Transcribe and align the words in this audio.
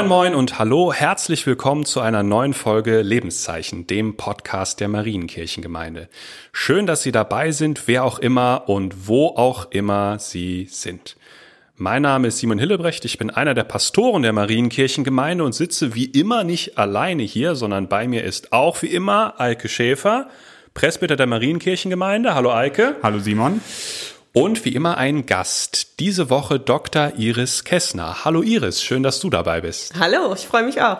Moin 0.00 0.08
moin 0.08 0.34
und 0.34 0.58
hallo, 0.58 0.94
herzlich 0.94 1.46
willkommen 1.46 1.84
zu 1.84 2.00
einer 2.00 2.22
neuen 2.22 2.54
Folge 2.54 3.02
Lebenszeichen, 3.02 3.86
dem 3.86 4.16
Podcast 4.16 4.80
der 4.80 4.88
Marienkirchengemeinde. 4.88 6.08
Schön, 6.52 6.86
dass 6.86 7.02
Sie 7.02 7.12
dabei 7.12 7.50
sind, 7.50 7.86
wer 7.86 8.04
auch 8.04 8.18
immer 8.18 8.64
und 8.66 9.08
wo 9.08 9.26
auch 9.26 9.70
immer 9.72 10.18
Sie 10.18 10.66
sind. 10.70 11.16
Mein 11.76 12.00
Name 12.00 12.28
ist 12.28 12.38
Simon 12.38 12.58
Hillebrecht, 12.58 13.04
ich 13.04 13.18
bin 13.18 13.28
einer 13.28 13.52
der 13.52 13.64
Pastoren 13.64 14.22
der 14.22 14.32
Marienkirchengemeinde 14.32 15.44
und 15.44 15.54
sitze 15.54 15.94
wie 15.94 16.06
immer 16.06 16.44
nicht 16.44 16.78
alleine 16.78 17.22
hier, 17.22 17.54
sondern 17.54 17.86
bei 17.86 18.08
mir 18.08 18.24
ist 18.24 18.54
auch 18.54 18.80
wie 18.80 18.86
immer 18.86 19.38
Eike 19.38 19.68
Schäfer, 19.68 20.30
Presbyter 20.72 21.16
der 21.16 21.26
Marienkirchengemeinde. 21.26 22.34
Hallo 22.34 22.50
Eike. 22.54 22.96
Hallo 23.02 23.18
Simon. 23.18 23.60
Und 24.32 24.64
wie 24.64 24.76
immer 24.76 24.96
ein 24.96 25.26
Gast. 25.26 25.98
Diese 25.98 26.30
Woche 26.30 26.60
Dr. 26.60 27.14
Iris 27.16 27.64
Kessner. 27.64 28.24
Hallo 28.24 28.42
Iris, 28.42 28.80
schön, 28.80 29.02
dass 29.02 29.18
du 29.18 29.28
dabei 29.28 29.60
bist. 29.60 29.98
Hallo, 29.98 30.32
ich 30.34 30.46
freue 30.46 30.62
mich 30.62 30.80
auch. 30.80 30.98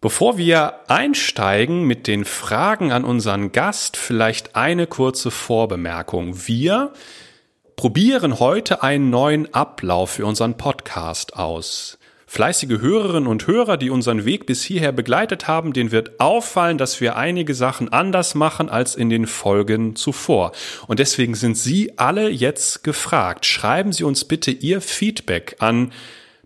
Bevor 0.00 0.38
wir 0.38 0.80
einsteigen 0.86 1.82
mit 1.84 2.06
den 2.06 2.24
Fragen 2.24 2.92
an 2.92 3.04
unseren 3.04 3.50
Gast, 3.50 3.96
vielleicht 3.96 4.54
eine 4.54 4.86
kurze 4.86 5.32
Vorbemerkung. 5.32 6.46
Wir 6.46 6.92
probieren 7.74 8.38
heute 8.38 8.84
einen 8.84 9.10
neuen 9.10 9.52
Ablauf 9.52 10.10
für 10.10 10.26
unseren 10.26 10.56
Podcast 10.56 11.34
aus. 11.34 11.98
Fleißige 12.32 12.80
Hörerinnen 12.80 13.26
und 13.26 13.48
Hörer, 13.48 13.76
die 13.76 13.90
unseren 13.90 14.24
Weg 14.24 14.46
bis 14.46 14.62
hierher 14.62 14.92
begleitet 14.92 15.48
haben, 15.48 15.72
denen 15.72 15.90
wird 15.90 16.20
auffallen, 16.20 16.78
dass 16.78 17.00
wir 17.00 17.16
einige 17.16 17.54
Sachen 17.54 17.92
anders 17.92 18.36
machen 18.36 18.68
als 18.68 18.94
in 18.94 19.10
den 19.10 19.26
Folgen 19.26 19.96
zuvor. 19.96 20.52
Und 20.86 21.00
deswegen 21.00 21.34
sind 21.34 21.56
Sie 21.56 21.98
alle 21.98 22.30
jetzt 22.30 22.84
gefragt. 22.84 23.46
Schreiben 23.46 23.92
Sie 23.92 24.04
uns 24.04 24.24
bitte 24.24 24.52
Ihr 24.52 24.80
Feedback 24.80 25.56
an 25.58 25.92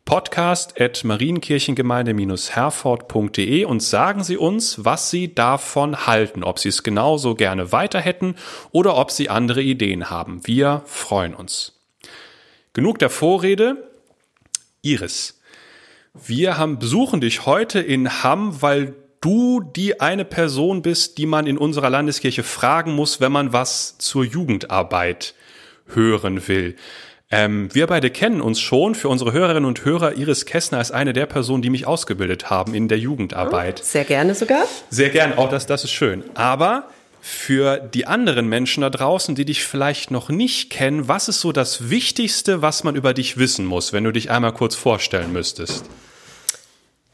podcast 0.06 0.80
at 0.80 1.04
marienkirchengemeinde-herford.de 1.04 3.66
und 3.66 3.82
sagen 3.82 4.24
Sie 4.24 4.38
uns, 4.38 4.86
was 4.86 5.10
Sie 5.10 5.34
davon 5.34 6.06
halten, 6.06 6.44
ob 6.44 6.60
Sie 6.60 6.70
es 6.70 6.82
genauso 6.82 7.34
gerne 7.34 7.72
weiter 7.72 8.00
hätten 8.00 8.36
oder 8.72 8.96
ob 8.96 9.10
Sie 9.10 9.28
andere 9.28 9.60
Ideen 9.60 10.08
haben. 10.08 10.46
Wir 10.46 10.80
freuen 10.86 11.34
uns. 11.34 11.78
Genug 12.72 13.00
der 13.00 13.10
Vorrede. 13.10 13.91
Iris, 14.80 15.42
wir 16.14 16.56
haben, 16.58 16.78
besuchen 16.78 17.20
dich 17.20 17.44
heute 17.44 17.80
in 17.80 18.22
Hamm, 18.22 18.62
weil 18.62 18.94
du 19.20 19.60
die 19.60 20.00
eine 20.00 20.24
Person 20.24 20.82
bist, 20.82 21.18
die 21.18 21.26
man 21.26 21.46
in 21.46 21.58
unserer 21.58 21.90
Landeskirche 21.90 22.42
fragen 22.42 22.94
muss, 22.94 23.20
wenn 23.20 23.32
man 23.32 23.52
was 23.52 23.98
zur 23.98 24.24
Jugendarbeit 24.24 25.34
hören 25.86 26.46
will. 26.46 26.76
Ähm, 27.30 27.68
wir 27.74 27.86
beide 27.86 28.10
kennen 28.10 28.40
uns 28.40 28.60
schon. 28.60 28.94
Für 28.94 29.08
unsere 29.08 29.32
Hörerinnen 29.32 29.64
und 29.64 29.84
Hörer, 29.84 30.14
Iris 30.14 30.46
Kessner 30.46 30.80
ist 30.80 30.92
eine 30.92 31.14
der 31.14 31.26
Personen, 31.26 31.62
die 31.62 31.70
mich 31.70 31.86
ausgebildet 31.86 32.48
haben 32.48 32.74
in 32.74 32.86
der 32.86 32.98
Jugendarbeit. 32.98 33.80
Oh, 33.82 33.84
sehr 33.84 34.04
gerne 34.04 34.34
sogar. 34.34 34.64
Sehr 34.91 35.08
gerne, 35.08 35.36
auch 35.38 35.48
das, 35.48 35.66
das 35.66 35.84
ist 35.84 35.92
schön. 35.92 36.22
Aber 36.34 36.88
für 37.20 37.78
die 37.78 38.06
anderen 38.06 38.47
Menschen 38.48 38.82
da 38.82 38.91
draußen, 38.91 39.34
die 39.34 39.47
dich 39.47 39.64
vielleicht 39.64 40.10
noch 40.10 40.28
nicht 40.28 40.69
kennen, 40.69 41.08
was 41.08 41.28
ist 41.28 41.41
so 41.41 41.50
das 41.50 41.88
Wichtigste, 41.88 42.60
was 42.60 42.84
man 42.84 42.94
über 42.94 43.14
dich 43.14 43.38
wissen 43.38 43.64
muss, 43.64 43.94
wenn 43.94 44.04
du 44.04 44.12
dich 44.12 44.30
einmal 44.30 44.53
kurz 44.53 44.74
vorstellen 44.76 45.32
müsstest? 45.32 45.86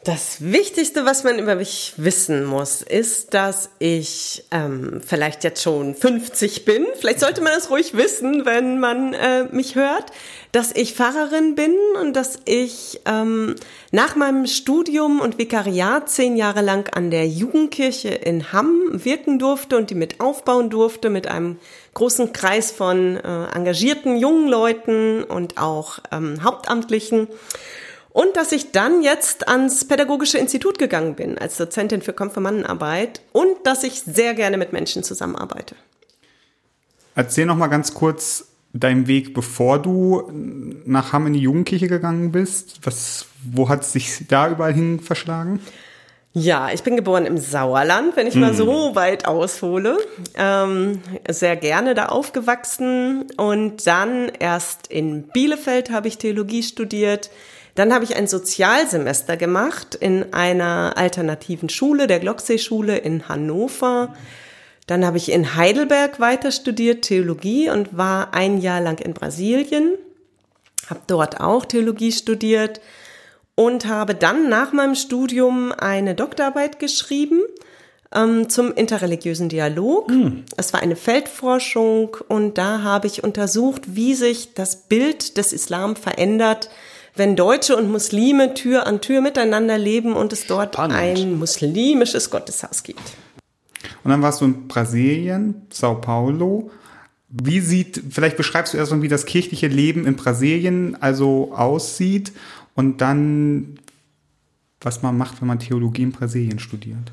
Das 0.03 0.39
Wichtigste, 0.41 1.05
was 1.05 1.25
man 1.25 1.39
über 1.39 1.57
mich 1.57 1.93
wissen 1.99 2.47
muss, 2.47 2.81
ist, 2.81 3.35
dass 3.35 3.69
ich 3.81 4.45
ähm, 4.51 5.03
vielleicht 5.07 5.45
jetzt 5.45 5.63
schon 5.63 5.95
50 5.95 6.65
bin. 6.65 6.87
Vielleicht 6.99 7.21
sollte 7.21 7.43
man 7.43 7.53
das 7.53 7.69
ruhig 7.69 7.95
wissen, 7.95 8.47
wenn 8.47 8.81
man 8.81 9.13
äh, 9.13 9.45
mich 9.53 9.75
hört. 9.75 10.07
Dass 10.53 10.73
ich 10.73 10.95
Pfarrerin 10.95 11.55
bin 11.55 11.77
und 12.01 12.17
dass 12.17 12.39
ich 12.47 13.03
ähm, 13.05 13.57
nach 13.93 14.17
meinem 14.17 14.47
Studium 14.47 15.21
und 15.21 15.37
Vikariat 15.37 16.09
zehn 16.09 16.35
Jahre 16.35 16.63
lang 16.63 16.89
an 16.95 17.11
der 17.11 17.29
Jugendkirche 17.29 18.09
in 18.09 18.55
Hamm 18.55 19.05
wirken 19.05 19.39
durfte 19.39 19.77
und 19.77 19.91
die 19.91 19.95
mit 19.95 20.19
aufbauen 20.21 20.71
durfte 20.71 21.11
mit 21.11 21.27
einem 21.27 21.59
großen 21.93 22.33
Kreis 22.33 22.71
von 22.71 23.19
äh, 23.19 23.55
engagierten 23.55 24.17
jungen 24.17 24.49
Leuten 24.49 25.25
und 25.25 25.59
auch 25.59 25.99
ähm, 26.11 26.43
Hauptamtlichen. 26.43 27.29
Und 28.13 28.37
dass 28.37 28.53
ich 28.53 28.73
dann 28.73 29.03
jetzt 29.03 29.49
ans 29.49 29.85
Pädagogische 29.85 30.39
Institut 30.39 30.79
gegangen 30.79 31.15
bin 31.15 31.39
als 31.39 31.57
Dozentin 31.57 32.03
für 32.03 32.13
Konfirmandenarbeit 32.13 33.21
und 33.33 33.57
dass 33.65 33.85
ich 33.85 34.03
sehr 34.03 34.35
gerne 34.35 34.59
mit 34.59 34.73
Menschen 34.73 35.03
zusammenarbeite. 35.05 35.77
Erzähl 37.15 37.47
noch 37.47 37.57
mal 37.57 37.69
ganz 37.69 37.95
kurz 37.95 38.49
deinen 38.73 39.07
Weg, 39.07 39.35
bevor 39.35 39.81
du 39.81 40.31
nach 40.85 41.13
Hamm 41.13 41.29
in 41.29 41.33
die 41.35 41.41
Jugendkirche 41.41 41.89
gegangen 41.89 42.33
bist. 42.33 42.81
Was, 42.83 43.27
wo 43.45 43.69
hat 43.69 43.83
es 43.83 43.93
sich 43.93 44.27
da 44.29 44.51
überall 44.51 44.73
hin 44.73 45.01
verschlagen? 45.01 45.61
Ja, 46.33 46.71
ich 46.73 46.85
bin 46.85 46.95
geboren 46.95 47.27
im 47.27 47.39
Sauerland, 47.39 48.15
wenn 48.15 48.29
ich 48.29 48.37
mal 48.37 48.55
so 48.55 48.95
weit 48.95 49.27
aushole. 49.27 49.99
Ähm, 50.37 51.01
sehr 51.29 51.57
gerne 51.57 51.95
da 51.95 52.07
aufgewachsen 52.07 53.27
und 53.37 53.85
dann 53.85 54.31
erst 54.39 54.87
in 54.87 55.25
Bielefeld 55.25 55.91
habe 55.91 56.07
ich 56.07 56.19
Theologie 56.19 56.63
studiert 56.63 57.31
dann 57.75 57.93
habe 57.93 58.05
ich 58.05 58.17
ein 58.17 58.27
Sozialsemester 58.27 59.37
gemacht 59.37 59.95
in 59.95 60.33
einer 60.33 60.95
alternativen 60.97 61.69
Schule, 61.69 62.07
der 62.07 62.21
Glocksee-Schule 62.21 62.99
in 62.99 63.29
Hannover. 63.29 64.15
Dann 64.87 65.07
habe 65.07 65.19
ich 65.19 65.31
in 65.31 65.55
Heidelberg 65.55 66.19
weiter 66.19 66.51
studiert 66.51 67.03
Theologie 67.03 67.71
und 67.71 67.97
war 67.97 68.35
ein 68.35 68.61
Jahr 68.61 68.81
lang 68.81 68.99
in 68.99 69.15
Brasilien, 69.15 69.95
habe 70.89 71.01
dort 71.07 71.41
auch 71.41 71.65
Theologie 71.65 72.11
studiert 72.11 72.81
und 73.55 73.87
habe 73.87 74.15
dann 74.15 74.49
nach 74.49 74.73
meinem 74.73 74.95
Studium 74.95 75.71
eine 75.73 76.15
Doktorarbeit 76.15 76.79
geschrieben 76.81 77.41
ähm, 78.13 78.49
zum 78.49 78.73
interreligiösen 78.73 79.49
Dialog. 79.49 80.09
Mhm. 80.11 80.45
Es 80.57 80.73
war 80.73 80.81
eine 80.81 80.97
Feldforschung 80.97 82.17
und 82.29 82.59
da 82.59 82.83
habe 82.83 83.07
ich 83.07 83.23
untersucht, 83.23 83.83
wie 83.95 84.15
sich 84.15 84.55
das 84.55 84.89
Bild 84.89 85.37
des 85.37 85.53
Islam 85.53 85.95
verändert 85.95 86.71
wenn 87.15 87.37
Deutsche 87.37 87.77
und 87.77 87.91
Muslime 87.91 88.55
Tür 88.55 88.87
an 88.87 89.01
Tür 89.01 89.21
miteinander 89.21 89.79
leben 89.79 90.15
und 90.15 90.33
es 90.33 90.47
dort 90.47 90.75
Spannend. 90.75 90.97
ein 90.97 91.39
muslimisches 91.39 92.31
Gotteshaus 92.31 92.83
gibt. 92.83 93.01
Und 94.05 94.11
dann 94.11 94.23
warst 94.23 94.41
du 94.41 94.47
in 94.47 94.69
Brasilien, 94.69 95.67
Sao 95.71 95.97
Paulo. 95.97 96.71
Wie 97.29 97.61
sieht, 97.61 98.03
vielleicht 98.11 98.37
beschreibst 98.37 98.75
du 98.75 98.79
erstmal, 98.79 99.03
wie 99.03 99.09
das 99.09 99.27
kirchliche 99.27 99.69
Leben 99.69 100.07
in 100.07 100.17
Brasilien 100.17 101.01
also 101.01 101.53
aussieht 101.55 102.33
und 102.75 103.01
dann, 103.01 103.79
was 104.81 105.03
man 105.03 105.17
macht, 105.17 105.41
wenn 105.41 105.49
man 105.49 105.59
Theologie 105.59 106.03
in 106.03 106.13
Brasilien 106.13 106.59
studiert. 106.59 107.13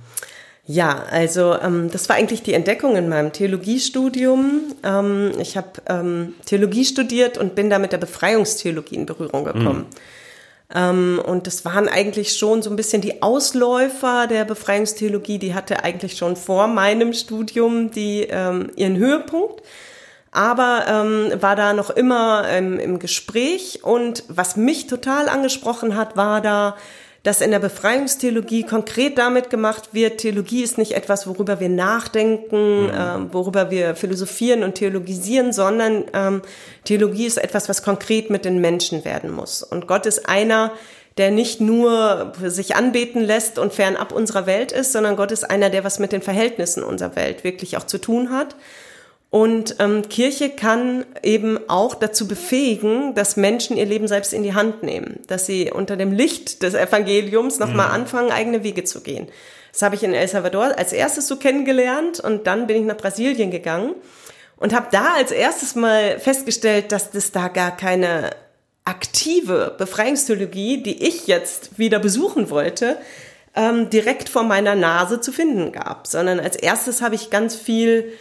Ja, 0.70 1.06
also 1.10 1.56
ähm, 1.56 1.90
das 1.92 2.10
war 2.10 2.18
eigentlich 2.18 2.44
die 2.44 2.54
Entdeckung 2.54 2.98
in 2.98 3.08
meinem 3.08 3.32
Theologiestudium. 3.32 4.76
Ähm, 4.84 5.32
ich 5.40 5.56
habe 5.56 5.70
ähm, 5.88 6.36
Theologie 6.46 6.84
studiert 6.84 7.38
und 7.38 7.56
bin 7.56 7.70
da 7.70 7.80
mit 7.80 7.94
der 7.94 7.98
Befreiungstheologie 7.98 8.96
in 8.96 9.06
Berührung 9.06 9.46
gekommen. 9.46 9.86
Mhm. 9.88 11.20
Und 11.20 11.48
das 11.48 11.64
waren 11.64 11.88
eigentlich 11.88 12.38
schon 12.38 12.62
so 12.62 12.70
ein 12.70 12.76
bisschen 12.76 13.02
die 13.02 13.22
Ausläufer 13.22 14.28
der 14.28 14.44
Befreiungstheologie. 14.44 15.40
Die 15.40 15.54
hatte 15.54 15.86
eigentlich 15.86 16.18
schon 16.18 16.36
vor 16.36 16.68
meinem 16.68 17.14
Studium 17.14 17.90
die, 17.90 18.28
ähm, 18.30 18.72
ihren 18.76 18.98
Höhepunkt 18.98 19.64
aber 20.30 20.86
ähm, 20.88 21.42
war 21.42 21.56
da 21.56 21.74
noch 21.74 21.90
immer 21.90 22.48
im 22.50 23.00
Gespräch. 23.00 23.80
Und 23.84 24.24
was 24.28 24.56
mich 24.56 24.86
total 24.86 25.30
angesprochen 25.30 25.96
hat, 25.96 26.16
war 26.16 26.42
da 26.42 26.76
dass 27.28 27.42
in 27.42 27.52
der 27.52 27.60
Befreiungstheologie 27.60 28.64
konkret 28.64 29.18
damit 29.18 29.50
gemacht 29.50 29.90
wird, 29.92 30.20
Theologie 30.20 30.64
ist 30.64 30.78
nicht 30.78 30.94
etwas, 30.94 31.28
worüber 31.28 31.60
wir 31.60 31.68
nachdenken, 31.68 32.84
mhm. 32.84 32.90
äh, 32.90 33.34
worüber 33.34 33.70
wir 33.70 33.98
philosophieren 33.98 34.64
und 34.64 34.76
theologisieren, 34.76 35.52
sondern 35.52 36.06
ähm, 36.14 36.42
Theologie 36.86 37.26
ist 37.26 37.36
etwas, 37.36 37.68
was 37.68 37.84
konkret 37.84 38.30
mit 38.30 38.46
den 38.46 38.62
Menschen 38.62 39.04
werden 39.04 39.30
muss. 39.30 39.62
Und 39.62 39.88
Gott 39.88 40.06
ist 40.06 40.30
einer, 40.30 40.72
der 41.18 41.32
nicht 41.32 41.60
nur 41.60 42.32
sich 42.46 42.78
anbeten 42.78 43.26
lässt 43.26 43.60
und 43.60 43.74
fernab 43.74 44.14
unserer 44.14 44.46
Welt 44.46 44.72
ist, 44.72 44.94
sondern 44.94 45.18
Gott 45.18 45.34
ist 45.34 45.44
einer, 45.44 45.70
der 45.70 45.84
was 45.84 46.00
mit 46.00 46.14
den 46.14 46.22
Verhältnissen 46.22 46.82
unserer 46.82 47.18
Welt 47.18 47.44
wirklich 47.44 47.76
auch 47.76 47.86
zu 47.86 47.98
tun 47.98 48.32
hat. 48.32 48.56
Und 49.30 49.76
ähm, 49.80 50.08
Kirche 50.08 50.50
kann 50.50 51.06
eben 51.22 51.60
auch 51.70 51.96
dazu 51.96 52.28
befähigen, 52.28 53.14
dass 53.14 53.36
Menschen 53.36 53.76
ihr 53.76 53.86
Leben 53.86 54.08
selbst 54.08 54.34
in 54.34 54.44
die 54.44 54.54
Hand 54.54 54.84
nehmen, 54.84 55.20
dass 55.28 55.46
sie 55.46 55.70
unter 55.70 55.98
dem 55.98 56.14
Licht 56.14 56.64
des 56.64 56.74
Evangeliums 56.74 57.60
nochmal 57.60 57.90
mhm. 57.90 57.94
anfangen, 57.96 58.32
eigene 58.32 58.64
Wege 58.64 58.86
zu 58.86 59.02
gehen. 59.02 59.28
Das 59.74 59.82
habe 59.82 59.96
ich 59.96 60.04
in 60.04 60.14
El 60.14 60.28
Salvador 60.28 60.78
als 60.78 60.94
erstes 60.94 61.28
so 61.28 61.36
kennengelernt 61.36 62.22
und 62.22 62.48
dann 62.48 62.68
bin 62.68 62.78
ich 62.78 62.86
nach 62.86 62.98
Brasilien 62.98 63.52
gegangen 63.52 63.96
und 64.56 64.74
habe 64.74 64.88
da 64.92 65.16
als 65.16 65.32
erstes 65.32 65.76
mal 65.76 66.20
festgestellt, 66.20 66.94
dass 66.94 67.12
das 67.12 67.32
da 67.32 67.50
gar 67.50 67.76
keine 67.76 68.32
aktive 68.86 69.76
Befreiungstheologie, 69.78 70.82
die 70.82 71.06
ich 71.06 71.28
jetzt 71.28 71.78
wieder 71.78 72.00
besuchen 72.00 72.50
wollte, 72.50 72.98
ähm, 73.56 73.90
direkt 73.90 74.30
vor 74.30 74.44
meiner 74.44 74.76
Nase 74.76 75.20
zu 75.20 75.34
finden 75.34 75.74
gab, 75.74 76.08
sondern 76.08 76.40
als 76.40 76.56
erstes 76.56 77.02
habe 77.02 77.16
ich 77.16 77.30
ganz 77.30 77.56
viel 77.56 78.14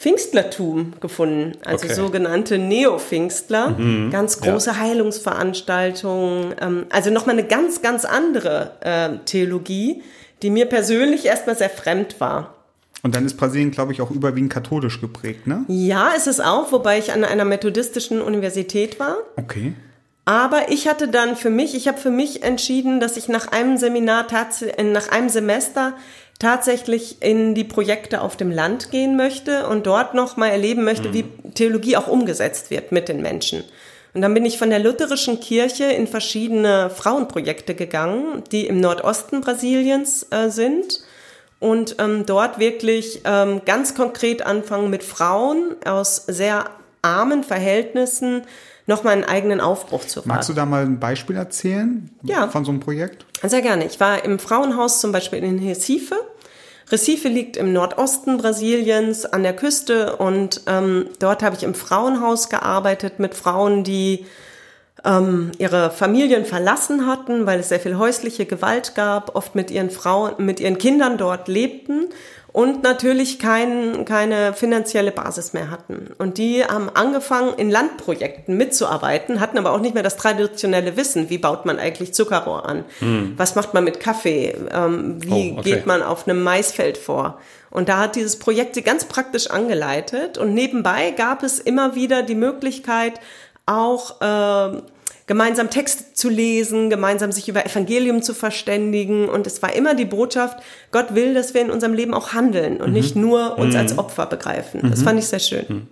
Pfingstlertum 0.00 0.94
gefunden, 0.98 1.58
also 1.62 1.84
Okay. 1.84 1.94
sogenannte 1.94 2.56
Neo-Pfingstler, 2.56 3.76
ganz 4.10 4.40
große 4.40 4.80
Heilungsveranstaltungen, 4.80 6.54
ähm, 6.58 6.86
also 6.88 7.10
nochmal 7.10 7.38
eine 7.38 7.46
ganz, 7.46 7.82
ganz 7.82 8.06
andere 8.06 8.72
äh, 8.80 9.10
Theologie, 9.26 10.02
die 10.40 10.48
mir 10.48 10.64
persönlich 10.64 11.26
erstmal 11.26 11.54
sehr 11.54 11.68
fremd 11.68 12.18
war. 12.18 12.54
Und 13.02 13.14
dann 13.14 13.26
ist 13.26 13.36
Brasilien, 13.36 13.70
glaube 13.72 13.92
ich, 13.92 14.00
auch 14.00 14.10
überwiegend 14.10 14.50
katholisch 14.50 15.02
geprägt, 15.02 15.46
ne? 15.46 15.64
Ja, 15.68 16.12
ist 16.16 16.26
es 16.26 16.40
auch, 16.40 16.72
wobei 16.72 16.98
ich 16.98 17.12
an 17.12 17.22
einer 17.22 17.44
methodistischen 17.44 18.22
Universität 18.22 18.98
war. 18.98 19.18
Okay. 19.36 19.74
Aber 20.24 20.70
ich 20.70 20.88
hatte 20.88 21.08
dann 21.08 21.36
für 21.36 21.50
mich, 21.50 21.74
ich 21.74 21.88
habe 21.88 21.98
für 21.98 22.10
mich 22.10 22.42
entschieden, 22.42 23.00
dass 23.00 23.18
ich 23.18 23.28
nach 23.28 23.48
einem 23.48 23.76
Seminar, 23.76 24.26
äh, 24.76 24.82
nach 24.82 25.10
einem 25.10 25.28
Semester 25.28 25.94
tatsächlich 26.40 27.22
in 27.22 27.54
die 27.54 27.64
Projekte 27.64 28.22
auf 28.22 28.36
dem 28.36 28.50
Land 28.50 28.90
gehen 28.90 29.16
möchte 29.16 29.68
und 29.68 29.86
dort 29.86 30.14
noch 30.14 30.36
mal 30.36 30.48
erleben 30.48 30.82
möchte, 30.82 31.14
wie 31.14 31.24
Theologie 31.54 31.96
auch 31.96 32.08
umgesetzt 32.08 32.70
wird 32.70 32.90
mit 32.90 33.08
den 33.08 33.22
Menschen. 33.22 33.62
Und 34.12 34.22
dann 34.22 34.34
bin 34.34 34.44
ich 34.44 34.58
von 34.58 34.70
der 34.70 34.80
lutherischen 34.80 35.38
Kirche 35.38 35.84
in 35.84 36.08
verschiedene 36.08 36.90
Frauenprojekte 36.90 37.76
gegangen, 37.76 38.42
die 38.50 38.66
im 38.66 38.80
Nordosten 38.80 39.40
Brasiliens 39.40 40.26
äh, 40.30 40.48
sind 40.48 41.00
und 41.60 41.96
ähm, 42.00 42.24
dort 42.26 42.58
wirklich 42.58 43.20
ähm, 43.24 43.60
ganz 43.64 43.94
konkret 43.94 44.44
anfangen 44.44 44.90
mit 44.90 45.04
Frauen 45.04 45.76
aus 45.84 46.24
sehr 46.26 46.64
armen 47.02 47.44
Verhältnissen 47.44 48.42
nochmal 48.86 49.12
einen 49.12 49.24
eigenen 49.24 49.60
Aufbruch 49.60 50.04
zu 50.04 50.22
Magst 50.24 50.48
du 50.48 50.54
da 50.54 50.66
mal 50.66 50.82
ein 50.82 50.98
Beispiel 50.98 51.36
erzählen 51.36 52.10
Ja. 52.22 52.48
von 52.48 52.64
so 52.64 52.72
einem 52.72 52.80
Projekt? 52.80 53.24
Sehr 53.42 53.62
gerne. 53.62 53.84
Ich 53.86 54.00
war 54.00 54.24
im 54.24 54.38
Frauenhaus 54.38 55.00
zum 55.00 55.12
Beispiel 55.12 55.38
in 55.44 55.58
Recife. 55.66 56.16
Recife 56.90 57.28
liegt 57.28 57.56
im 57.56 57.72
Nordosten 57.72 58.38
Brasiliens 58.38 59.24
an 59.24 59.42
der 59.42 59.54
Küste 59.54 60.16
und 60.16 60.62
ähm, 60.66 61.06
dort 61.20 61.42
habe 61.42 61.54
ich 61.56 61.62
im 61.62 61.74
Frauenhaus 61.74 62.48
gearbeitet 62.48 63.20
mit 63.20 63.34
Frauen, 63.34 63.84
die 63.84 64.26
ähm, 65.04 65.52
ihre 65.58 65.90
Familien 65.90 66.44
verlassen 66.44 67.06
hatten, 67.06 67.46
weil 67.46 67.60
es 67.60 67.68
sehr 67.68 67.80
viel 67.80 67.96
häusliche 67.96 68.44
Gewalt 68.44 68.94
gab, 68.94 69.36
oft 69.36 69.54
mit 69.54 69.70
ihren 69.70 69.90
Frauen, 69.90 70.44
mit 70.44 70.58
ihren 70.60 70.78
Kindern 70.78 71.16
dort 71.16 71.48
lebten 71.48 72.08
und 72.52 72.82
natürlich 72.82 73.38
kein, 73.38 74.04
keine 74.04 74.52
finanzielle 74.52 75.12
Basis 75.12 75.52
mehr 75.52 75.70
hatten. 75.70 76.10
Und 76.18 76.38
die 76.38 76.64
haben 76.64 76.90
angefangen, 76.92 77.54
in 77.56 77.70
Landprojekten 77.70 78.56
mitzuarbeiten, 78.56 79.40
hatten 79.40 79.58
aber 79.58 79.72
auch 79.72 79.80
nicht 79.80 79.94
mehr 79.94 80.02
das 80.02 80.16
traditionelle 80.16 80.96
Wissen, 80.96 81.30
wie 81.30 81.38
baut 81.38 81.64
man 81.64 81.78
eigentlich 81.78 82.12
Zuckerrohr 82.12 82.68
an, 82.68 82.84
was 83.36 83.54
macht 83.54 83.72
man 83.74 83.84
mit 83.84 84.00
Kaffee, 84.00 84.56
ähm, 84.72 85.22
wie 85.22 85.54
Oh, 85.54 85.58
okay. 85.60 85.74
geht 85.74 85.86
man 85.86 86.02
auf 86.02 86.26
einem 86.26 86.42
Maisfeld 86.42 86.98
vor. 86.98 87.38
Und 87.70 87.88
da 87.88 87.98
hat 87.98 88.16
dieses 88.16 88.38
Projekt 88.38 88.74
sie 88.74 88.82
ganz 88.82 89.04
praktisch 89.04 89.48
angeleitet. 89.48 90.36
Und 90.38 90.54
nebenbei 90.54 91.12
gab 91.12 91.44
es 91.44 91.60
immer 91.60 91.94
wieder 91.94 92.22
die 92.22 92.34
Möglichkeit, 92.34 93.20
auch 93.66 94.20
äh, 94.20 94.82
gemeinsam 95.30 95.70
Texte 95.70 96.12
zu 96.12 96.28
lesen, 96.28 96.90
gemeinsam 96.90 97.30
sich 97.30 97.48
über 97.48 97.64
Evangelium 97.64 98.20
zu 98.20 98.34
verständigen. 98.34 99.28
Und 99.28 99.46
es 99.46 99.62
war 99.62 99.72
immer 99.72 99.94
die 99.94 100.04
Botschaft, 100.04 100.58
Gott 100.90 101.14
will, 101.14 101.34
dass 101.34 101.54
wir 101.54 101.60
in 101.60 101.70
unserem 101.70 101.94
Leben 101.94 102.14
auch 102.14 102.32
handeln 102.32 102.80
und 102.80 102.92
nicht 102.92 103.14
nur 103.14 103.56
uns 103.56 103.76
als 103.76 103.96
Opfer 103.96 104.26
begreifen. 104.26 104.90
Das 104.90 105.04
fand 105.04 105.20
ich 105.20 105.26
sehr 105.26 105.38
schön. 105.38 105.86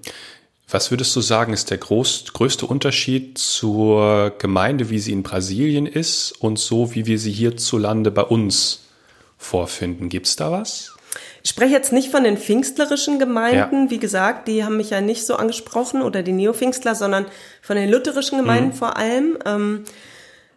Was 0.68 0.90
würdest 0.90 1.14
du 1.14 1.20
sagen, 1.20 1.52
ist 1.52 1.70
der 1.70 1.78
groß, 1.78 2.32
größte 2.32 2.66
Unterschied 2.66 3.38
zur 3.38 4.32
Gemeinde, 4.38 4.90
wie 4.90 4.98
sie 4.98 5.12
in 5.12 5.22
Brasilien 5.22 5.86
ist 5.86 6.32
und 6.40 6.58
so, 6.58 6.96
wie 6.96 7.06
wir 7.06 7.20
sie 7.20 7.30
hierzulande 7.30 8.10
bei 8.10 8.22
uns 8.22 8.88
vorfinden? 9.36 10.08
Gibt's 10.08 10.34
da 10.34 10.50
was? 10.50 10.96
Ich 11.42 11.50
spreche 11.50 11.72
jetzt 11.72 11.92
nicht 11.92 12.10
von 12.10 12.24
den 12.24 12.36
pfingstlerischen 12.36 13.18
Gemeinden, 13.18 13.90
wie 13.90 13.98
gesagt, 13.98 14.48
die 14.48 14.64
haben 14.64 14.76
mich 14.76 14.90
ja 14.90 15.00
nicht 15.00 15.24
so 15.24 15.36
angesprochen 15.36 16.02
oder 16.02 16.22
die 16.22 16.32
Neopfingstler, 16.32 16.94
sondern 16.94 17.26
von 17.62 17.76
den 17.76 17.90
lutherischen 17.90 18.38
Gemeinden 18.38 18.72
vor 18.72 18.96
allem. 18.96 19.38
Ähm, 19.46 19.84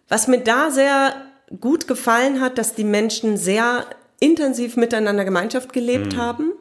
was 0.10 0.28
mir 0.28 0.40
da 0.40 0.72
sehr 0.72 1.14
gut 1.60 1.88
gefallen 1.88 2.42
hat, 2.42 2.58
dass 2.58 2.76
die 2.76 2.84
Menschen 2.84 3.38
sehr 3.38 3.86
intensiv 4.20 4.78
miteinander 4.78 5.26
Gemeinschaft 5.26 5.74
gelebt 5.74 6.16
haben 6.16 6.54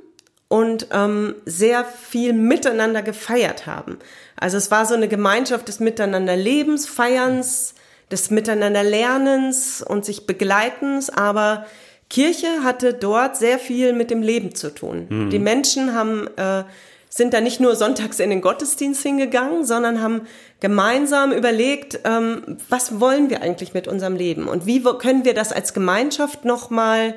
und 0.48 0.88
ähm, 0.92 1.36
sehr 1.44 1.84
viel 1.84 2.32
miteinander 2.32 3.02
gefeiert 3.02 3.66
haben. 3.66 3.98
Also 4.36 4.56
es 4.56 4.70
war 4.70 4.84
so 4.86 4.94
eine 4.94 5.06
Gemeinschaft 5.06 5.68
des 5.68 5.78
Miteinanderlebens, 5.78 6.88
Feierns, 6.88 7.74
des 8.10 8.30
Miteinanderlernens 8.30 9.82
und 9.82 10.04
sich 10.04 10.26
Begleitens, 10.26 11.08
aber 11.08 11.66
Kirche 12.10 12.64
hatte 12.64 12.92
dort 12.92 13.36
sehr 13.36 13.58
viel 13.58 13.94
mit 13.94 14.10
dem 14.10 14.20
Leben 14.20 14.54
zu 14.54 14.74
tun. 14.74 15.30
Die 15.30 15.38
Menschen 15.38 15.94
haben 15.94 16.26
äh, 16.36 16.64
sind 17.08 17.32
da 17.34 17.40
nicht 17.40 17.60
nur 17.60 17.74
sonntags 17.76 18.20
in 18.20 18.30
den 18.30 18.40
Gottesdienst 18.40 19.02
hingegangen, 19.02 19.64
sondern 19.64 20.02
haben 20.02 20.22
gemeinsam 20.60 21.32
überlegt, 21.32 22.00
ähm, 22.04 22.58
was 22.68 23.00
wollen 23.00 23.30
wir 23.30 23.42
eigentlich 23.42 23.74
mit 23.74 23.88
unserem 23.88 24.16
Leben 24.16 24.48
und 24.48 24.66
wie 24.66 24.82
können 24.98 25.24
wir 25.24 25.34
das 25.34 25.52
als 25.52 25.72
Gemeinschaft 25.72 26.44
noch 26.44 26.70
mal 26.70 27.14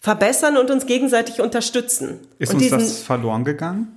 verbessern 0.00 0.56
und 0.56 0.70
uns 0.70 0.86
gegenseitig 0.86 1.40
unterstützen. 1.40 2.20
Ist 2.38 2.50
und 2.50 2.56
uns 2.56 2.64
diesen, 2.64 2.78
das 2.78 2.98
verloren 2.98 3.44
gegangen? 3.44 3.96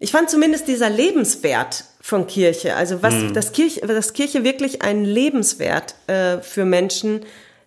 ich 0.00 0.12
fand 0.12 0.30
zumindest 0.30 0.68
dieser 0.68 0.90
Lebenswert 0.90 1.84
von 2.00 2.26
Kirche, 2.26 2.76
also 2.76 3.02
was 3.02 3.14
das 3.32 3.52
Kirche, 3.52 3.80
dass 3.80 4.12
Kirche 4.12 4.44
wirklich 4.44 4.82
einen 4.82 5.04
Lebenswert 5.04 5.96
äh, 6.06 6.38
für 6.38 6.64
Menschen 6.64 7.22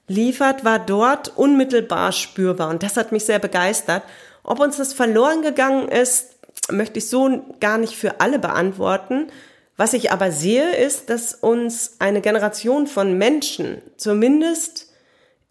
liefert, 0.07 0.63
war 0.65 0.80
dort 0.80 1.38
unmittelbar 1.38 2.12
spürbar 2.12 2.69
und 2.69 2.83
das 2.83 2.98
hat 2.98 3.12
mich 3.12 3.25
sehr 3.25 3.39
begeistert. 3.39 4.03
Ob 4.44 4.59
uns 4.59 4.77
das 4.77 4.94
verloren 4.94 5.42
gegangen 5.42 5.88
ist, 5.88 6.36
möchte 6.69 7.00
ich 7.00 7.07
so 7.07 7.44
gar 7.59 7.77
nicht 7.77 7.95
für 7.95 8.19
alle 8.19 8.39
beantworten. 8.39 9.27
Was 9.77 9.94
ich 9.94 10.11
aber 10.11 10.31
sehe, 10.31 10.76
ist, 10.76 11.09
dass 11.09 11.33
uns 11.33 11.95
eine 11.99 12.21
Generation 12.21 12.87
von 12.87 13.18
Menschen 13.18 13.81
zumindest 13.97 14.91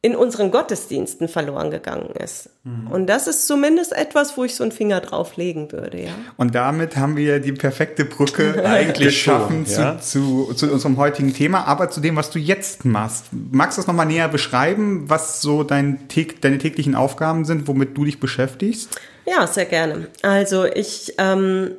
in 0.03 0.17
unseren 0.17 0.51
Gottesdiensten 0.51 1.29
verloren 1.29 1.71
gegangen 1.71 2.15
ist. 2.17 2.49
Und 2.91 3.07
das 3.07 3.27
ist 3.27 3.47
zumindest 3.47 3.93
etwas, 3.93 4.37
wo 4.39 4.45
ich 4.45 4.55
so 4.55 4.63
einen 4.63 4.73
Finger 4.73 5.01
drauf 5.01 5.37
legen 5.37 5.73
würde, 5.73 6.01
ja. 6.01 6.13
Und 6.39 6.55
damit 6.55 6.97
haben 6.97 7.19
wir 7.19 7.39
die 7.39 7.53
perfekte 7.53 8.07
Brücke 8.07 8.63
Eigentlich 8.65 9.09
geschaffen 9.09 9.67
schon, 9.67 9.75
ja. 9.75 9.99
zu, 10.01 10.47
zu, 10.47 10.55
zu 10.55 10.73
unserem 10.73 10.97
heutigen 10.97 11.35
Thema, 11.35 11.67
aber 11.67 11.91
zu 11.91 12.01
dem, 12.01 12.17
was 12.17 12.31
du 12.31 12.39
jetzt 12.39 12.87
machst. 12.87 13.27
Magst 13.31 13.77
du 13.77 13.83
das 13.83 13.87
nochmal 13.89 14.07
näher 14.07 14.29
beschreiben, 14.29 15.05
was 15.09 15.43
so 15.43 15.65
dein, 15.65 16.01
deine 16.41 16.57
täglichen 16.57 16.95
Aufgaben 16.95 17.45
sind, 17.45 17.69
womit 17.69 17.97
du 17.97 18.07
dich 18.07 18.21
beschäftigst? 18.21 18.99
Ja, 19.27 19.47
sehr 19.47 19.67
gerne. 19.67 20.09
Also 20.23 20.65
ich 20.65 21.15
ähm, 21.19 21.73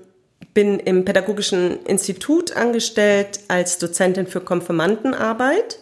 bin 0.54 0.80
im 0.80 1.06
Pädagogischen 1.06 1.84
Institut 1.86 2.56
angestellt 2.56 3.40
als 3.48 3.80
Dozentin 3.80 4.28
für 4.28 4.42
Konfirmandenarbeit. 4.42 5.80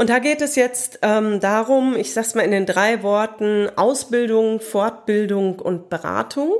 Und 0.00 0.08
da 0.08 0.18
geht 0.18 0.40
es 0.40 0.56
jetzt 0.56 1.00
ähm, 1.02 1.40
darum, 1.40 1.94
ich 1.94 2.14
sag's 2.14 2.34
mal 2.34 2.40
in 2.40 2.52
den 2.52 2.64
drei 2.64 3.02
Worten, 3.02 3.68
Ausbildung, 3.76 4.58
Fortbildung 4.58 5.58
und 5.58 5.90
Beratung. 5.90 6.54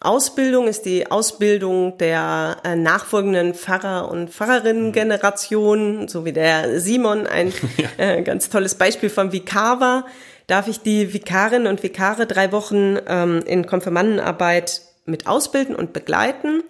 Ausbildung 0.00 0.66
ist 0.66 0.86
die 0.86 1.08
Ausbildung 1.08 1.98
der 1.98 2.56
äh, 2.64 2.74
nachfolgenden 2.74 3.54
Pfarrer- 3.54 4.10
und 4.10 4.30
Pfarrerinnen-Generation, 4.30 6.08
so 6.08 6.24
wie 6.24 6.32
der 6.32 6.80
Simon 6.80 7.28
ein 7.28 7.52
äh, 7.96 8.22
ganz 8.22 8.50
tolles 8.50 8.74
Beispiel 8.74 9.08
von 9.08 9.30
Vikar 9.30 9.78
war, 9.78 10.06
darf 10.48 10.66
ich 10.66 10.80
die 10.80 11.14
Vikarinnen 11.14 11.68
und 11.68 11.84
Vikare 11.84 12.26
drei 12.26 12.50
Wochen 12.50 12.98
ähm, 13.06 13.44
in 13.46 13.66
Konfirmandenarbeit 13.66 14.82
mit 15.06 15.28
ausbilden 15.28 15.76
und 15.76 15.92
begleiten. 15.92 16.64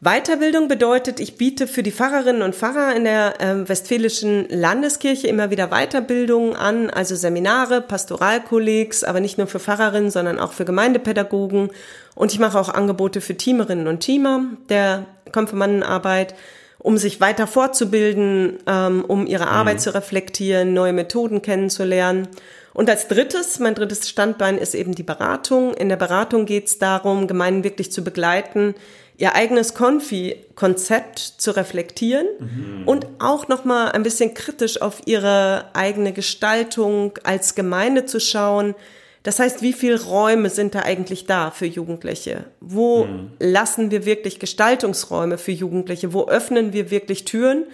Weiterbildung 0.00 0.68
bedeutet, 0.68 1.18
ich 1.18 1.36
biete 1.36 1.66
für 1.66 1.82
die 1.82 1.90
Pfarrerinnen 1.90 2.42
und 2.42 2.54
Pfarrer 2.54 2.94
in 2.94 3.02
der 3.02 3.34
ähm, 3.40 3.68
Westfälischen 3.68 4.46
Landeskirche 4.48 5.26
immer 5.26 5.50
wieder 5.50 5.70
Weiterbildungen 5.70 6.54
an, 6.54 6.88
also 6.88 7.16
Seminare, 7.16 7.80
Pastoralkollegs, 7.80 9.02
aber 9.02 9.18
nicht 9.18 9.38
nur 9.38 9.48
für 9.48 9.58
Pfarrerinnen, 9.58 10.12
sondern 10.12 10.38
auch 10.38 10.52
für 10.52 10.64
Gemeindepädagogen. 10.64 11.70
Und 12.14 12.32
ich 12.32 12.38
mache 12.38 12.60
auch 12.60 12.68
Angebote 12.68 13.20
für 13.20 13.36
Teamerinnen 13.36 13.88
und 13.88 13.98
Teamer 13.98 14.44
der 14.68 15.04
Konfirmandenarbeit, 15.32 16.36
um 16.78 16.96
sich 16.96 17.20
weiter 17.20 17.48
fortzubilden, 17.48 18.58
ähm, 18.68 19.04
um 19.04 19.26
ihre 19.26 19.48
Arbeit 19.48 19.80
zu 19.80 19.92
reflektieren, 19.92 20.74
neue 20.74 20.92
Methoden 20.92 21.42
kennenzulernen. 21.42 22.28
Und 22.72 22.88
als 22.88 23.08
drittes, 23.08 23.58
mein 23.58 23.74
drittes 23.74 24.08
Standbein 24.08 24.56
ist 24.58 24.76
eben 24.76 24.94
die 24.94 25.02
Beratung. 25.02 25.74
In 25.74 25.88
der 25.88 25.96
Beratung 25.96 26.46
geht 26.46 26.66
es 26.66 26.78
darum, 26.78 27.26
Gemeinden 27.26 27.64
wirklich 27.64 27.90
zu 27.90 28.04
begleiten, 28.04 28.76
ihr 29.18 29.34
eigenes 29.34 29.74
Konfi-Konzept 29.74 31.18
zu 31.18 31.50
reflektieren 31.56 32.26
und 32.86 33.06
auch 33.18 33.48
nochmal 33.48 33.90
ein 33.90 34.04
bisschen 34.04 34.32
kritisch 34.32 34.80
auf 34.80 35.02
ihre 35.06 35.66
eigene 35.74 36.12
Gestaltung 36.12 37.18
als 37.24 37.56
Gemeinde 37.56 38.06
zu 38.06 38.20
schauen. 38.20 38.76
Das 39.24 39.40
heißt, 39.40 39.60
wie 39.60 39.72
viele 39.72 40.00
Räume 40.00 40.50
sind 40.50 40.76
da 40.76 40.82
eigentlich 40.82 41.26
da 41.26 41.50
für 41.50 41.66
Jugendliche? 41.66 42.44
Wo 42.60 43.08
lassen 43.40 43.90
wir 43.90 44.06
wirklich 44.06 44.38
Gestaltungsräume 44.38 45.36
für 45.36 45.50
Jugendliche? 45.52 46.12
Wo 46.12 46.28
öffnen 46.28 46.72
wir 46.72 46.90
wirklich 46.90 47.24
Türen? 47.24 47.64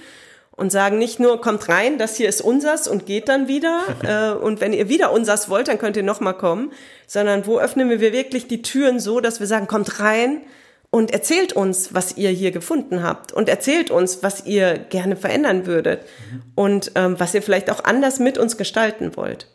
und 0.56 0.70
sagen 0.70 0.98
nicht 0.98 1.18
nur, 1.18 1.40
kommt 1.40 1.68
rein, 1.68 1.98
das 1.98 2.16
hier 2.16 2.28
ist 2.28 2.40
unsers 2.40 2.86
und 2.86 3.06
geht 3.06 3.28
dann 3.28 3.48
wieder. 3.48 3.80
äh, 4.04 4.40
und 4.40 4.60
wenn 4.60 4.72
ihr 4.72 4.88
wieder 4.88 5.10
unsers 5.10 5.50
wollt, 5.50 5.66
dann 5.66 5.78
könnt 5.78 5.96
ihr 5.96 6.04
nochmal 6.04 6.34
kommen. 6.38 6.70
Sondern 7.08 7.44
wo 7.44 7.58
öffnen 7.58 7.90
wir 7.90 8.00
wirklich 8.00 8.46
die 8.46 8.62
Türen 8.62 9.00
so, 9.00 9.18
dass 9.18 9.40
wir 9.40 9.48
sagen, 9.48 9.66
kommt 9.66 9.98
rein 9.98 10.42
und 10.94 11.10
erzählt 11.10 11.54
uns, 11.54 11.92
was 11.92 12.16
ihr 12.16 12.30
hier 12.30 12.52
gefunden 12.52 13.02
habt. 13.02 13.32
Und 13.32 13.48
erzählt 13.48 13.90
uns, 13.90 14.22
was 14.22 14.46
ihr 14.46 14.78
gerne 14.78 15.16
verändern 15.16 15.66
würdet. 15.66 16.02
Mhm. 16.02 16.42
Und 16.54 16.92
ähm, 16.94 17.16
was 17.18 17.34
ihr 17.34 17.42
vielleicht 17.42 17.68
auch 17.68 17.82
anders 17.82 18.20
mit 18.20 18.38
uns 18.38 18.56
gestalten 18.56 19.16
wollt. 19.16 19.48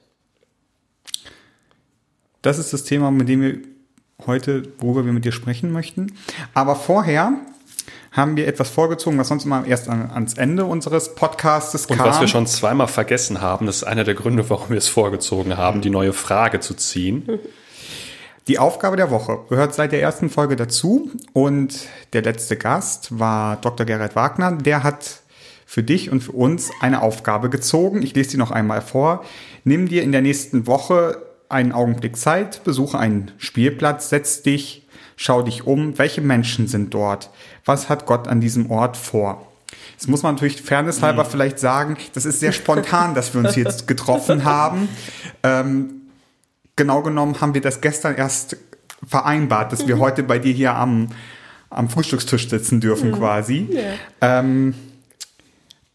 Das 2.41 2.60
ist 2.60 2.74
das 2.74 2.84
Thema, 2.84 3.10
mit 3.10 3.29
dem 3.29 3.41
wir 3.41 3.58
heute, 4.27 4.63
worüber 4.79 5.05
wir 5.05 5.13
mit 5.13 5.24
dir 5.24 5.31
sprechen 5.31 5.72
möchten. 5.72 6.12
Aber 6.53 6.75
vorher 6.75 7.31
haben 8.12 8.36
wir 8.36 8.46
etwas 8.46 8.69
vorgezogen, 8.69 9.17
was 9.17 9.29
sonst 9.29 9.46
immer 9.46 9.65
erst 9.65 9.88
an, 9.88 10.12
ans 10.12 10.34
Ende 10.34 10.65
unseres 10.65 11.15
Podcastes 11.15 11.88
kam. 11.88 12.01
Und 12.01 12.05
was 12.05 12.19
wir 12.19 12.27
schon 12.27 12.48
zweimal 12.48 12.89
vergessen 12.89 13.39
haben, 13.39 13.65
das 13.65 13.77
ist 13.77 13.84
einer 13.86 14.03
der 14.03 14.15
Gründe, 14.15 14.50
warum 14.50 14.72
wir 14.72 14.77
es 14.77 14.89
vorgezogen 14.89 15.55
haben, 15.55 15.79
die 15.79 15.89
neue 15.89 16.12
Frage 16.12 16.60
zu 16.60 16.74
ziehen. 16.74 17.39
Die 18.50 18.58
Aufgabe 18.58 18.98
der 18.98 19.12
Woche 19.12 19.38
gehört 19.48 19.75
seit 19.75 19.91
der 19.91 20.01
ersten 20.01 20.32
Folge 20.32 20.56
dazu 20.56 21.12
und 21.34 21.88
der 22.13 22.24
letzte 22.24 22.58
Gast 22.58 23.20
war 23.20 23.58
Dr. 23.58 23.86
Gerhard 23.86 24.15
Wagner. 24.15 24.53
Der 24.53 24.82
hat 24.82 25.22
für 25.68 25.84
dich 25.84 26.12
und 26.12 26.22
für 26.22 26.32
uns 26.32 26.72
eine 26.82 27.03
Aufgabe 27.03 27.51
gezogen. 27.51 28.01
Ich 28.01 28.15
lese 28.15 28.32
sie 28.32 28.38
noch 28.38 28.50
einmal 28.50 28.82
vor. 28.82 29.24
Nimm 29.65 29.88
dir 29.88 30.01
in 30.01 30.12
der 30.12 30.24
nächsten 30.24 30.65
Woche 30.65 31.22
einen 31.48 31.72
Augenblick 31.72 32.18
Zeit, 32.18 32.63
besuche 32.63 32.98
einen 32.98 33.32
Spielplatz, 33.38 34.10
setz 34.10 34.41
dich 34.41 34.88
schau 35.15 35.44
dich 35.44 35.68
um, 35.68 36.00
welche 36.00 36.22
Menschen 36.22 36.68
sind 36.68 36.94
dort, 36.94 37.29
was 37.65 37.88
hat 37.88 38.08
Gott 38.08 38.27
an 38.27 38.39
diesem 38.39 38.72
Ort 38.72 38.96
vor. 38.96 39.46
Jetzt 39.91 40.08
muss 40.08 40.24
man 40.24 40.36
natürlich 40.36 40.62
fairnesshalber 40.62 41.25
mhm. 41.25 41.29
vielleicht 41.29 41.60
sagen, 41.60 41.98
das 42.13 42.25
ist 42.25 42.39
sehr 42.39 42.53
spontan, 42.53 43.13
dass 43.13 43.34
wir 43.34 43.41
uns 43.41 43.56
jetzt 43.56 43.88
getroffen 43.88 44.44
haben. 44.44 44.89
Ähm, 45.41 45.99
genau 46.80 47.04
genommen 47.04 47.42
haben 47.42 47.54
wir 47.54 47.62
das 47.62 47.82
gestern 47.82 48.16
erst 48.16 48.56
vereinbart, 49.06 49.72
dass 49.72 49.86
wir 49.86 49.98
mhm. 49.98 50.00
heute 50.00 50.24
bei 50.24 50.40
dir 50.40 50.54
hier 50.54 50.76
am, 50.76 51.10
am 51.70 51.90
Frühstückstisch 51.90 52.50
sitzen 52.50 52.80
dürfen 52.80 53.12
mhm. 53.12 53.16
quasi. 53.16 53.68
Yeah. 53.70 53.94
Ähm, 54.22 54.74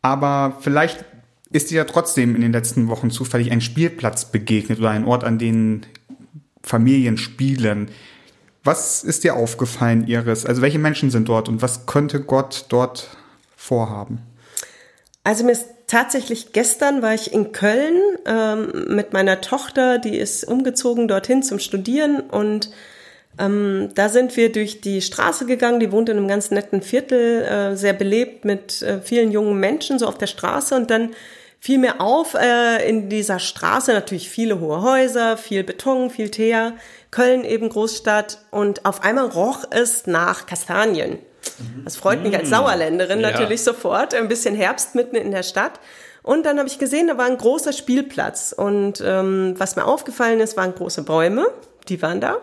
aber 0.03 0.59
vielleicht 0.61 1.05
ist 1.51 1.71
dir 1.71 1.79
ja 1.79 1.85
trotzdem 1.85 2.37
in 2.37 2.43
den 2.43 2.53
letzten 2.53 2.89
Wochen 2.89 3.11
zufällig 3.11 3.51
ein 3.51 3.63
Spielplatz 3.63 4.27
begegnet 4.27 4.79
oder 4.79 4.91
ein 4.91 5.07
Ort, 5.07 5.25
an 5.25 5.39
dem 5.39 5.81
Familien 6.63 7.17
spielen. 7.17 7.89
Was 8.63 9.03
ist 9.05 9.25
dir 9.25 9.37
aufgefallen, 9.37 10.07
Iris? 10.07 10.45
Also 10.45 10.61
welche 10.61 10.79
Menschen 10.79 11.11
sind 11.11 11.29
dort 11.29 11.49
und 11.49 11.63
was 11.63 11.87
könnte 11.87 12.21
Gott 12.21 12.67
dort 12.69 13.17
vorhaben? 13.57 14.21
Also 15.23 15.45
mir 15.45 15.53
ist 15.53 15.67
tatsächlich 15.87 16.53
gestern 16.53 17.03
war 17.03 17.15
ich 17.15 17.33
in 17.33 17.53
Köln 17.53 18.01
ähm, 18.27 18.95
mit 18.95 19.13
meiner 19.13 19.41
Tochter, 19.41 19.99
die 19.99 20.17
ist 20.17 20.45
umgezogen 20.45 21.09
dorthin 21.09 21.43
zum 21.43 21.59
Studieren 21.59 22.21
und 22.21 22.71
ähm, 23.39 23.89
da 23.95 24.09
sind 24.09 24.37
wir 24.37 24.53
durch 24.53 24.81
die 24.81 25.03
Straße 25.03 25.47
gegangen, 25.47 25.81
die 25.81 25.91
wohnt 25.91 26.09
in 26.09 26.17
einem 26.17 26.29
ganz 26.29 26.51
netten 26.51 26.83
Viertel, 26.83 27.43
äh, 27.43 27.77
sehr 27.77 27.93
belebt 27.93 28.45
mit 28.45 28.83
äh, 28.83 29.01
vielen 29.01 29.33
jungen 29.33 29.59
Menschen 29.59 29.99
so 29.99 30.07
auf 30.07 30.19
der 30.19 30.29
Straße 30.29 30.75
und 30.77 30.91
dann 30.91 31.11
fiel 31.59 31.79
mir 31.79 32.01
auf, 32.01 32.35
äh, 32.35 32.89
in 32.89 33.09
dieser 33.09 33.39
Straße 33.39 33.93
natürlich 33.93 34.29
viele 34.29 34.61
hohe 34.61 34.83
Häuser, 34.83 35.37
viel 35.37 35.65
Beton, 35.65 36.11
viel 36.11 36.31
Teer, 36.31 36.75
Köln 37.11 37.45
eben 37.45 37.69
Großstadt 37.71 38.39
und 38.51 38.85
auf 38.85 39.03
einmal 39.03 39.27
roch 39.27 39.65
es 39.71 40.07
nach 40.07 40.47
Kastanien. 40.47 41.19
Das 41.85 41.97
freut 41.97 42.23
mich 42.23 42.37
als 42.37 42.49
mm. 42.49 42.53
Sauerländerin 42.53 43.21
ja. 43.21 43.31
natürlich 43.31 43.63
sofort, 43.63 44.15
ein 44.15 44.29
bisschen 44.29 44.55
Herbst 44.55 44.95
mitten 44.95 45.17
in 45.17 45.31
der 45.31 45.43
Stadt. 45.43 45.81
Und 46.23 46.47
dann 46.47 46.59
habe 46.59 46.69
ich 46.69 46.79
gesehen, 46.79 47.09
da 47.09 47.19
war 47.19 47.27
ein 47.27 47.37
großer 47.37 47.73
Spielplatz 47.73 48.55
und 48.57 49.03
ähm, 49.05 49.55
was 49.59 49.77
mir 49.77 49.85
aufgefallen 49.85 50.41
ist, 50.41 50.57
waren 50.57 50.75
große 50.75 51.03
Bäume, 51.03 51.47
die 51.89 52.01
waren 52.01 52.23
da, 52.23 52.39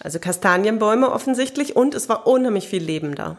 also 0.00 0.20
Kastanienbäume 0.20 1.10
offensichtlich 1.10 1.74
und 1.74 1.96
es 1.96 2.08
war 2.08 2.28
unheimlich 2.28 2.68
viel 2.68 2.84
Leben 2.84 3.16
da. 3.16 3.36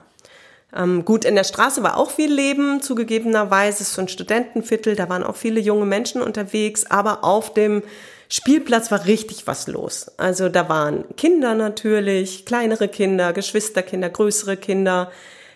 Ähm, 0.76 1.06
gut, 1.06 1.24
in 1.24 1.36
der 1.36 1.46
Straße 1.46 1.84
war 1.84 1.96
auch 1.96 2.12
viel 2.12 2.32
Leben, 2.32 2.82
zugegebenerweise, 2.82 3.82
es 3.82 3.90
ist 3.90 3.94
so 3.94 4.02
ein 4.02 4.10
Studentenviertel, 4.10 4.98
da 4.98 5.08
waren 5.08 5.24
auch 5.24 5.38
viele 5.38 5.62
junge 5.62 5.86
Menschen 5.86 6.22
unterwegs, 6.22 6.86
aber 6.92 7.24
auf 7.24 7.54
dem 7.54 7.82
Spielplatz 8.30 8.92
war 8.92 9.06
richtig 9.06 9.48
was 9.48 9.68
los. 9.68 10.12
Also 10.18 10.50
da 10.50 10.68
waren 10.68 11.06
Kinder 11.16 11.56
natürlich, 11.56 12.46
kleinere 12.46 12.88
Kinder, 12.88 13.34
Geschwisterkinder, 13.34 14.10
größere 14.10 14.58
Kinder. 14.58 15.12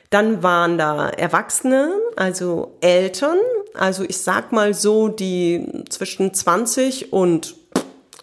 Dann 0.09 0.43
waren 0.43 0.77
da 0.77 1.09
Erwachsene, 1.09 1.91
also 2.15 2.77
Eltern, 2.81 3.37
also 3.73 4.03
ich 4.03 4.17
sag 4.17 4.51
mal 4.51 4.73
so 4.73 5.07
die 5.07 5.85
zwischen 5.89 6.33
20 6.33 7.13
und 7.13 7.55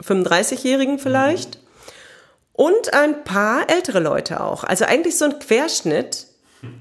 35-Jährigen 0.02 0.98
vielleicht. 0.98 1.58
Und 2.52 2.92
ein 2.92 3.24
paar 3.24 3.70
ältere 3.70 4.00
Leute 4.00 4.42
auch. 4.42 4.64
Also 4.64 4.84
eigentlich 4.84 5.16
so 5.16 5.26
ein 5.26 5.38
Querschnitt 5.38 6.27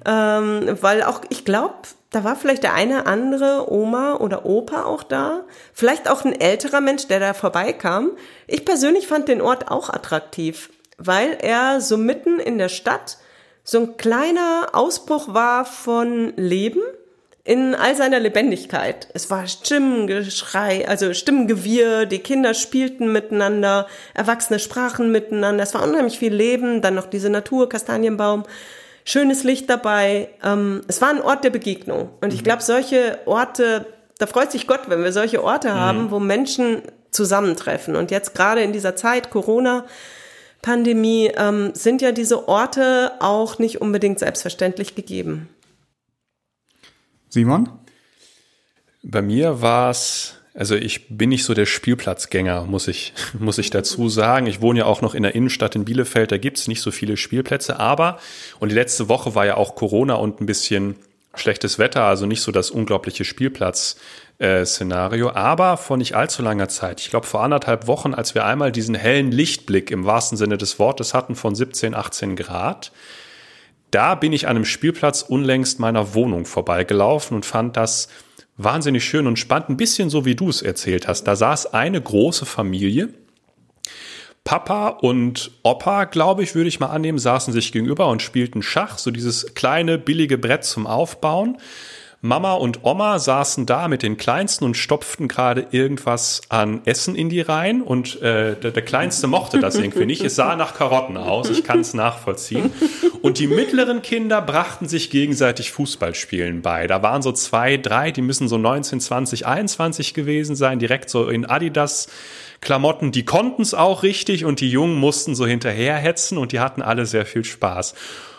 ähm, 0.05 0.77
weil 0.81 1.03
auch, 1.03 1.21
ich 1.29 1.45
glaube, 1.45 1.75
da 2.11 2.23
war 2.23 2.35
vielleicht 2.35 2.63
der 2.63 2.73
eine 2.73 3.05
andere 3.05 3.71
Oma 3.71 4.15
oder 4.15 4.45
Opa 4.45 4.83
auch 4.83 5.03
da. 5.03 5.43
Vielleicht 5.73 6.09
auch 6.09 6.23
ein 6.23 6.39
älterer 6.39 6.81
Mensch, 6.81 7.07
der 7.07 7.19
da 7.19 7.33
vorbeikam. 7.33 8.11
Ich 8.47 8.65
persönlich 8.65 9.07
fand 9.07 9.27
den 9.27 9.41
Ort 9.41 9.69
auch 9.69 9.89
attraktiv, 9.89 10.69
weil 10.97 11.37
er 11.41 11.81
so 11.81 11.97
mitten 11.97 12.39
in 12.39 12.57
der 12.57 12.69
Stadt 12.69 13.17
so 13.63 13.79
ein 13.79 13.97
kleiner 13.97 14.69
Ausbruch 14.71 15.33
war 15.33 15.65
von 15.65 16.33
Leben 16.37 16.81
in 17.43 17.75
all 17.75 17.95
seiner 17.95 18.19
Lebendigkeit. 18.19 19.07
Es 19.13 19.29
war 19.29 19.47
Stimmengeschrei, 19.47 20.87
also 20.87 21.13
Stimmengewirr, 21.13 22.05
die 22.05 22.19
Kinder 22.19 22.53
spielten 22.53 23.11
miteinander, 23.11 23.87
Erwachsene 24.13 24.59
sprachen 24.59 25.11
miteinander, 25.13 25.63
es 25.63 25.73
war 25.73 25.83
unheimlich 25.83 26.19
viel 26.19 26.33
Leben, 26.33 26.81
dann 26.81 26.95
noch 26.95 27.07
diese 27.07 27.29
Natur, 27.29 27.69
Kastanienbaum 27.69 28.43
schönes 29.07 29.45
Licht 29.45 29.69
dabei. 29.69 30.29
Ähm, 30.43 30.81
es 30.87 31.01
war 31.01 31.09
ein 31.09 31.21
Ort 31.21 31.45
der 31.45 31.49
Begegnung. 31.49 32.09
Und 32.19 32.33
ich 32.33 32.41
mhm. 32.41 32.43
glaube, 32.43 32.61
solche 32.61 33.19
Orte, 33.25 33.85
da 34.19 34.27
freut 34.27 34.51
sich 34.51 34.67
Gott, 34.67 34.81
wenn 34.87 35.01
wir 35.01 35.13
solche 35.13 35.41
Orte 35.41 35.69
mhm. 35.69 35.73
haben, 35.73 36.11
wo 36.11 36.19
Menschen 36.19 36.81
zusammentreffen. 37.11 37.95
Und 37.95 38.11
jetzt 38.11 38.35
gerade 38.35 38.61
in 38.61 38.73
dieser 38.73 38.97
Zeit, 38.97 39.29
Corona, 39.29 39.85
Pandemie, 40.61 41.31
ähm, 41.37 41.71
sind 41.73 42.01
ja 42.01 42.11
diese 42.11 42.49
Orte 42.49 43.13
auch 43.19 43.59
nicht 43.59 43.79
unbedingt 43.79 44.19
selbstverständlich 44.19 44.93
gegeben. 44.93 45.47
Simon? 47.29 47.69
Bei 49.03 49.21
mir 49.21 49.61
war 49.61 49.89
es 49.89 50.36
also 50.57 50.75
ich 50.75 51.07
bin 51.09 51.29
nicht 51.29 51.43
so 51.43 51.53
der 51.53 51.67
Spielplatzgänger, 51.67 52.63
muss 52.63 52.87
ich, 52.87 53.13
muss 53.39 53.59
ich 53.59 53.69
dazu 53.69 54.09
sagen. 54.09 54.47
Ich 54.47 54.59
wohne 54.59 54.79
ja 54.79 54.85
auch 54.85 55.01
noch 55.01 55.13
in 55.13 55.23
der 55.23 55.35
Innenstadt 55.35 55.75
in 55.75 55.85
Bielefeld, 55.85 56.31
da 56.31 56.37
gibt's 56.37 56.67
nicht 56.67 56.81
so 56.81 56.89
viele 56.89 57.15
Spielplätze, 57.15 57.79
aber, 57.79 58.17
und 58.59 58.69
die 58.69 58.75
letzte 58.75 59.07
Woche 59.07 59.35
war 59.35 59.45
ja 59.45 59.55
auch 59.55 59.75
Corona 59.75 60.15
und 60.15 60.41
ein 60.41 60.47
bisschen 60.47 60.95
schlechtes 61.35 61.77
Wetter, 61.77 62.05
also 62.05 62.25
nicht 62.25 62.41
so 62.41 62.51
das 62.51 62.71
unglaubliche 62.71 63.23
Spielplatz-Szenario, 63.23 65.29
aber 65.29 65.77
vor 65.77 65.97
nicht 65.97 66.15
allzu 66.15 66.41
langer 66.41 66.69
Zeit, 66.69 67.01
ich 67.01 67.11
glaube 67.11 67.27
vor 67.27 67.43
anderthalb 67.43 67.85
Wochen, 67.85 68.15
als 68.15 68.33
wir 68.33 68.43
einmal 68.43 68.71
diesen 68.71 68.95
hellen 68.95 69.31
Lichtblick 69.31 69.91
im 69.91 70.05
wahrsten 70.05 70.39
Sinne 70.39 70.57
des 70.57 70.79
Wortes 70.79 71.13
hatten 71.13 71.35
von 71.35 71.53
17, 71.53 71.93
18 71.93 72.35
Grad, 72.35 72.91
da 73.91 74.15
bin 74.15 74.33
ich 74.33 74.47
an 74.47 74.55
einem 74.55 74.65
Spielplatz 74.65 75.21
unlängst 75.21 75.79
meiner 75.79 76.15
Wohnung 76.15 76.45
vorbeigelaufen 76.45 77.35
und 77.35 77.45
fand 77.45 77.77
das 77.77 78.07
wahnsinnig 78.57 79.05
schön 79.05 79.27
und 79.27 79.37
spannend, 79.37 79.69
ein 79.69 79.77
bisschen 79.77 80.09
so 80.09 80.25
wie 80.25 80.35
du 80.35 80.49
es 80.49 80.61
erzählt 80.61 81.07
hast. 81.07 81.23
Da 81.23 81.35
saß 81.35 81.73
eine 81.73 82.01
große 82.01 82.45
Familie. 82.45 83.09
Papa 84.43 84.87
und 84.87 85.51
Opa, 85.63 86.05
glaube 86.05 86.41
ich, 86.41 86.55
würde 86.55 86.69
ich 86.69 86.79
mal 86.79 86.87
annehmen, 86.87 87.19
saßen 87.19 87.53
sich 87.53 87.71
gegenüber 87.71 88.07
und 88.07 88.21
spielten 88.21 88.61
Schach, 88.61 88.97
so 88.97 89.11
dieses 89.11 89.55
kleine, 89.55 89.97
billige 89.97 90.37
Brett 90.37 90.63
zum 90.63 90.87
Aufbauen. 90.87 91.57
Mama 92.21 92.53
und 92.53 92.83
Oma 92.83 93.19
saßen 93.19 93.67
da 93.67 93.87
mit 93.87 94.01
den 94.01 94.17
Kleinsten 94.17 94.65
und 94.65 94.75
stopften 94.75 95.27
gerade 95.27 95.67
irgendwas 95.69 96.41
an 96.49 96.81
Essen 96.85 97.15
in 97.15 97.29
die 97.29 97.41
Reihen 97.41 97.83
und 97.83 98.19
äh, 98.23 98.55
der, 98.55 98.71
der 98.71 98.81
Kleinste 98.81 99.27
mochte 99.27 99.59
das 99.59 99.75
irgendwie 99.75 100.07
nicht. 100.07 100.23
Es 100.23 100.35
sah 100.35 100.55
nach 100.55 100.73
Karotten 100.73 101.15
aus, 101.15 101.49
ich 101.51 101.63
kann 101.63 101.81
es 101.81 101.93
nachvollziehen. 101.93 102.71
Und 103.21 103.37
die 103.37 103.47
mittleren 103.47 104.01
Kinder 104.01 104.41
brachten 104.41 104.87
sich 104.87 105.09
gegenseitig 105.11 105.71
Fußballspielen 105.71 106.61
bei. 106.61 106.87
Da 106.87 107.03
waren 107.03 107.21
so 107.21 107.31
zwei, 107.31 107.77
drei, 107.77 108.11
die 108.11 108.21
müssen 108.21 108.47
so 108.47 108.57
19, 108.57 108.99
20, 108.99 109.45
21 109.45 110.13
gewesen 110.13 110.55
sein, 110.55 110.79
direkt 110.79 111.09
so 111.09 111.27
in 111.29 111.45
Adidas. 111.45 112.07
Klamotten, 112.61 113.11
die 113.11 113.25
konnten 113.25 113.61
es 113.61 113.75
auch 113.75 114.01
richtig 114.01 114.43
und 114.43 114.59
die 114.59 114.69
Jungen 114.69 114.95
mussten 114.95 115.35
so 115.35 115.45
hinterherhetzen 115.45 116.39
und 116.39 116.51
die 116.51 116.59
hatten 116.59 116.81
alle 116.81 117.05
sehr 117.05 117.27
viel 117.27 117.43
Spaß. 117.43 117.93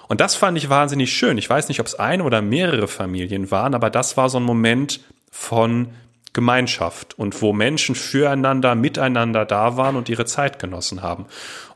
Und 0.08 0.20
das 0.20 0.34
fand 0.34 0.56
ich 0.58 0.70
wahnsinnig 0.70 1.12
schön. 1.12 1.38
Ich 1.38 1.48
weiß 1.48 1.68
nicht, 1.68 1.80
ob 1.80 1.86
es 1.86 1.94
eine 1.94 2.24
oder 2.24 2.42
mehrere 2.42 2.88
Familien 2.88 3.50
waren, 3.50 3.74
aber 3.74 3.90
das 3.90 4.16
war 4.16 4.28
so 4.28 4.38
ein 4.38 4.44
Moment 4.44 5.00
von 5.30 5.88
Gemeinschaft 6.32 7.18
und 7.18 7.40
wo 7.42 7.52
Menschen 7.52 7.94
füreinander, 7.94 8.74
miteinander 8.74 9.44
da 9.44 9.76
waren 9.76 9.96
und 9.96 10.08
ihre 10.08 10.24
Zeit 10.24 10.58
genossen 10.58 11.02
haben. 11.02 11.26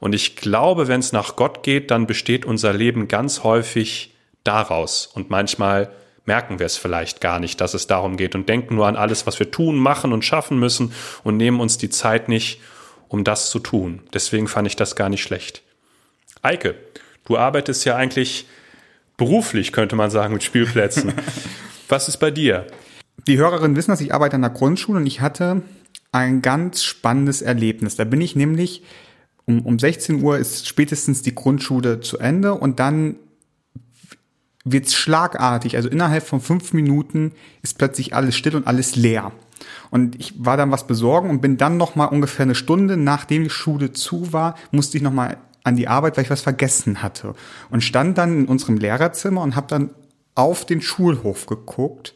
Und 0.00 0.14
ich 0.14 0.36
glaube, 0.36 0.88
wenn 0.88 1.00
es 1.00 1.12
nach 1.12 1.36
Gott 1.36 1.62
geht, 1.62 1.90
dann 1.90 2.06
besteht 2.06 2.44
unser 2.44 2.72
Leben 2.72 3.08
ganz 3.08 3.44
häufig 3.44 4.14
daraus 4.44 5.06
und 5.06 5.30
manchmal 5.30 5.90
merken 6.24 6.58
wir 6.58 6.66
es 6.66 6.76
vielleicht 6.76 7.20
gar 7.20 7.40
nicht, 7.40 7.60
dass 7.60 7.74
es 7.74 7.86
darum 7.86 8.16
geht 8.16 8.34
und 8.34 8.48
denken 8.48 8.76
nur 8.76 8.86
an 8.86 8.96
alles, 8.96 9.26
was 9.26 9.38
wir 9.38 9.50
tun, 9.50 9.76
machen 9.76 10.12
und 10.12 10.24
schaffen 10.24 10.58
müssen 10.58 10.92
und 11.24 11.36
nehmen 11.36 11.60
uns 11.60 11.78
die 11.78 11.90
Zeit 11.90 12.28
nicht, 12.28 12.60
um 13.08 13.24
das 13.24 13.50
zu 13.50 13.58
tun. 13.58 14.02
Deswegen 14.14 14.48
fand 14.48 14.68
ich 14.68 14.76
das 14.76 14.96
gar 14.96 15.08
nicht 15.08 15.22
schlecht. 15.22 15.62
Eike, 16.42 16.76
du 17.24 17.36
arbeitest 17.36 17.84
ja 17.84 17.96
eigentlich 17.96 18.46
beruflich, 19.16 19.72
könnte 19.72 19.96
man 19.96 20.10
sagen, 20.10 20.32
mit 20.32 20.42
Spielplätzen. 20.42 21.12
was 21.88 22.08
ist 22.08 22.18
bei 22.18 22.30
dir? 22.30 22.66
Die 23.26 23.38
Hörerinnen 23.38 23.76
wissen, 23.76 23.90
dass 23.90 24.00
ich 24.00 24.14
arbeite 24.14 24.36
an 24.36 24.42
der 24.42 24.50
Grundschule 24.50 24.98
und 24.98 25.06
ich 25.06 25.20
hatte 25.20 25.62
ein 26.10 26.42
ganz 26.42 26.82
spannendes 26.82 27.42
Erlebnis. 27.42 27.96
Da 27.96 28.04
bin 28.04 28.20
ich 28.20 28.36
nämlich 28.36 28.82
um, 29.44 29.64
um 29.64 29.78
16 29.78 30.22
Uhr 30.22 30.38
ist 30.38 30.68
spätestens 30.68 31.22
die 31.22 31.34
Grundschule 31.34 32.00
zu 32.00 32.18
Ende 32.18 32.54
und 32.54 32.78
dann 32.78 33.16
wird's 34.64 34.94
schlagartig. 34.94 35.76
Also 35.76 35.88
innerhalb 35.88 36.24
von 36.24 36.40
fünf 36.40 36.72
Minuten 36.72 37.32
ist 37.62 37.78
plötzlich 37.78 38.14
alles 38.14 38.36
still 38.36 38.56
und 38.56 38.66
alles 38.66 38.94
leer. 38.94 39.32
Und 39.90 40.18
ich 40.20 40.34
war 40.38 40.56
dann 40.56 40.70
was 40.70 40.86
besorgen 40.86 41.30
und 41.30 41.40
bin 41.40 41.56
dann 41.56 41.76
noch 41.76 41.96
mal 41.96 42.06
ungefähr 42.06 42.44
eine 42.44 42.54
Stunde, 42.54 42.96
nachdem 42.96 43.44
die 43.44 43.50
Schule 43.50 43.92
zu 43.92 44.32
war, 44.32 44.56
musste 44.70 44.96
ich 44.96 45.02
noch 45.02 45.12
mal 45.12 45.36
an 45.64 45.76
die 45.76 45.88
Arbeit, 45.88 46.16
weil 46.16 46.24
ich 46.24 46.30
was 46.30 46.40
vergessen 46.40 47.02
hatte. 47.02 47.34
Und 47.70 47.82
stand 47.82 48.18
dann 48.18 48.40
in 48.40 48.46
unserem 48.46 48.76
Lehrerzimmer 48.76 49.42
und 49.42 49.56
habe 49.56 49.66
dann 49.68 49.90
auf 50.34 50.64
den 50.64 50.80
Schulhof 50.80 51.46
geguckt 51.46 52.14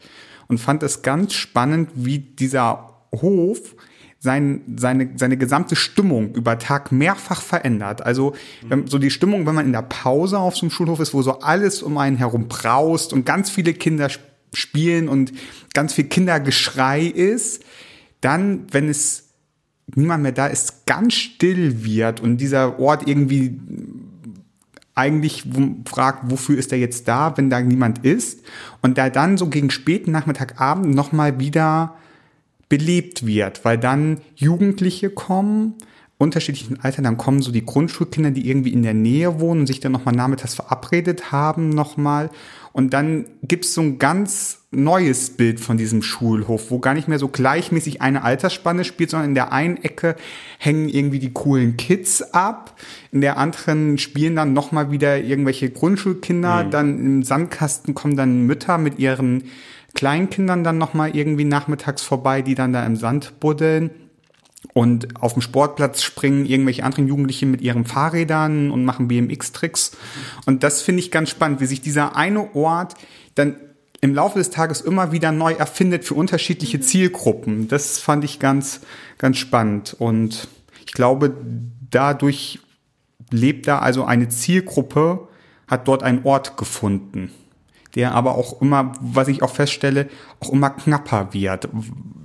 und 0.48 0.58
fand 0.58 0.82
es 0.82 1.02
ganz 1.02 1.34
spannend, 1.34 1.90
wie 1.94 2.18
dieser 2.18 2.94
Hof 3.12 3.76
sein, 4.18 4.62
seine, 4.76 5.10
seine 5.16 5.36
gesamte 5.36 5.76
Stimmung 5.76 6.34
über 6.34 6.58
Tag 6.58 6.90
mehrfach 6.90 7.42
verändert. 7.42 8.02
Also 8.02 8.34
so 8.86 8.98
die 8.98 9.10
Stimmung, 9.10 9.46
wenn 9.46 9.54
man 9.54 9.66
in 9.66 9.72
der 9.72 9.82
Pause 9.82 10.38
auf 10.38 10.56
so 10.56 10.62
einem 10.62 10.70
Schulhof 10.70 11.00
ist, 11.00 11.14
wo 11.14 11.22
so 11.22 11.40
alles 11.40 11.82
um 11.82 11.98
einen 11.98 12.16
herum 12.16 12.48
braust 12.48 13.12
und 13.12 13.26
ganz 13.26 13.50
viele 13.50 13.74
Kinder 13.74 14.08
spielen 14.52 15.08
und 15.08 15.32
ganz 15.74 15.92
viel 15.92 16.04
Kindergeschrei 16.04 17.02
ist, 17.02 17.62
dann, 18.20 18.66
wenn 18.72 18.88
es 18.88 19.25
niemand 19.94 20.22
mehr 20.22 20.32
da 20.32 20.46
ist, 20.46 20.86
ganz 20.86 21.14
still 21.14 21.84
wird 21.84 22.20
und 22.20 22.38
dieser 22.38 22.78
Ort 22.78 23.06
irgendwie 23.08 23.60
eigentlich 24.94 25.44
fragt, 25.84 26.30
wofür 26.30 26.58
ist 26.58 26.72
er 26.72 26.78
jetzt 26.78 27.06
da, 27.06 27.36
wenn 27.36 27.50
da 27.50 27.60
niemand 27.60 28.04
ist 28.04 28.40
und 28.80 28.96
da 28.98 29.10
dann 29.10 29.36
so 29.36 29.48
gegen 29.48 29.70
späten 29.70 30.10
Nachmittagabend 30.10 30.94
nochmal 30.94 31.38
wieder 31.38 31.94
belebt 32.68 33.26
wird, 33.26 33.64
weil 33.64 33.78
dann 33.78 34.20
Jugendliche 34.34 35.10
kommen, 35.10 35.74
unterschiedlichen 36.18 36.80
Alter, 36.80 37.02
dann 37.02 37.18
kommen 37.18 37.42
so 37.42 37.52
die 37.52 37.64
Grundschulkinder, 37.64 38.30
die 38.30 38.48
irgendwie 38.48 38.72
in 38.72 38.82
der 38.82 38.94
Nähe 38.94 39.38
wohnen 39.38 39.60
und 39.60 39.66
sich 39.66 39.80
dann 39.80 39.92
nochmal 39.92 40.14
nachmittags 40.14 40.54
verabredet 40.54 41.30
haben 41.30 41.68
nochmal. 41.68 42.30
Und 42.76 42.92
dann 42.92 43.24
gibt's 43.42 43.72
so 43.72 43.80
ein 43.80 43.98
ganz 43.98 44.66
neues 44.70 45.30
Bild 45.30 45.60
von 45.60 45.78
diesem 45.78 46.02
Schulhof, 46.02 46.70
wo 46.70 46.78
gar 46.78 46.92
nicht 46.92 47.08
mehr 47.08 47.18
so 47.18 47.28
gleichmäßig 47.28 48.02
eine 48.02 48.22
Altersspanne 48.22 48.84
spielt, 48.84 49.08
sondern 49.08 49.30
in 49.30 49.34
der 49.34 49.50
einen 49.50 49.78
Ecke 49.78 50.14
hängen 50.58 50.90
irgendwie 50.90 51.18
die 51.18 51.32
coolen 51.32 51.78
Kids 51.78 52.20
ab, 52.34 52.78
in 53.12 53.22
der 53.22 53.38
anderen 53.38 53.96
spielen 53.96 54.36
dann 54.36 54.52
nochmal 54.52 54.90
wieder 54.90 55.18
irgendwelche 55.18 55.70
Grundschulkinder, 55.70 56.64
mhm. 56.64 56.70
dann 56.70 56.98
im 56.98 57.22
Sandkasten 57.22 57.94
kommen 57.94 58.14
dann 58.14 58.42
Mütter 58.42 58.76
mit 58.76 58.98
ihren 58.98 59.44
Kleinkindern 59.94 60.62
dann 60.62 60.76
nochmal 60.76 61.16
irgendwie 61.16 61.44
nachmittags 61.44 62.02
vorbei, 62.02 62.42
die 62.42 62.54
dann 62.54 62.74
da 62.74 62.84
im 62.84 62.96
Sand 62.96 63.40
buddeln. 63.40 63.88
Und 64.74 65.20
auf 65.22 65.32
dem 65.32 65.42
Sportplatz 65.42 66.02
springen 66.02 66.46
irgendwelche 66.46 66.84
anderen 66.84 67.08
Jugendliche 67.08 67.46
mit 67.46 67.60
ihren 67.60 67.84
Fahrrädern 67.84 68.70
und 68.70 68.84
machen 68.84 69.08
BMX-Tricks. 69.08 69.92
Und 70.44 70.62
das 70.62 70.82
finde 70.82 71.00
ich 71.00 71.10
ganz 71.10 71.30
spannend, 71.30 71.60
wie 71.60 71.66
sich 71.66 71.80
dieser 71.80 72.16
eine 72.16 72.54
Ort 72.54 72.94
dann 73.34 73.56
im 74.00 74.14
Laufe 74.14 74.38
des 74.38 74.50
Tages 74.50 74.82
immer 74.82 75.12
wieder 75.12 75.32
neu 75.32 75.52
erfindet 75.52 76.04
für 76.04 76.14
unterschiedliche 76.14 76.80
Zielgruppen. 76.80 77.68
Das 77.68 77.98
fand 77.98 78.24
ich 78.24 78.38
ganz, 78.38 78.80
ganz 79.18 79.38
spannend. 79.38 79.96
Und 79.98 80.48
ich 80.84 80.92
glaube, 80.92 81.34
dadurch 81.90 82.60
lebt 83.30 83.66
da 83.66 83.78
also 83.78 84.04
eine 84.04 84.28
Zielgruppe, 84.28 85.28
hat 85.66 85.88
dort 85.88 86.02
einen 86.02 86.24
Ort 86.24 86.56
gefunden 86.56 87.30
der 87.96 88.14
aber 88.14 88.36
auch 88.36 88.60
immer, 88.60 88.92
was 89.00 89.28
ich 89.28 89.42
auch 89.42 89.52
feststelle, 89.52 90.08
auch 90.38 90.52
immer 90.52 90.70
knapper 90.70 91.32
wird. 91.32 91.68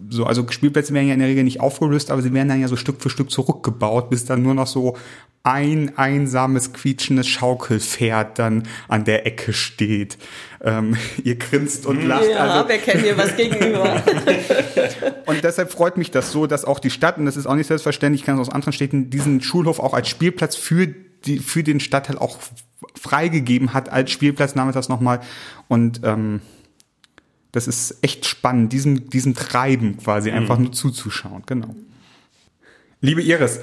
So, 0.10 0.26
also 0.26 0.46
Spielplätze 0.50 0.94
werden 0.94 1.08
ja 1.08 1.14
in 1.14 1.22
der 1.22 1.30
Regel 1.30 1.46
nicht 1.46 1.62
aufgelöst, 1.62 2.12
aber 2.12 2.22
sie 2.22 2.34
werden 2.34 2.50
dann 2.50 2.60
ja 2.60 2.68
so 2.68 2.76
Stück 2.76 3.02
für 3.02 3.10
Stück 3.10 3.32
zurückgebaut, 3.32 4.10
bis 4.10 4.26
dann 4.26 4.44
nur 4.44 4.54
noch 4.54 4.68
so 4.68 4.98
ein 5.44 5.98
einsames, 5.98 6.74
quietschendes 6.74 7.28
Schaukelpferd 7.28 8.38
dann 8.38 8.64
an 8.90 9.06
der 9.06 9.26
Ecke 9.26 9.54
steht. 9.54 10.18
Ähm, 10.62 10.98
ihr 11.24 11.38
grinst 11.38 11.86
und 11.86 12.06
lacht. 12.06 12.30
Ja, 12.30 12.38
also. 12.40 12.70
wir 12.70 12.78
kennen 12.78 13.04
hier 13.04 13.18
was 13.18 13.36
gegenüber. 13.36 14.04
und 15.26 15.44
deshalb 15.44 15.72
freut 15.72 15.98
mich 15.98 16.12
das 16.12 16.32
so, 16.32 16.46
dass 16.46 16.66
auch 16.66 16.80
die 16.80 16.92
Stadt, 16.92 17.18
und 17.18 17.26
das 17.26 17.38
ist 17.38 17.48
auch 17.48 17.56
nicht 17.56 17.68
selbstverständlich, 17.68 18.22
ich 18.22 18.26
kann 18.26 18.36
es 18.36 18.50
aus 18.50 18.54
anderen 18.54 18.74
Städten, 18.74 19.10
diesen 19.10 19.42
Schulhof 19.42 19.80
auch 19.80 19.94
als 19.94 20.10
Spielplatz 20.10 20.58
für 20.58 20.94
die, 21.26 21.40
für 21.40 21.64
den 21.64 21.80
Stadtteil 21.80 22.18
auch 22.18 22.38
freigegeben 22.96 23.74
hat 23.74 23.90
als 23.90 24.12
Spielplatz 24.12 24.54
das 24.54 24.90
nochmal. 24.90 25.22
Und 25.68 26.02
ähm, 26.04 26.42
das 27.52 27.68
ist 27.68 27.98
echt 28.02 28.26
spannend, 28.26 28.72
diesem, 28.74 29.10
diesem 29.10 29.34
Treiben 29.34 29.98
quasi 29.98 30.32
mhm. 30.32 30.38
einfach 30.38 30.58
nur 30.58 30.72
zuzuschauen. 30.72 31.44
Genau. 31.46 31.76
Liebe 33.02 33.22
Iris, 33.22 33.60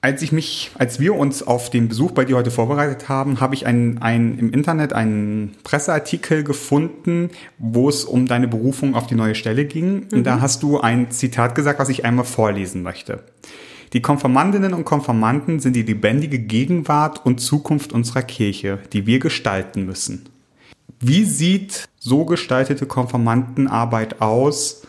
als 0.00 0.22
ich 0.22 0.30
mich, 0.30 0.70
als 0.78 1.00
wir 1.00 1.14
uns 1.14 1.42
auf 1.42 1.70
den 1.70 1.88
Besuch 1.88 2.12
bei 2.12 2.24
dir 2.24 2.36
heute 2.36 2.50
vorbereitet 2.50 3.08
haben, 3.08 3.40
habe 3.40 3.54
ich 3.54 3.66
ein, 3.66 3.98
ein, 4.02 4.38
im 4.38 4.52
Internet 4.52 4.92
einen 4.92 5.56
Presseartikel 5.64 6.44
gefunden, 6.44 7.30
wo 7.58 7.88
es 7.88 8.04
um 8.04 8.26
deine 8.26 8.46
Berufung 8.46 8.94
auf 8.94 9.06
die 9.06 9.14
neue 9.14 9.34
Stelle 9.34 9.64
ging. 9.64 9.94
Mhm. 9.94 10.08
Und 10.12 10.24
da 10.24 10.36
mhm. 10.36 10.40
hast 10.42 10.62
du 10.62 10.80
ein 10.80 11.10
Zitat 11.10 11.54
gesagt, 11.54 11.80
was 11.80 11.88
ich 11.88 12.04
einmal 12.04 12.24
vorlesen 12.24 12.82
möchte. 12.82 13.24
Die 13.92 14.02
Konformantinnen 14.02 14.74
und 14.74 14.84
Konformanten 14.84 15.60
sind 15.60 15.74
die 15.74 15.82
lebendige 15.82 16.38
Gegenwart 16.38 17.24
und 17.24 17.40
Zukunft 17.40 17.92
unserer 17.92 18.22
Kirche, 18.22 18.80
die 18.92 19.06
wir 19.06 19.18
gestalten 19.18 19.86
müssen. 19.86 20.28
Wie 20.98 21.24
sieht 21.24 21.88
so 21.98 22.24
gestaltete 22.24 22.86
Konformantenarbeit 22.86 24.20
aus, 24.20 24.82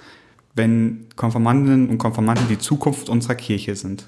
wenn 0.55 1.05
Konformantinnen 1.15 1.89
und 1.89 1.97
Konformanten 1.97 2.47
die 2.47 2.57
Zukunft 2.57 3.09
unserer 3.09 3.35
Kirche 3.35 3.75
sind? 3.75 4.07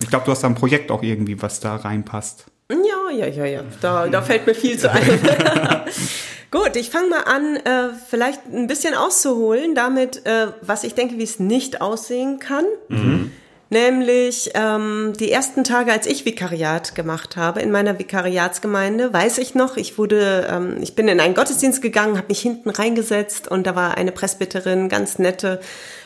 Ich 0.00 0.08
glaube, 0.08 0.24
du 0.24 0.30
hast 0.30 0.42
da 0.42 0.48
ein 0.48 0.54
Projekt 0.54 0.90
auch 0.90 1.02
irgendwie, 1.02 1.40
was 1.42 1.60
da 1.60 1.76
reinpasst. 1.76 2.46
Ja, 2.70 3.10
ja, 3.10 3.26
ja, 3.26 3.44
ja. 3.44 3.64
Da, 3.80 4.06
da 4.06 4.22
fällt 4.22 4.46
mir 4.46 4.54
viel 4.54 4.78
zu 4.78 4.90
ein. 4.90 5.02
Gut, 6.50 6.74
ich 6.74 6.90
fange 6.90 7.08
mal 7.10 7.22
an, 7.22 7.56
äh, 7.56 7.94
vielleicht 8.08 8.46
ein 8.46 8.66
bisschen 8.66 8.94
auszuholen 8.94 9.74
damit, 9.74 10.26
äh, 10.26 10.48
was 10.62 10.82
ich 10.82 10.94
denke, 10.94 11.16
wie 11.18 11.22
es 11.22 11.38
nicht 11.38 11.80
aussehen 11.80 12.38
kann. 12.40 12.64
Mhm. 12.88 13.32
Nämlich 13.72 14.50
ähm, 14.54 15.12
die 15.20 15.30
ersten 15.30 15.62
Tage, 15.62 15.92
als 15.92 16.06
ich 16.06 16.24
Vikariat 16.24 16.96
gemacht 16.96 17.36
habe 17.36 17.60
in 17.60 17.70
meiner 17.70 18.00
Vikariatsgemeinde, 18.00 19.12
weiß 19.12 19.38
ich 19.38 19.54
noch, 19.54 19.76
ich 19.76 19.96
wurde, 19.96 20.48
ähm, 20.50 20.78
ich 20.82 20.96
bin 20.96 21.06
in 21.06 21.20
einen 21.20 21.34
Gottesdienst 21.34 21.80
gegangen, 21.80 22.16
habe 22.16 22.26
mich 22.28 22.40
hinten 22.40 22.68
reingesetzt 22.68 23.46
und 23.46 23.68
da 23.68 23.76
war 23.76 23.96
eine 23.96 24.10
Presbyterin, 24.10 24.88
ganz 24.88 25.20
nette 25.20 25.60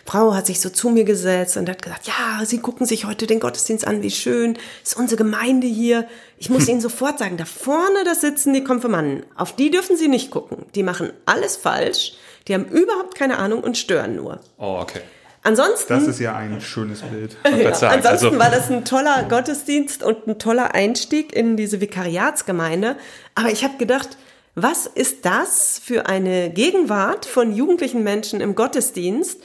Frau, 0.05 0.35
hat 0.35 0.44
sich 0.44 0.61
so 0.61 0.68
zu 0.68 0.90
mir 0.90 1.05
gesetzt 1.05 1.57
und 1.57 1.70
hat 1.70 1.81
gesagt, 1.81 2.07
ja, 2.07 2.44
Sie 2.44 2.59
gucken 2.59 2.85
sich 2.85 3.07
heute 3.07 3.27
den 3.27 3.40
Gottesdienst 3.40 3.87
an, 3.87 4.03
wie 4.03 4.11
schön, 4.11 4.59
ist 4.83 4.98
unsere 4.98 5.16
Gemeinde 5.16 5.66
hier. 5.66 6.07
Ich 6.37 6.50
muss 6.50 6.68
Ihnen 6.68 6.83
sofort 6.83 7.18
sagen, 7.18 7.38
da 7.38 7.46
vorne, 7.46 8.05
da 8.05 8.14
sitzen 8.14 8.53
die 8.53 8.62
Konfirmanden. 8.62 9.24
Auf 9.37 9.57
die 9.57 9.70
dürfen 9.70 9.96
Sie 9.96 10.09
nicht 10.09 10.31
gucken. 10.31 10.66
Die 10.74 10.83
machen 10.83 11.14
alles 11.24 11.57
falsch, 11.57 12.18
die 12.46 12.53
haben 12.53 12.66
überhaupt 12.66 13.14
keine 13.14 13.38
Ahnung 13.38 13.64
und 13.64 13.79
stören 13.79 14.16
nur. 14.16 14.40
Oh, 14.59 14.81
okay. 14.83 15.00
Ansonsten. 15.44 15.92
Das 15.92 16.07
ist 16.09 16.20
ja 16.20 16.35
ein 16.35 16.61
schönes 16.61 17.02
Bild. 17.02 17.37
Ja, 17.44 17.68
ansonsten 17.70 18.07
also, 18.07 18.38
war 18.38 18.50
das 18.50 18.70
ein 18.70 18.85
toller 18.85 19.24
Gottesdienst 19.24 20.02
und 20.02 20.26
ein 20.26 20.38
toller 20.38 20.74
Einstieg 20.74 21.35
in 21.35 21.57
diese 21.57 21.80
Vikariatsgemeinde. 21.80 22.96
Aber 23.35 23.50
ich 23.50 23.62
habe 23.62 23.76
gedacht, 23.76 24.16
was 24.54 24.87
ist 24.87 25.26
das 25.26 25.80
für 25.85 26.07
eine 26.07 26.50
Gegenwart 26.50 27.26
von 27.26 27.54
jugendlichen 27.54 28.02
Menschen 28.02 28.40
im 28.40 28.54
Gottesdienst, 28.54 29.42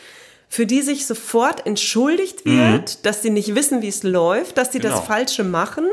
für 0.47 0.65
die 0.65 0.81
sich 0.81 1.05
sofort 1.05 1.65
entschuldigt 1.65 2.45
wird, 2.45 2.97
mhm. 2.97 3.03
dass 3.03 3.21
sie 3.21 3.29
nicht 3.29 3.53
wissen, 3.53 3.81
wie 3.81 3.89
es 3.89 4.03
läuft, 4.03 4.57
dass 4.57 4.71
sie 4.71 4.79
genau. 4.79 4.95
das 4.95 5.05
Falsche 5.05 5.43
machen 5.43 5.85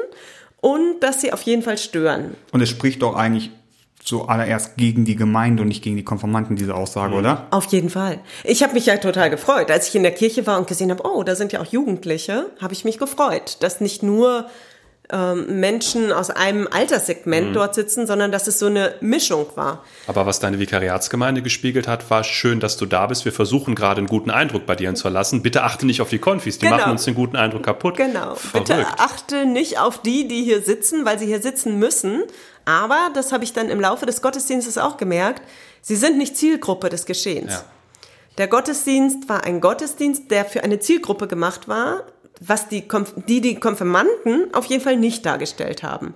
und 0.60 1.00
dass 1.00 1.20
sie 1.20 1.32
auf 1.32 1.42
jeden 1.42 1.62
Fall 1.62 1.78
stören. 1.78 2.34
Und 2.52 2.60
es 2.60 2.68
spricht 2.68 3.02
doch 3.02 3.16
eigentlich 3.16 3.50
zuallererst 4.06 4.76
gegen 4.76 5.04
die 5.04 5.16
Gemeinde 5.16 5.62
und 5.62 5.68
nicht 5.68 5.82
gegen 5.82 5.96
die 5.96 6.04
Konformanten, 6.04 6.56
diese 6.56 6.74
Aussage, 6.74 7.12
mhm. 7.12 7.18
oder? 7.18 7.46
Auf 7.50 7.66
jeden 7.66 7.90
Fall. 7.90 8.20
Ich 8.44 8.62
habe 8.62 8.72
mich 8.72 8.86
ja 8.86 8.96
total 8.96 9.30
gefreut. 9.30 9.70
Als 9.70 9.88
ich 9.88 9.96
in 9.96 10.04
der 10.04 10.12
Kirche 10.12 10.46
war 10.46 10.58
und 10.58 10.68
gesehen 10.68 10.90
habe, 10.90 11.02
oh, 11.04 11.24
da 11.24 11.34
sind 11.34 11.52
ja 11.52 11.60
auch 11.60 11.66
Jugendliche, 11.66 12.46
habe 12.60 12.72
ich 12.72 12.84
mich 12.84 12.98
gefreut, 12.98 13.58
dass 13.60 13.80
nicht 13.80 14.02
nur 14.04 14.46
ähm, 15.12 15.60
Menschen 15.60 16.12
aus 16.12 16.30
einem 16.30 16.68
Alterssegment 16.70 17.50
mhm. 17.50 17.52
dort 17.52 17.74
sitzen, 17.74 18.06
sondern 18.06 18.32
dass 18.32 18.46
es 18.46 18.58
so 18.58 18.66
eine 18.66 18.94
Mischung 19.00 19.46
war. 19.54 19.84
Aber 20.06 20.26
was 20.26 20.40
deine 20.40 20.58
Vikariatsgemeinde 20.58 21.42
gespiegelt 21.42 21.86
hat, 21.86 22.10
war 22.10 22.24
schön, 22.24 22.60
dass 22.60 22.76
du 22.76 22.86
da 22.86 23.06
bist. 23.06 23.24
Wir 23.24 23.32
versuchen 23.32 23.74
gerade 23.74 23.98
einen 23.98 24.08
guten 24.08 24.30
Eindruck 24.30 24.66
bei 24.66 24.74
dir 24.74 24.94
zu 24.94 25.08
lassen. 25.08 25.42
Bitte 25.42 25.62
achte 25.62 25.86
nicht 25.86 26.00
auf 26.00 26.08
die 26.08 26.18
Konfis, 26.18 26.58
die 26.58 26.66
genau. 26.66 26.78
machen 26.78 26.92
uns 26.92 27.04
den 27.04 27.14
guten 27.14 27.36
Eindruck 27.36 27.62
kaputt. 27.62 27.96
Genau. 27.96 28.34
Verrückt. 28.34 28.68
Bitte 28.68 28.86
achte 28.98 29.46
nicht 29.46 29.78
auf 29.78 30.02
die, 30.02 30.26
die 30.28 30.42
hier 30.42 30.62
sitzen, 30.62 31.04
weil 31.04 31.18
sie 31.18 31.26
hier 31.26 31.40
sitzen 31.40 31.78
müssen. 31.78 32.22
Aber, 32.64 33.10
das 33.14 33.32
habe 33.32 33.44
ich 33.44 33.52
dann 33.52 33.68
im 33.68 33.80
Laufe 33.80 34.06
des 34.06 34.22
Gottesdienstes 34.22 34.76
auch 34.76 34.96
gemerkt, 34.96 35.42
sie 35.82 35.96
sind 35.96 36.18
nicht 36.18 36.36
Zielgruppe 36.36 36.88
des 36.88 37.06
Geschehens. 37.06 37.52
Ja. 37.52 37.64
Der 38.38 38.48
Gottesdienst 38.48 39.28
war 39.28 39.44
ein 39.44 39.60
Gottesdienst, 39.60 40.30
der 40.30 40.44
für 40.44 40.62
eine 40.62 40.78
Zielgruppe 40.78 41.26
gemacht 41.26 41.68
war, 41.68 42.02
was 42.40 42.68
die, 42.68 42.86
die, 43.28 43.40
die 43.40 43.60
Konfirmanden 43.60 44.52
auf 44.54 44.66
jeden 44.66 44.82
Fall 44.82 44.96
nicht 44.96 45.24
dargestellt 45.24 45.82
haben. 45.82 46.14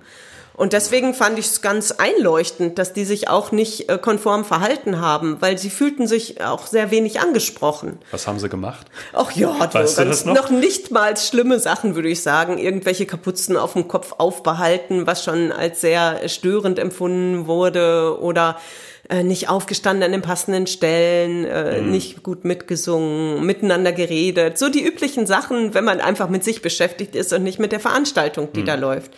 Und 0.61 0.73
deswegen 0.73 1.15
fand 1.15 1.39
ich 1.39 1.47
es 1.47 1.61
ganz 1.63 1.89
einleuchtend, 1.89 2.77
dass 2.77 2.93
die 2.93 3.03
sich 3.03 3.29
auch 3.29 3.51
nicht 3.51 3.89
äh, 3.89 3.97
konform 3.97 4.45
verhalten 4.45 5.01
haben, 5.01 5.37
weil 5.39 5.57
sie 5.57 5.71
fühlten 5.71 6.05
sich 6.05 6.45
auch 6.45 6.67
sehr 6.67 6.91
wenig 6.91 7.19
angesprochen. 7.19 7.97
Was 8.11 8.27
haben 8.27 8.37
sie 8.37 8.47
gemacht? 8.47 8.85
Ach 9.11 9.31
ja, 9.31 9.55
weißt 9.59 9.97
du 9.97 10.03
ganz, 10.03 10.23
noch? 10.23 10.35
noch 10.35 10.49
nicht 10.51 10.91
mal 10.91 11.17
schlimme 11.17 11.59
Sachen, 11.59 11.95
würde 11.95 12.09
ich 12.09 12.21
sagen. 12.21 12.59
Irgendwelche 12.59 13.07
Kapuzen 13.07 13.57
auf 13.57 13.73
dem 13.73 13.87
Kopf 13.87 14.13
aufbehalten, 14.19 15.07
was 15.07 15.23
schon 15.23 15.51
als 15.51 15.81
sehr 15.81 16.29
störend 16.29 16.77
empfunden 16.77 17.47
wurde 17.47 18.19
oder 18.21 18.59
äh, 19.09 19.23
nicht 19.23 19.49
aufgestanden 19.49 20.03
an 20.03 20.11
den 20.11 20.21
passenden 20.21 20.67
Stellen, 20.67 21.43
äh, 21.43 21.81
mhm. 21.81 21.89
nicht 21.89 22.21
gut 22.21 22.45
mitgesungen, 22.45 23.43
miteinander 23.43 23.93
geredet. 23.93 24.59
So 24.59 24.69
die 24.69 24.85
üblichen 24.85 25.25
Sachen, 25.25 25.73
wenn 25.73 25.85
man 25.85 26.01
einfach 26.01 26.29
mit 26.29 26.43
sich 26.43 26.61
beschäftigt 26.61 27.15
ist 27.15 27.33
und 27.33 27.41
nicht 27.41 27.57
mit 27.57 27.71
der 27.71 27.79
Veranstaltung, 27.79 28.49
die 28.53 28.61
mhm. 28.61 28.65
da 28.67 28.75
läuft. 28.75 29.11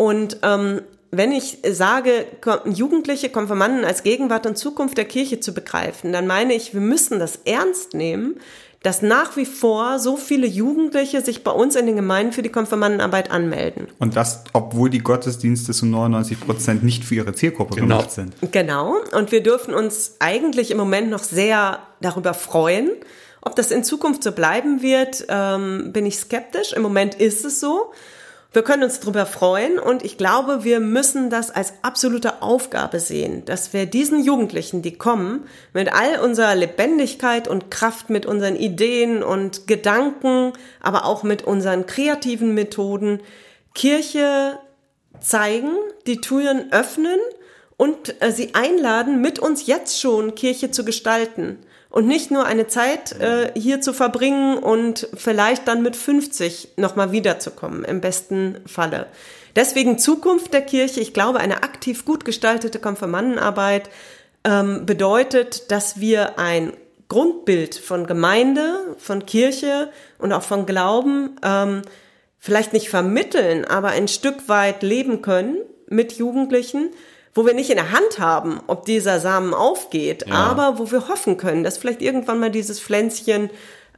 Und 0.00 0.38
ähm, 0.44 0.80
wenn 1.10 1.30
ich 1.30 1.58
sage, 1.70 2.24
Jugendliche 2.64 3.28
Konfirmanden 3.28 3.84
als 3.84 4.02
Gegenwart 4.02 4.46
und 4.46 4.56
Zukunft 4.56 4.96
der 4.96 5.04
Kirche 5.04 5.40
zu 5.40 5.52
begreifen, 5.52 6.10
dann 6.10 6.26
meine 6.26 6.54
ich, 6.54 6.72
wir 6.72 6.80
müssen 6.80 7.18
das 7.18 7.40
ernst 7.44 7.92
nehmen, 7.92 8.36
dass 8.82 9.02
nach 9.02 9.36
wie 9.36 9.44
vor 9.44 9.98
so 9.98 10.16
viele 10.16 10.46
Jugendliche 10.46 11.20
sich 11.20 11.44
bei 11.44 11.50
uns 11.50 11.76
in 11.76 11.84
den 11.84 11.96
Gemeinden 11.96 12.32
für 12.32 12.40
die 12.40 12.48
Konfirmandenarbeit 12.48 13.30
anmelden. 13.30 13.88
Und 13.98 14.16
das, 14.16 14.44
obwohl 14.54 14.88
die 14.88 15.00
Gottesdienste 15.00 15.74
zu 15.74 15.84
99 15.84 16.40
Prozent 16.40 16.82
nicht 16.82 17.04
für 17.04 17.16
ihre 17.16 17.34
Zielgruppe 17.34 17.74
genau. 17.74 17.98
gemacht 17.98 18.12
sind. 18.12 18.32
Genau. 18.52 18.94
Und 19.12 19.32
wir 19.32 19.42
dürfen 19.42 19.74
uns 19.74 20.16
eigentlich 20.18 20.70
im 20.70 20.78
Moment 20.78 21.10
noch 21.10 21.22
sehr 21.22 21.80
darüber 22.00 22.32
freuen. 22.32 22.88
Ob 23.42 23.54
das 23.54 23.70
in 23.70 23.84
Zukunft 23.84 24.22
so 24.22 24.32
bleiben 24.32 24.80
wird, 24.80 25.26
ähm, 25.28 25.92
bin 25.92 26.06
ich 26.06 26.16
skeptisch. 26.16 26.72
Im 26.72 26.80
Moment 26.80 27.16
ist 27.16 27.44
es 27.44 27.60
so. 27.60 27.92
Wir 28.52 28.62
können 28.62 28.82
uns 28.82 28.98
darüber 28.98 29.26
freuen 29.26 29.78
und 29.78 30.04
ich 30.04 30.18
glaube, 30.18 30.64
wir 30.64 30.80
müssen 30.80 31.30
das 31.30 31.52
als 31.52 31.72
absolute 31.82 32.42
Aufgabe 32.42 32.98
sehen, 32.98 33.44
dass 33.44 33.72
wir 33.72 33.86
diesen 33.86 34.24
Jugendlichen, 34.24 34.82
die 34.82 34.98
kommen, 34.98 35.46
mit 35.72 35.92
all 35.92 36.18
unserer 36.18 36.56
Lebendigkeit 36.56 37.46
und 37.46 37.70
Kraft, 37.70 38.10
mit 38.10 38.26
unseren 38.26 38.56
Ideen 38.56 39.22
und 39.22 39.68
Gedanken, 39.68 40.52
aber 40.80 41.04
auch 41.04 41.22
mit 41.22 41.44
unseren 41.44 41.86
kreativen 41.86 42.52
Methoden 42.52 43.20
Kirche 43.72 44.58
zeigen, 45.20 45.70
die 46.08 46.20
Türen 46.20 46.72
öffnen 46.72 47.20
und 47.80 48.20
äh, 48.20 48.30
sie 48.30 48.54
einladen, 48.54 49.22
mit 49.22 49.38
uns 49.38 49.66
jetzt 49.66 49.98
schon 49.98 50.34
Kirche 50.34 50.70
zu 50.70 50.84
gestalten 50.84 51.56
und 51.88 52.06
nicht 52.06 52.30
nur 52.30 52.44
eine 52.44 52.66
Zeit 52.66 53.18
äh, 53.18 53.52
hier 53.58 53.80
zu 53.80 53.94
verbringen 53.94 54.58
und 54.58 55.08
vielleicht 55.14 55.66
dann 55.66 55.80
mit 55.80 55.96
50 55.96 56.74
nochmal 56.76 57.10
wiederzukommen, 57.10 57.86
im 57.86 58.02
besten 58.02 58.58
Falle. 58.66 59.06
Deswegen 59.56 59.96
Zukunft 59.96 60.52
der 60.52 60.60
Kirche. 60.60 61.00
Ich 61.00 61.14
glaube, 61.14 61.40
eine 61.40 61.62
aktiv 61.62 62.04
gut 62.04 62.26
gestaltete 62.26 62.80
Konfirmandenarbeit 62.80 63.88
ähm, 64.44 64.84
bedeutet, 64.84 65.70
dass 65.70 66.00
wir 66.00 66.38
ein 66.38 66.74
Grundbild 67.08 67.76
von 67.76 68.06
Gemeinde, 68.06 68.94
von 68.98 69.24
Kirche 69.24 69.88
und 70.18 70.34
auch 70.34 70.42
von 70.42 70.66
Glauben 70.66 71.34
ähm, 71.42 71.80
vielleicht 72.38 72.74
nicht 72.74 72.90
vermitteln, 72.90 73.64
aber 73.64 73.88
ein 73.88 74.06
Stück 74.06 74.50
weit 74.50 74.82
leben 74.82 75.22
können 75.22 75.56
mit 75.88 76.12
Jugendlichen 76.12 76.90
wo 77.34 77.46
wir 77.46 77.54
nicht 77.54 77.70
in 77.70 77.76
der 77.76 77.92
Hand 77.92 78.18
haben, 78.18 78.60
ob 78.66 78.84
dieser 78.84 79.20
Samen 79.20 79.54
aufgeht, 79.54 80.26
ja. 80.26 80.34
aber 80.34 80.78
wo 80.78 80.90
wir 80.90 81.08
hoffen 81.08 81.36
können, 81.36 81.62
dass 81.62 81.78
vielleicht 81.78 82.02
irgendwann 82.02 82.40
mal 82.40 82.50
dieses 82.50 82.80
Pflänzchen 82.80 83.50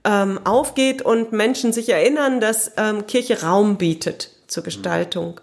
ähm, 0.04 0.40
aufgeht 0.44 1.02
und 1.02 1.32
Menschen 1.32 1.72
sich 1.72 1.88
erinnern, 1.88 2.40
dass 2.40 2.72
ähm, 2.76 3.06
Kirche 3.06 3.42
Raum 3.42 3.76
bietet 3.76 4.30
zur 4.48 4.62
Gestaltung. 4.62 5.40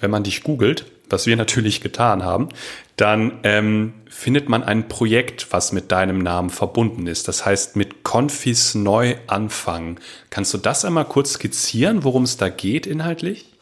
Wenn 0.00 0.10
man 0.10 0.22
dich 0.22 0.42
googelt, 0.42 0.86
was 1.10 1.26
wir 1.26 1.36
natürlich 1.36 1.80
getan 1.80 2.24
haben, 2.24 2.48
dann 2.96 3.40
ähm, 3.42 3.94
findet 4.08 4.48
man 4.48 4.62
ein 4.62 4.88
Projekt, 4.88 5.52
was 5.52 5.72
mit 5.72 5.90
deinem 5.92 6.18
Namen 6.18 6.50
verbunden 6.50 7.06
ist. 7.06 7.28
Das 7.28 7.44
heißt 7.44 7.76
mit 7.76 8.04
Confis 8.04 8.74
neu 8.74 9.16
anfangen. 9.26 9.98
Kannst 10.30 10.52
du 10.54 10.58
das 10.58 10.84
einmal 10.84 11.04
kurz 11.04 11.34
skizzieren, 11.34 12.04
worum 12.04 12.24
es 12.24 12.36
da 12.36 12.48
geht 12.48 12.86
inhaltlich? 12.86 13.57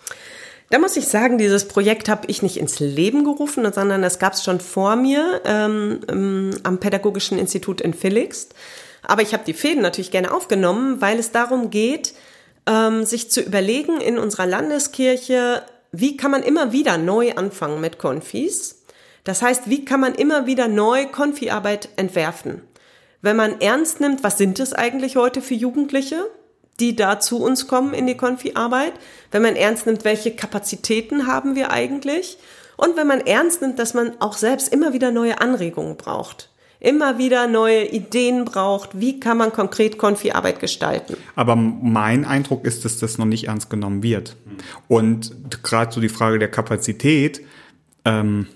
Da 0.69 0.79
muss 0.79 0.97
ich 0.97 1.07
sagen, 1.07 1.39
dieses 1.39 1.69
Projekt 1.69 2.09
habe 2.09 2.27
ich 2.27 2.43
nicht 2.43 2.57
ins 2.57 2.81
Leben 2.81 3.25
gerufen, 3.25 3.71
sondern 3.73 4.03
das 4.03 4.19
gab 4.19 4.33
es 4.33 4.43
schon 4.43 4.59
vor 4.59 4.97
mir 4.97 5.41
ähm, 5.45 6.01
ähm, 6.09 6.51
am 6.65 6.79
Pädagogischen 6.79 7.39
Institut 7.39 7.81
in 7.81 7.95
Felix. 7.95 8.49
Aber 9.03 9.23
ich 9.23 9.33
habe 9.33 9.45
die 9.47 9.55
Fäden 9.55 9.83
natürlich 9.83 10.11
gerne 10.11 10.33
aufgenommen, 10.33 11.01
weil 11.01 11.21
es 11.21 11.31
darum 11.31 11.71
geht, 11.71 12.15
ähm, 12.67 13.05
sich 13.05 13.31
zu 13.31 13.41
überlegen 13.41 14.01
in 14.01 14.19
unserer 14.19 14.47
Landeskirche, 14.47 15.63
wie 15.93 16.17
kann 16.17 16.33
man 16.33 16.43
immer 16.43 16.73
wieder 16.73 16.99
neu 16.99 17.33
anfangen 17.35 17.81
mit 17.81 17.99
Konfis. 17.99 18.83
Das 19.23 19.43
heißt, 19.43 19.71
wie 19.71 19.85
kann 19.85 20.01
man 20.01 20.17
immer 20.17 20.47
wieder 20.47 20.67
neu 20.67 21.07
Konfiarbeit 21.07 21.91
entwerfen? 21.97 22.63
Wenn 23.23 23.37
man 23.37 23.61
ernst 23.61 24.01
nimmt, 24.01 24.25
was 24.25 24.37
sind 24.37 24.59
es 24.59 24.73
eigentlich 24.73 25.17
heute 25.17 25.43
für 25.43 25.55
Jugendliche? 25.55 26.27
Die 26.81 26.97
da 26.97 27.21
zu 27.21 27.43
uns 27.43 27.67
kommen 27.67 27.95
in 27.95 28.07
die 28.07 28.17
Konfi-Arbeit, 28.17 28.93
wenn 29.31 29.43
man 29.43 29.57
ernst 29.57 29.87
nimmt, 29.87 30.05
welche 30.05 30.35
Kapazitäten 30.35 31.27
haben 31.27 31.55
wir 31.55 31.71
eigentlich 31.71 32.39
und 32.77 32.97
wenn 32.97 33.07
man 33.07 33.21
ernst 33.21 33.63
nimmt, 33.63 33.79
dass 33.79 33.95
man 33.95 34.13
auch 34.21 34.35
selbst 34.35 34.73
immer 34.73 34.93
wieder 34.93 35.11
neue 35.11 35.41
Anregungen 35.41 35.97
braucht. 35.97 36.51
Immer 36.79 37.17
wieder 37.17 37.47
neue 37.47 37.87
Ideen 37.87 38.45
braucht, 38.45 39.01
wie 39.01 39.19
kann 39.19 39.39
man 39.39 39.51
konkret 39.51 39.97
Konfi-Arbeit 39.97 40.61
gestalten. 40.61 41.17
Aber 41.35 41.57
mein 41.57 42.27
Eindruck 42.27 42.67
ist, 42.67 42.85
dass 42.85 42.99
das 42.99 43.17
noch 43.17 43.25
nicht 43.25 43.49
ernst 43.49 43.71
genommen 43.71 44.03
wird. 44.03 44.37
Und 44.87 45.35
gerade 45.63 45.93
so 45.93 46.03
die 46.03 46.11
Frage 46.11 46.39
der 46.39 46.51
Kapazität, 46.51 47.41
ähm, 48.05 48.47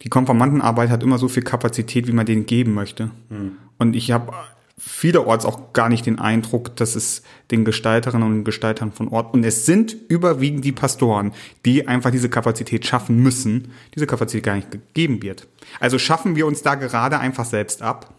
die 0.00 0.08
Konformantenarbeit 0.08 0.88
hat 0.88 1.02
immer 1.02 1.18
so 1.18 1.28
viel 1.28 1.42
Kapazität, 1.42 2.06
wie 2.06 2.12
man 2.12 2.24
denen 2.24 2.46
geben 2.46 2.72
möchte. 2.72 3.10
Mhm. 3.28 3.58
Und 3.78 3.94
ich 3.94 4.10
habe 4.10 4.32
vielerorts 4.78 5.44
auch 5.44 5.72
gar 5.72 5.88
nicht 5.88 6.06
den 6.06 6.18
Eindruck, 6.18 6.76
dass 6.76 6.96
es 6.96 7.22
den 7.50 7.64
Gestalterinnen 7.64 8.26
und 8.26 8.44
Gestaltern 8.44 8.92
von 8.92 9.08
Ort, 9.08 9.34
und 9.34 9.44
es 9.44 9.66
sind 9.66 9.96
überwiegend 10.08 10.64
die 10.64 10.72
Pastoren, 10.72 11.32
die 11.64 11.86
einfach 11.86 12.10
diese 12.10 12.28
Kapazität 12.28 12.86
schaffen 12.86 13.22
müssen, 13.22 13.72
diese 13.94 14.06
Kapazität 14.06 14.44
gar 14.44 14.56
nicht 14.56 14.70
gegeben 14.70 15.22
wird. 15.22 15.46
Also 15.80 15.98
schaffen 15.98 16.36
wir 16.36 16.46
uns 16.46 16.62
da 16.62 16.74
gerade 16.74 17.18
einfach 17.18 17.44
selbst 17.44 17.82
ab? 17.82 18.13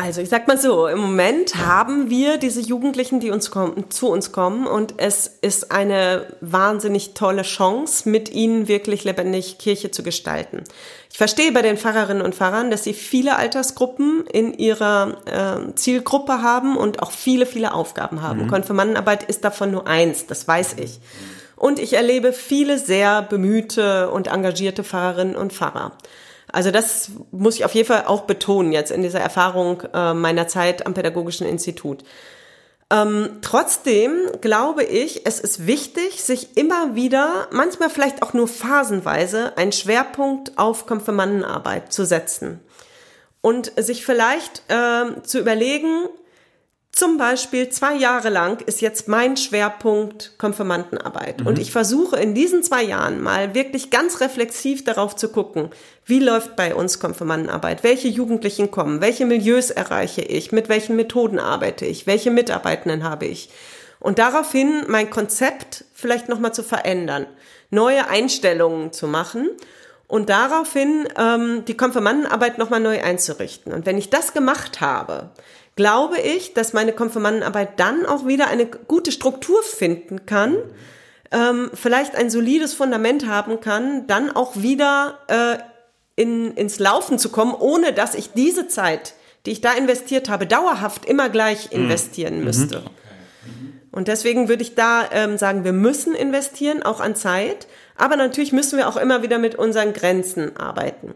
Also 0.00 0.20
ich 0.20 0.28
sag 0.28 0.46
mal 0.46 0.56
so, 0.56 0.86
im 0.86 1.00
Moment 1.00 1.56
haben 1.56 2.08
wir 2.08 2.36
diese 2.36 2.60
Jugendlichen, 2.60 3.18
die 3.18 3.32
uns 3.32 3.50
kommen, 3.50 3.90
zu 3.90 4.08
uns 4.08 4.30
kommen 4.30 4.64
und 4.64 4.94
es 4.98 5.26
ist 5.26 5.72
eine 5.72 6.26
wahnsinnig 6.40 7.14
tolle 7.14 7.42
Chance, 7.42 8.08
mit 8.08 8.30
ihnen 8.30 8.68
wirklich 8.68 9.02
lebendig 9.02 9.58
Kirche 9.58 9.90
zu 9.90 10.04
gestalten. 10.04 10.62
Ich 11.10 11.18
verstehe 11.18 11.50
bei 11.50 11.62
den 11.62 11.76
Pfarrerinnen 11.76 12.22
und 12.22 12.36
Pfarrern, 12.36 12.70
dass 12.70 12.84
sie 12.84 12.94
viele 12.94 13.34
Altersgruppen 13.34 14.24
in 14.28 14.54
ihrer 14.54 15.16
äh, 15.26 15.74
Zielgruppe 15.74 16.42
haben 16.42 16.76
und 16.76 17.02
auch 17.02 17.10
viele, 17.10 17.44
viele 17.44 17.74
Aufgaben 17.74 18.22
haben. 18.22 18.44
Mhm. 18.44 18.50
Konfirmandenarbeit 18.50 19.24
ist 19.24 19.42
davon 19.42 19.72
nur 19.72 19.88
eins, 19.88 20.26
das 20.26 20.46
weiß 20.46 20.76
ich. 20.78 21.00
Und 21.56 21.80
ich 21.80 21.94
erlebe 21.94 22.32
viele 22.32 22.78
sehr 22.78 23.22
bemühte 23.22 24.10
und 24.10 24.28
engagierte 24.28 24.84
Pfarrerinnen 24.84 25.34
und 25.34 25.52
Pfarrer. 25.52 25.90
Also 26.52 26.70
das 26.70 27.10
muss 27.30 27.56
ich 27.56 27.64
auf 27.64 27.74
jeden 27.74 27.86
Fall 27.86 28.04
auch 28.06 28.22
betonen 28.22 28.72
jetzt 28.72 28.90
in 28.90 29.02
dieser 29.02 29.20
Erfahrung 29.20 29.82
äh, 29.92 30.14
meiner 30.14 30.48
Zeit 30.48 30.86
am 30.86 30.94
Pädagogischen 30.94 31.46
Institut. 31.46 32.04
Ähm, 32.90 33.38
trotzdem 33.42 34.12
glaube 34.40 34.82
ich, 34.82 35.26
es 35.26 35.40
ist 35.40 35.66
wichtig, 35.66 36.24
sich 36.24 36.56
immer 36.56 36.94
wieder, 36.94 37.48
manchmal 37.50 37.90
vielleicht 37.90 38.22
auch 38.22 38.32
nur 38.32 38.48
phasenweise, 38.48 39.56
einen 39.58 39.72
Schwerpunkt 39.72 40.56
auf 40.56 40.86
Konfirmandenarbeit 40.86 41.92
zu 41.92 42.06
setzen 42.06 42.60
und 43.42 43.72
sich 43.76 44.06
vielleicht 44.06 44.62
äh, 44.68 45.22
zu 45.22 45.38
überlegen, 45.38 46.08
zum 46.98 47.16
Beispiel 47.16 47.68
zwei 47.68 47.94
Jahre 47.94 48.28
lang 48.28 48.60
ist 48.66 48.80
jetzt 48.80 49.08
mein 49.08 49.36
Schwerpunkt 49.36 50.34
Konfirmandenarbeit. 50.38 51.40
Mhm. 51.40 51.46
Und 51.46 51.58
ich 51.58 51.72
versuche 51.72 52.16
in 52.16 52.34
diesen 52.34 52.62
zwei 52.62 52.82
Jahren 52.82 53.22
mal 53.22 53.54
wirklich 53.54 53.90
ganz 53.90 54.20
reflexiv 54.20 54.84
darauf 54.84 55.16
zu 55.16 55.30
gucken, 55.30 55.70
wie 56.04 56.20
läuft 56.20 56.56
bei 56.56 56.74
uns 56.74 56.98
Konfirmandenarbeit? 56.98 57.84
Welche 57.84 58.08
Jugendlichen 58.08 58.70
kommen? 58.70 59.00
Welche 59.00 59.26
Milieus 59.26 59.70
erreiche 59.70 60.22
ich? 60.22 60.52
Mit 60.52 60.68
welchen 60.68 60.96
Methoden 60.96 61.38
arbeite 61.38 61.86
ich? 61.86 62.06
Welche 62.06 62.30
Mitarbeitenden 62.30 63.04
habe 63.04 63.26
ich? 63.26 63.50
und 64.00 64.18
daraufhin 64.18 64.84
mein 64.88 65.10
Konzept 65.10 65.84
vielleicht 65.92 66.28
nochmal 66.28 66.54
zu 66.54 66.62
verändern, 66.62 67.26
neue 67.70 68.08
Einstellungen 68.08 68.92
zu 68.92 69.06
machen 69.06 69.48
und 70.06 70.30
daraufhin 70.30 71.08
ähm, 71.18 71.64
die 71.66 71.76
Konfirmandenarbeit 71.76 72.58
nochmal 72.58 72.80
neu 72.80 73.02
einzurichten. 73.02 73.72
Und 73.72 73.86
wenn 73.86 73.98
ich 73.98 74.10
das 74.10 74.32
gemacht 74.32 74.80
habe, 74.80 75.30
glaube 75.78 76.18
ich, 76.18 76.54
dass 76.54 76.72
meine 76.72 76.92
Konfirmandenarbeit 76.92 77.78
dann 77.78 78.04
auch 78.04 78.26
wieder 78.26 78.48
eine 78.48 78.66
gute 78.66 79.12
Struktur 79.12 79.62
finden 79.62 80.26
kann, 80.26 80.56
ähm, 81.30 81.70
vielleicht 81.72 82.16
ein 82.16 82.30
solides 82.30 82.74
Fundament 82.74 83.28
haben 83.28 83.60
kann, 83.60 84.08
dann 84.08 84.34
auch 84.34 84.56
wieder 84.56 85.20
äh, 85.28 85.58
in, 86.20 86.52
ins 86.54 86.80
Laufen 86.80 87.16
zu 87.16 87.28
kommen, 87.28 87.54
ohne 87.54 87.92
dass 87.92 88.16
ich 88.16 88.32
diese 88.32 88.66
Zeit, 88.66 89.14
die 89.46 89.52
ich 89.52 89.60
da 89.60 89.72
investiert 89.72 90.28
habe, 90.28 90.48
dauerhaft 90.48 91.04
immer 91.04 91.28
gleich 91.28 91.70
mhm. 91.70 91.84
investieren 91.84 92.38
mhm. 92.38 92.44
müsste. 92.44 92.82
Und 93.92 94.08
deswegen 94.08 94.48
würde 94.48 94.62
ich 94.62 94.74
da 94.74 95.08
ähm, 95.12 95.38
sagen, 95.38 95.62
wir 95.62 95.72
müssen 95.72 96.16
investieren, 96.16 96.82
auch 96.82 96.98
an 96.98 97.14
Zeit. 97.14 97.68
Aber 97.94 98.16
natürlich 98.16 98.52
müssen 98.52 98.78
wir 98.78 98.88
auch 98.88 98.96
immer 98.96 99.22
wieder 99.22 99.38
mit 99.38 99.54
unseren 99.54 99.92
Grenzen 99.92 100.56
arbeiten. 100.56 101.14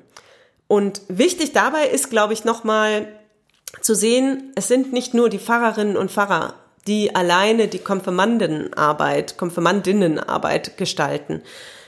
Und 0.69 1.03
wichtig 1.09 1.53
dabei 1.53 1.89
ist, 1.89 2.11
glaube 2.11 2.33
ich, 2.33 2.45
nochmal 2.45 3.09
zu 3.83 3.95
sehen, 3.95 4.53
es 4.55 4.69
sind 4.69 4.93
nicht 4.93 5.13
nur 5.13 5.29
die 5.29 5.39
Pfarrerinnen 5.39 5.97
und 5.97 6.11
Pfarrer, 6.11 6.55
die 6.87 7.15
alleine 7.15 7.69
die 7.69 7.79
Konfirmandenarbeit, 7.79 9.37
Konfirmandinnenarbeit 9.37 10.77
gestalten, 10.77 11.43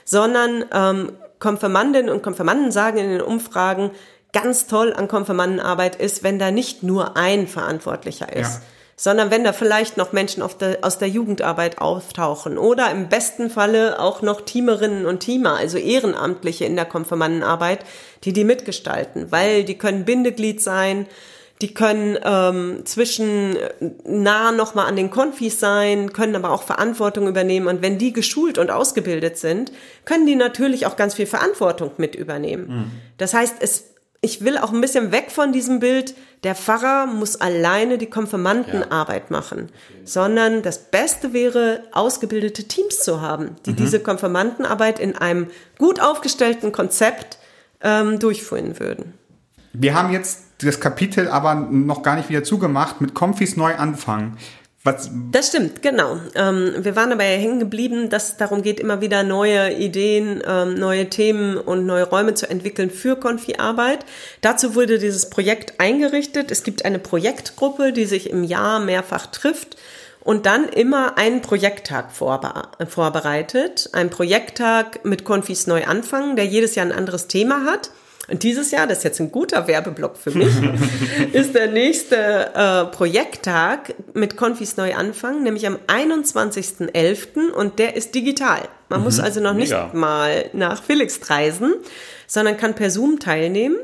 sondern 0.04 0.64
ähm, 0.72 1.12
Konfirmandinnen 1.38 2.10
und 2.10 2.22
Konfirmanden 2.22 2.70
sagen 2.70 2.98
in 2.98 3.10
den 3.10 3.20
Umfragen, 3.20 3.90
ganz 4.32 4.66
toll 4.66 4.92
an 4.92 5.08
Konfirmandenarbeit 5.08 5.96
ist, 5.96 6.22
wenn 6.22 6.38
da 6.38 6.50
nicht 6.50 6.82
nur 6.82 7.16
ein 7.16 7.46
Verantwortlicher 7.46 8.32
ist. 8.34 8.54
Ja 8.54 8.60
sondern 8.96 9.30
wenn 9.30 9.44
da 9.44 9.52
vielleicht 9.52 9.96
noch 9.96 10.12
Menschen 10.12 10.42
aus 10.42 10.56
der 10.98 11.08
Jugendarbeit 11.08 11.78
auftauchen 11.78 12.58
oder 12.58 12.90
im 12.90 13.08
besten 13.08 13.50
Falle 13.50 13.98
auch 13.98 14.22
noch 14.22 14.42
Teamerinnen 14.42 15.06
und 15.06 15.20
Teamer, 15.20 15.56
also 15.56 15.78
Ehrenamtliche 15.78 16.64
in 16.64 16.76
der 16.76 16.84
Konfirmandenarbeit, 16.84 17.80
die 18.22 18.32
die 18.32 18.44
mitgestalten, 18.44 19.32
weil 19.32 19.64
die 19.64 19.78
können 19.78 20.04
Bindeglied 20.04 20.62
sein, 20.62 21.06
die 21.62 21.72
können 21.72 22.18
ähm, 22.22 22.82
zwischen 22.84 23.56
äh, 23.56 23.70
nah 24.04 24.52
nochmal 24.52 24.86
an 24.86 24.96
den 24.96 25.10
Konfis 25.10 25.60
sein, 25.60 26.12
können 26.12 26.34
aber 26.34 26.50
auch 26.50 26.64
Verantwortung 26.64 27.28
übernehmen. 27.28 27.68
Und 27.68 27.80
wenn 27.80 27.98
die 27.98 28.12
geschult 28.12 28.58
und 28.58 28.70
ausgebildet 28.70 29.38
sind, 29.38 29.72
können 30.04 30.26
die 30.26 30.34
natürlich 30.34 30.86
auch 30.86 30.96
ganz 30.96 31.14
viel 31.14 31.26
Verantwortung 31.26 31.92
mit 31.96 32.14
übernehmen. 32.14 32.66
Mhm. 32.68 32.90
Das 33.18 33.34
heißt, 33.34 33.56
es 33.60 33.94
ich 34.24 34.42
will 34.42 34.56
auch 34.56 34.72
ein 34.72 34.80
bisschen 34.80 35.12
weg 35.12 35.30
von 35.30 35.52
diesem 35.52 35.80
Bild, 35.80 36.14
der 36.44 36.54
Pfarrer 36.54 37.04
muss 37.04 37.36
alleine 37.36 37.98
die 37.98 38.06
Konfirmandenarbeit 38.08 39.24
ja. 39.28 39.36
machen, 39.36 39.68
sondern 40.04 40.62
das 40.62 40.90
Beste 40.90 41.34
wäre, 41.34 41.82
ausgebildete 41.92 42.64
Teams 42.64 43.00
zu 43.00 43.20
haben, 43.20 43.56
die 43.66 43.72
mhm. 43.72 43.76
diese 43.76 44.00
Konfirmandenarbeit 44.00 44.98
in 44.98 45.14
einem 45.14 45.48
gut 45.76 46.00
aufgestellten 46.00 46.72
Konzept 46.72 47.36
ähm, 47.82 48.18
durchführen 48.18 48.80
würden. 48.80 49.12
Wir 49.74 49.94
haben 49.94 50.10
jetzt 50.10 50.53
das 50.64 50.80
Kapitel 50.80 51.28
aber 51.28 51.54
noch 51.54 52.02
gar 52.02 52.16
nicht 52.16 52.28
wieder 52.28 52.44
zugemacht 52.44 53.00
mit 53.00 53.14
Konfis 53.14 53.56
neu 53.56 53.74
anfangen. 53.74 54.36
Was? 54.86 55.10
Das 55.30 55.48
stimmt, 55.48 55.80
genau. 55.80 56.18
Ähm, 56.34 56.74
wir 56.76 56.94
waren 56.94 57.08
dabei 57.08 57.38
hängen 57.38 57.58
geblieben, 57.58 58.10
dass 58.10 58.28
es 58.28 58.36
darum 58.36 58.60
geht, 58.60 58.78
immer 58.78 59.00
wieder 59.00 59.22
neue 59.22 59.72
Ideen, 59.72 60.42
ähm, 60.46 60.74
neue 60.74 61.08
Themen 61.08 61.56
und 61.56 61.86
neue 61.86 62.04
Räume 62.04 62.34
zu 62.34 62.50
entwickeln 62.50 62.90
für 62.90 63.16
Konfi-Arbeit. 63.16 64.04
Dazu 64.42 64.74
wurde 64.74 64.98
dieses 64.98 65.30
Projekt 65.30 65.80
eingerichtet. 65.80 66.50
Es 66.50 66.64
gibt 66.64 66.84
eine 66.84 66.98
Projektgruppe, 66.98 67.94
die 67.94 68.04
sich 68.04 68.28
im 68.28 68.44
Jahr 68.44 68.78
mehrfach 68.78 69.26
trifft 69.28 69.78
und 70.20 70.44
dann 70.44 70.68
immer 70.68 71.16
einen 71.16 71.40
Projekttag 71.40 72.12
vorbereitet. 72.12 73.88
Ein 73.94 74.10
Projekttag 74.10 75.02
mit 75.06 75.24
Konfis 75.24 75.66
neu 75.66 75.84
anfangen, 75.86 76.36
der 76.36 76.44
jedes 76.44 76.74
Jahr 76.74 76.84
ein 76.84 76.92
anderes 76.92 77.26
Thema 77.26 77.64
hat. 77.64 77.90
Und 78.28 78.42
dieses 78.42 78.70
Jahr, 78.70 78.86
das 78.86 78.98
ist 78.98 79.04
jetzt 79.04 79.20
ein 79.20 79.30
guter 79.30 79.66
Werbeblock 79.66 80.16
für 80.16 80.30
mich, 80.30 80.48
ist 81.32 81.54
der 81.54 81.68
nächste 81.68 82.16
äh, 82.54 82.84
Projekttag 82.86 83.94
mit 84.14 84.36
Confis 84.36 84.76
Neuanfang, 84.76 85.42
nämlich 85.42 85.66
am 85.66 85.78
21.11. 85.86 87.50
und 87.50 87.78
der 87.78 87.96
ist 87.96 88.14
digital. 88.14 88.62
Man 88.88 89.00
mhm, 89.00 89.04
muss 89.04 89.20
also 89.20 89.40
noch 89.40 89.54
mega. 89.54 89.84
nicht 89.84 89.94
mal 89.94 90.48
nach 90.52 90.82
Felix 90.82 91.20
reisen, 91.28 91.74
sondern 92.26 92.56
kann 92.56 92.74
per 92.74 92.90
Zoom 92.90 93.18
teilnehmen. 93.18 93.76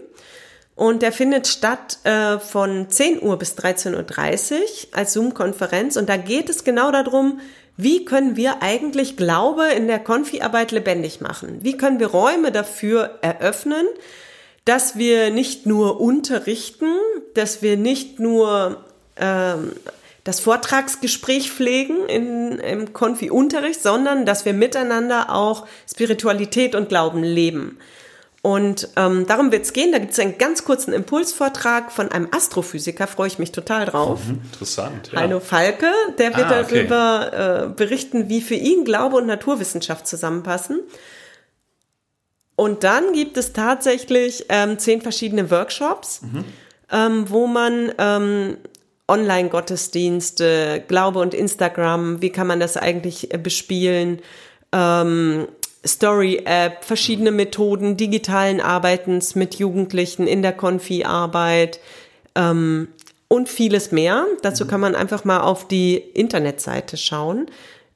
Und 0.75 1.03
der 1.03 1.13
findet 1.13 1.47
statt 1.47 1.99
äh, 2.05 2.39
von 2.39 2.89
10 2.89 3.21
Uhr 3.23 3.39
bis 3.39 3.53
13.30 3.59 4.55
Uhr 4.55 4.61
als 4.93 5.13
Zoom-Konferenz. 5.13 5.99
Und 5.99 6.09
da 6.09 6.17
geht 6.17 6.49
es 6.49 6.65
genau 6.65 6.91
darum, 6.91 7.41
wie 7.77 8.07
können 8.07 8.37
wir 8.37 8.63
eigentlich 8.63 9.17
Glaube 9.19 9.69
in 9.77 9.89
der 9.89 9.99
Konfi-Arbeit 9.99 10.73
lebendig 10.73 11.21
machen? 11.21 11.59
Wie 11.61 11.77
können 11.77 11.99
wir 12.01 12.07
Räume 12.07 12.51
dafür 12.51 13.19
eröffnen, 13.21 13.87
dass 14.65 14.97
wir 14.97 15.31
nicht 15.31 15.67
nur 15.67 16.01
unterrichten, 16.01 16.93
dass 17.35 17.63
wir 17.63 17.77
nicht 17.77 18.21
nur 18.21 18.85
ähm, 19.17 19.73
das 20.25 20.41
Vortragsgespräch 20.41 21.51
pflegen 21.51 22.07
in, 22.07 22.59
im 22.59 22.93
Konfi-Unterricht, 22.93 23.83
sondern 23.83 24.27
dass 24.27 24.45
wir 24.45 24.53
miteinander 24.53 25.35
auch 25.35 25.67
Spiritualität 25.91 26.75
und 26.75 26.89
Glauben 26.89 27.23
leben. 27.23 27.79
Und 28.43 28.89
ähm, 28.97 29.27
darum 29.27 29.53
wird 29.53 29.65
es 29.65 29.75
gehen. 29.75 29.93
Da 29.93 29.99
gibt 29.99 30.13
es 30.13 30.19
einen 30.19 30.39
ganz 30.39 30.65
kurzen 30.65 30.95
Impulsvortrag 30.95 31.93
von 31.93 32.11
einem 32.11 32.29
Astrophysiker, 32.31 33.07
freue 33.07 33.27
ich 33.27 33.39
mich 33.39 33.53
total 33.53 33.85
drauf. 33.85 34.21
Mhm, 34.27 34.41
interessant. 34.51 35.11
Ja. 35.13 35.21
Heino 35.21 35.41
Falke, 35.41 35.91
der 36.19 36.35
wird 36.37 36.47
ah, 36.47 36.61
okay. 36.61 36.87
darüber 36.87 37.67
äh, 37.67 37.69
berichten, 37.69 38.31
wie 38.31 38.41
für 38.41 38.55
ihn 38.55 38.85
Glaube 38.85 39.17
und 39.17 39.27
Naturwissenschaft 39.27 40.07
zusammenpassen. 40.07 40.81
Und 42.61 42.85
dann 42.85 43.15
gibt 43.15 43.39
es 43.39 43.55
tatsächlich 43.55 44.45
ähm, 44.51 44.79
zehn 44.79 45.01
verschiedene 45.01 45.51
Workshops, 45.51 46.21
mhm. 46.21 46.45
ähm, 46.93 47.25
wo 47.31 47.47
man 47.47 47.91
ähm, 47.97 48.59
Online-Gottesdienste, 49.09 50.85
Glaube 50.87 51.21
und 51.21 51.33
Instagram, 51.33 52.21
wie 52.21 52.29
kann 52.29 52.47
man 52.47 52.61
das 52.61 52.77
eigentlich 52.77 53.33
äh, 53.33 53.39
bespielen, 53.39 54.21
ähm, 54.73 55.49
Story-App, 55.87 56.85
verschiedene 56.85 57.31
Methoden 57.31 57.97
digitalen 57.97 58.61
Arbeitens 58.61 59.35
mit 59.35 59.55
Jugendlichen 59.55 60.27
in 60.27 60.43
der 60.43 60.53
Konfi-Arbeit 60.53 61.81
ähm, 62.35 62.89
und 63.29 63.49
vieles 63.49 63.91
mehr. 63.91 64.27
Dazu 64.43 64.67
mhm. 64.67 64.69
kann 64.69 64.81
man 64.83 64.95
einfach 64.95 65.25
mal 65.25 65.41
auf 65.41 65.67
die 65.67 65.97
Internetseite 65.97 66.99
schauen 66.99 67.47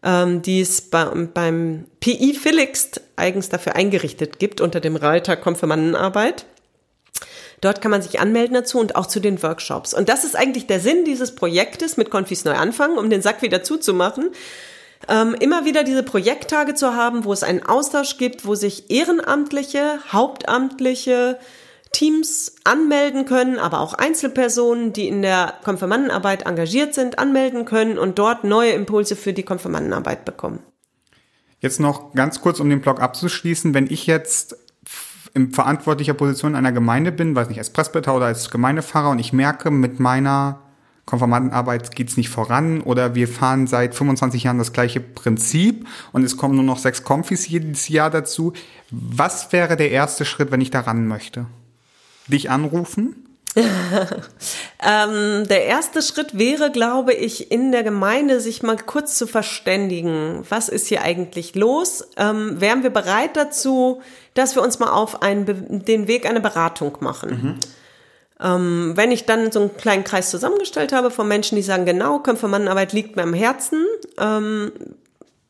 ähm, 0.05 0.43
die 0.43 0.61
es 0.61 0.83
bei, 0.83 1.05
beim 1.05 1.87
PI 2.01 2.35
Philixt 2.35 3.01
eigens 3.17 3.49
dafür 3.49 3.75
eingerichtet 3.75 4.38
gibt 4.38 4.61
unter 4.61 4.81
dem 4.81 4.97
Reiter 4.97 5.37
Konfirmandenarbeit. 5.37 6.45
Dort 7.61 7.81
kann 7.81 7.90
man 7.90 8.03
sich 8.03 8.21
anmelden 8.21 8.55
dazu 8.55 8.79
und 8.79 8.95
auch 8.95 9.07
zu 9.07 9.21
den 9.21 9.43
Workshops. 9.43 9.95
Und 9.95 10.11
das 10.11 10.25
ist 10.25 10.37
eigentlich 10.37 10.67
der 10.67 10.81
Sinn 10.81 11.05
dieses 11.07 11.35
Projektes 11.35 11.97
mit 11.97 12.11
Konfis 12.11 12.45
neu 12.45 12.53
anfangen, 12.53 12.99
um 12.99 13.09
den 13.09 13.23
Sack 13.23 13.40
wieder 13.40 13.62
zuzumachen. 13.62 14.31
Ähm, 15.09 15.35
immer 15.40 15.64
wieder 15.64 15.85
diese 15.85 16.03
Projekttage 16.03 16.75
zu 16.75 16.95
haben, 16.95 17.25
wo 17.25 17.33
es 17.33 17.43
einen 17.43 17.62
Austausch 17.62 18.19
gibt, 18.19 18.47
wo 18.47 18.55
sich 18.55 18.90
Ehrenamtliche, 18.90 19.99
Hauptamtliche, 20.12 21.38
Teams 21.95 22.57
anmelden 22.65 23.25
können, 23.25 23.59
aber 23.59 23.81
auch 23.81 23.95
Einzelpersonen, 23.95 24.93
die 24.93 25.07
in 25.07 25.23
der 25.23 25.55
Konfirmandenarbeit 25.63 26.45
engagiert 26.45 26.93
sind, 26.93 27.19
anmelden 27.19 27.65
können 27.65 27.99
und 27.99 28.19
dort 28.19 28.43
neue 28.43 28.73
Impulse 28.73 29.15
für 29.15 29.33
die 29.33 29.45
Konfirmandenarbeit 29.45 30.25
bekommen. 30.25 30.59
Jetzt 31.61 31.81
noch 31.81 32.13
ganz 32.13 32.41
kurz, 32.41 32.59
um 32.59 32.69
den 32.69 32.81
Blog 32.81 33.01
abzuschließen. 33.01 33.75
Wenn 33.75 33.87
ich 33.87 34.07
jetzt 34.07 34.57
in 35.35 35.53
verantwortlicher 35.53 36.15
Position 36.15 36.57
einer 36.57 36.73
Gemeinde 36.73 37.13
bin, 37.13 37.37
weiß 37.37 37.49
nicht, 37.49 37.59
als 37.59 37.71
Presbyter 37.71 38.15
oder 38.15 38.27
als 38.27 38.51
Gemeindepfarrer 38.51 39.11
und 39.11 39.21
ich 39.21 39.33
merke, 39.33 39.71
mit 39.71 40.01
meiner 40.01 40.61
Konfirmandenarbeit 41.07 41.95
geht's 41.95 42.17
nicht 42.17 42.29
voran 42.29 42.81
oder 42.81 43.15
wir 43.15 43.29
fahren 43.29 43.67
seit 43.69 43.95
25 43.95 44.45
Jahren 44.45 44.59
das 44.59 44.73
gleiche 44.73 45.01
Prinzip 45.01 45.87
und 46.13 46.25
es 46.25 46.37
kommen 46.37 46.57
nur 46.57 46.65
noch 46.65 46.79
sechs 46.79 47.05
Konfis 47.05 47.47
jedes 47.47 47.89
Jahr 47.89 48.11
dazu. 48.11 48.53
Was 48.91 49.53
wäre 49.53 49.77
der 49.77 49.91
erste 49.93 50.25
Schritt, 50.25 50.51
wenn 50.51 50.61
ich 50.61 50.71
daran 50.71 51.07
möchte? 51.07 51.47
Dich 52.29 52.51
anrufen? 52.51 53.25
ähm, 53.57 55.47
der 55.49 55.65
erste 55.65 56.03
Schritt 56.03 56.37
wäre, 56.37 56.73
glaube 56.73 57.13
ich, 57.13 57.53
in 57.53 57.71
der 57.71 57.85
Gemeinde 57.85 58.41
sich 58.41 58.63
mal 58.63 58.77
kurz 58.77 59.17
zu 59.17 59.27
verständigen. 59.29 60.45
Was 60.49 60.69
ist 60.69 60.89
hier 60.89 61.03
eigentlich 61.03 61.55
los? 61.55 62.09
Ähm, 62.17 62.61
wären 62.61 62.83
wir 62.83 62.91
bereit 62.91 63.37
dazu, 63.37 64.03
dass 64.35 64.57
wir 64.57 64.63
uns 64.63 64.81
mal 64.81 64.91
auf 64.91 65.23
einen, 65.23 65.85
den 65.85 66.09
Weg 66.09 66.29
einer 66.29 66.41
Beratung 66.41 66.99
machen? 67.01 67.31
Mhm. 67.31 67.61
Ähm, 68.41 68.93
wenn 68.97 69.13
ich 69.13 69.25
dann 69.25 69.53
so 69.53 69.61
einen 69.61 69.77
kleinen 69.77 70.03
Kreis 70.03 70.31
zusammengestellt 70.31 70.93
habe 70.93 71.13
von 71.13 71.29
Menschen, 71.29 71.55
die 71.55 71.63
sagen, 71.63 71.85
genau, 71.85 72.19
Konfirmandenarbeit 72.19 72.93
liegt 72.93 73.15
mir 73.15 73.23
am 73.23 73.35
Herzen, 73.35 73.87
ähm, 74.19 74.73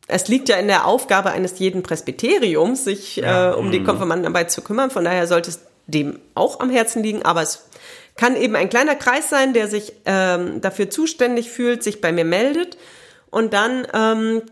es 0.06 0.28
liegt 0.28 0.50
ja 0.50 0.56
in 0.56 0.68
der 0.68 0.86
Aufgabe 0.86 1.30
eines 1.30 1.58
jeden 1.58 1.82
Presbyteriums, 1.82 2.84
sich 2.84 3.16
ja. 3.16 3.52
äh, 3.52 3.54
um 3.54 3.70
die 3.70 3.80
mhm. 3.80 3.86
Konfirmandenarbeit 3.86 4.50
zu 4.50 4.60
kümmern. 4.60 4.90
Von 4.90 5.04
daher 5.04 5.26
sollte 5.26 5.48
es 5.48 5.60
dem 5.86 6.18
auch 6.34 6.60
am 6.60 6.70
Herzen 6.70 7.02
liegen, 7.02 7.22
aber 7.22 7.42
es 7.42 7.66
kann 8.16 8.36
eben 8.36 8.56
ein 8.56 8.68
kleiner 8.68 8.94
Kreis 8.94 9.28
sein, 9.28 9.52
der 9.54 9.68
sich 9.68 9.92
ähm, 10.06 10.60
dafür 10.60 10.88
zuständig 10.88 11.50
fühlt, 11.50 11.82
sich 11.82 12.00
bei 12.00 12.12
mir 12.12 12.24
meldet 12.24 12.76
und 13.30 13.52
dann 13.52 13.86
ähm, 13.92 14.42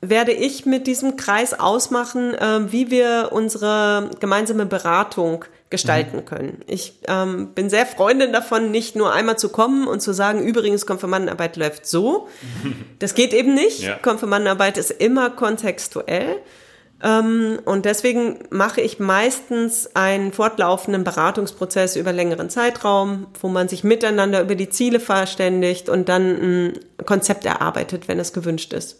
werde 0.00 0.32
ich 0.32 0.66
mit 0.66 0.86
diesem 0.86 1.16
Kreis 1.16 1.54
ausmachen, 1.58 2.34
äh, 2.34 2.72
wie 2.72 2.90
wir 2.90 3.30
unsere 3.32 4.10
gemeinsame 4.20 4.66
Beratung 4.66 5.44
gestalten 5.68 6.24
können. 6.24 6.60
Ich 6.66 7.00
ähm, 7.08 7.48
bin 7.54 7.68
sehr 7.70 7.86
Freundin 7.86 8.32
davon, 8.32 8.70
nicht 8.70 8.94
nur 8.94 9.12
einmal 9.12 9.36
zu 9.36 9.48
kommen 9.48 9.88
und 9.88 10.00
zu 10.00 10.12
sagen, 10.12 10.42
übrigens, 10.42 10.86
Konfirmandenarbeit 10.86 11.56
läuft 11.56 11.86
so. 11.86 12.28
Das 12.98 13.14
geht 13.14 13.34
eben 13.34 13.54
nicht. 13.54 13.80
Ja. 13.80 13.96
Konfirmandenarbeit 13.96 14.78
ist 14.78 14.90
immer 14.90 15.28
kontextuell. 15.30 16.38
Ähm, 17.02 17.58
und 17.64 17.84
deswegen 17.84 18.38
mache 18.50 18.80
ich 18.80 18.98
meistens 18.98 19.94
einen 19.94 20.32
fortlaufenden 20.32 21.04
Beratungsprozess 21.04 21.96
über 21.96 22.12
längeren 22.12 22.48
Zeitraum, 22.48 23.26
wo 23.40 23.48
man 23.48 23.68
sich 23.68 23.84
miteinander 23.84 24.40
über 24.40 24.54
die 24.54 24.70
Ziele 24.70 25.00
verständigt 25.00 25.88
und 25.88 26.08
dann 26.08 26.22
ein 26.22 26.80
Konzept 27.04 27.44
erarbeitet, 27.44 28.08
wenn 28.08 28.18
es 28.18 28.32
gewünscht 28.32 28.72
ist. 28.72 28.96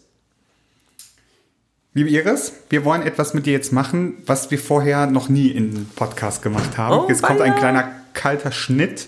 Liebe 1.93 2.11
Iris, 2.11 2.53
wir 2.69 2.85
wollen 2.85 3.01
etwas 3.01 3.33
mit 3.33 3.47
dir 3.47 3.53
jetzt 3.53 3.73
machen, 3.73 4.21
was 4.27 4.51
wir 4.51 4.59
vorher 4.59 5.07
noch 5.07 5.29
nie 5.29 5.47
in 5.47 5.89
Podcast 5.95 6.43
gemacht 6.43 6.77
haben. 6.77 7.05
Oh, 7.05 7.09
jetzt 7.09 7.23
kommt 7.23 7.41
ein 7.41 7.55
kleiner 7.55 7.91
kalter 8.13 8.51
Schnitt. 8.51 9.07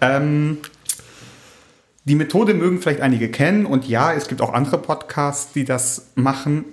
Ähm, 0.00 0.58
die 2.04 2.14
Methode 2.14 2.54
mögen 2.54 2.80
vielleicht 2.80 3.02
einige 3.02 3.30
kennen 3.30 3.66
und 3.66 3.86
ja, 3.86 4.14
es 4.14 4.28
gibt 4.28 4.40
auch 4.40 4.54
andere 4.54 4.78
Podcasts, 4.78 5.52
die 5.52 5.64
das 5.64 6.06
machen. 6.14 6.64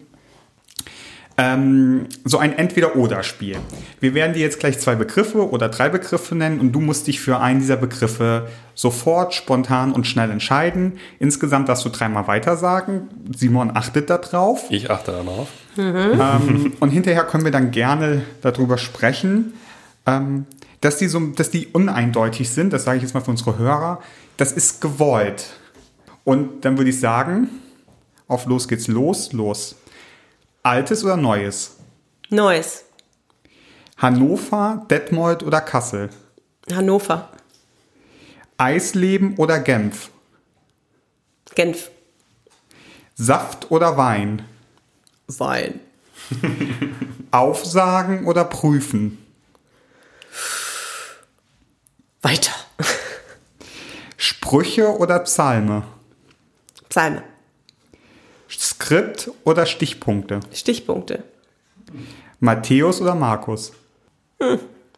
Ähm, 1.42 2.08
so 2.26 2.38
ein 2.38 2.58
Entweder-Oder-Spiel. 2.58 3.56
Wir 4.02 4.14
werden 4.14 4.34
dir 4.34 4.42
jetzt 4.42 4.60
gleich 4.60 4.78
zwei 4.78 4.96
Begriffe 4.96 5.50
oder 5.50 5.70
drei 5.70 5.88
Begriffe 5.88 6.36
nennen 6.36 6.60
und 6.60 6.74
du 6.74 6.82
musst 6.82 7.08
dich 7.08 7.22
für 7.22 7.40
einen 7.40 7.62
dieser 7.62 7.78
Begriffe 7.78 8.50
sofort, 8.76 9.34
spontan 9.34 9.94
und 9.94 10.06
schnell 10.06 10.32
entscheiden. 10.32 11.00
Insgesamt 11.18 11.70
darfst 11.70 11.86
du 11.86 11.90
dreimal 11.90 12.28
weitersagen. 12.28 13.08
Simon 13.34 13.72
achtet 13.74 14.10
darauf. 14.10 14.66
Ich 14.70 14.92
achte 14.92 15.14
darauf. 15.14 15.48
Ähm, 15.78 16.74
und 16.82 16.90
hinterher 16.90 17.24
können 17.24 17.46
wir 17.46 17.52
dann 17.52 17.72
gerne 17.72 18.24
darüber 18.42 18.78
sprechen, 18.78 19.54
ähm, 20.06 20.46
dass, 20.82 20.98
die 20.98 21.08
so, 21.08 21.22
dass 21.22 21.52
die 21.52 21.68
uneindeutig 21.68 22.50
sind. 22.50 22.74
Das 22.74 22.84
sage 22.84 22.98
ich 22.98 23.04
jetzt 23.04 23.14
mal 23.14 23.22
für 23.22 23.32
unsere 23.32 23.58
Hörer. 23.58 24.02
Das 24.36 24.52
ist 24.52 24.82
gewollt. 24.82 25.52
Und 26.26 26.66
dann 26.66 26.78
würde 26.78 26.90
ich 26.90 27.00
sagen, 27.00 27.48
auf 28.28 28.46
los 28.46 28.68
geht's 28.68 28.90
los, 28.90 29.32
los. 29.32 29.78
Altes 30.64 31.04
oder 31.04 31.16
Neues? 31.18 31.78
Neues. 32.30 32.84
Hannover, 33.98 34.86
Detmold 34.90 35.44
oder 35.44 35.62
Kassel? 35.62 36.10
Hannover. 36.72 37.30
Eisleben 38.58 39.36
oder 39.38 39.60
Genf? 39.60 40.10
Genf. 41.56 41.90
Saft 43.16 43.72
oder 43.72 43.98
Wein? 43.98 44.46
Wein. 45.28 45.80
Aufsagen 47.32 48.26
oder 48.26 48.44
prüfen? 48.46 49.18
Weiter. 52.22 52.54
Sprüche 54.18 54.90
oder 54.98 55.20
Psalme? 55.20 55.84
Psalme. 56.90 57.24
Skript 58.50 59.32
oder 59.44 59.66
Stichpunkte? 59.66 60.40
Stichpunkte. 60.54 61.24
Matthäus 62.40 63.02
oder 63.02 63.16
Markus? 63.16 63.74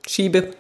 Schiebe. 0.06 0.54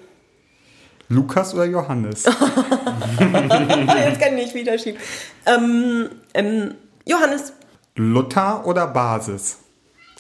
Lukas 1.10 1.54
oder 1.54 1.66
Johannes? 1.66 2.24
Jetzt 3.20 4.22
kann 4.22 4.38
ich 4.38 4.46
nicht 4.46 4.56
wieder 4.56 4.78
schieben. 4.78 5.00
Ähm, 5.46 6.10
ähm, 6.34 6.76
Johannes. 7.06 7.54
Luther 7.96 8.66
oder 8.66 8.88
Basis? 8.88 9.60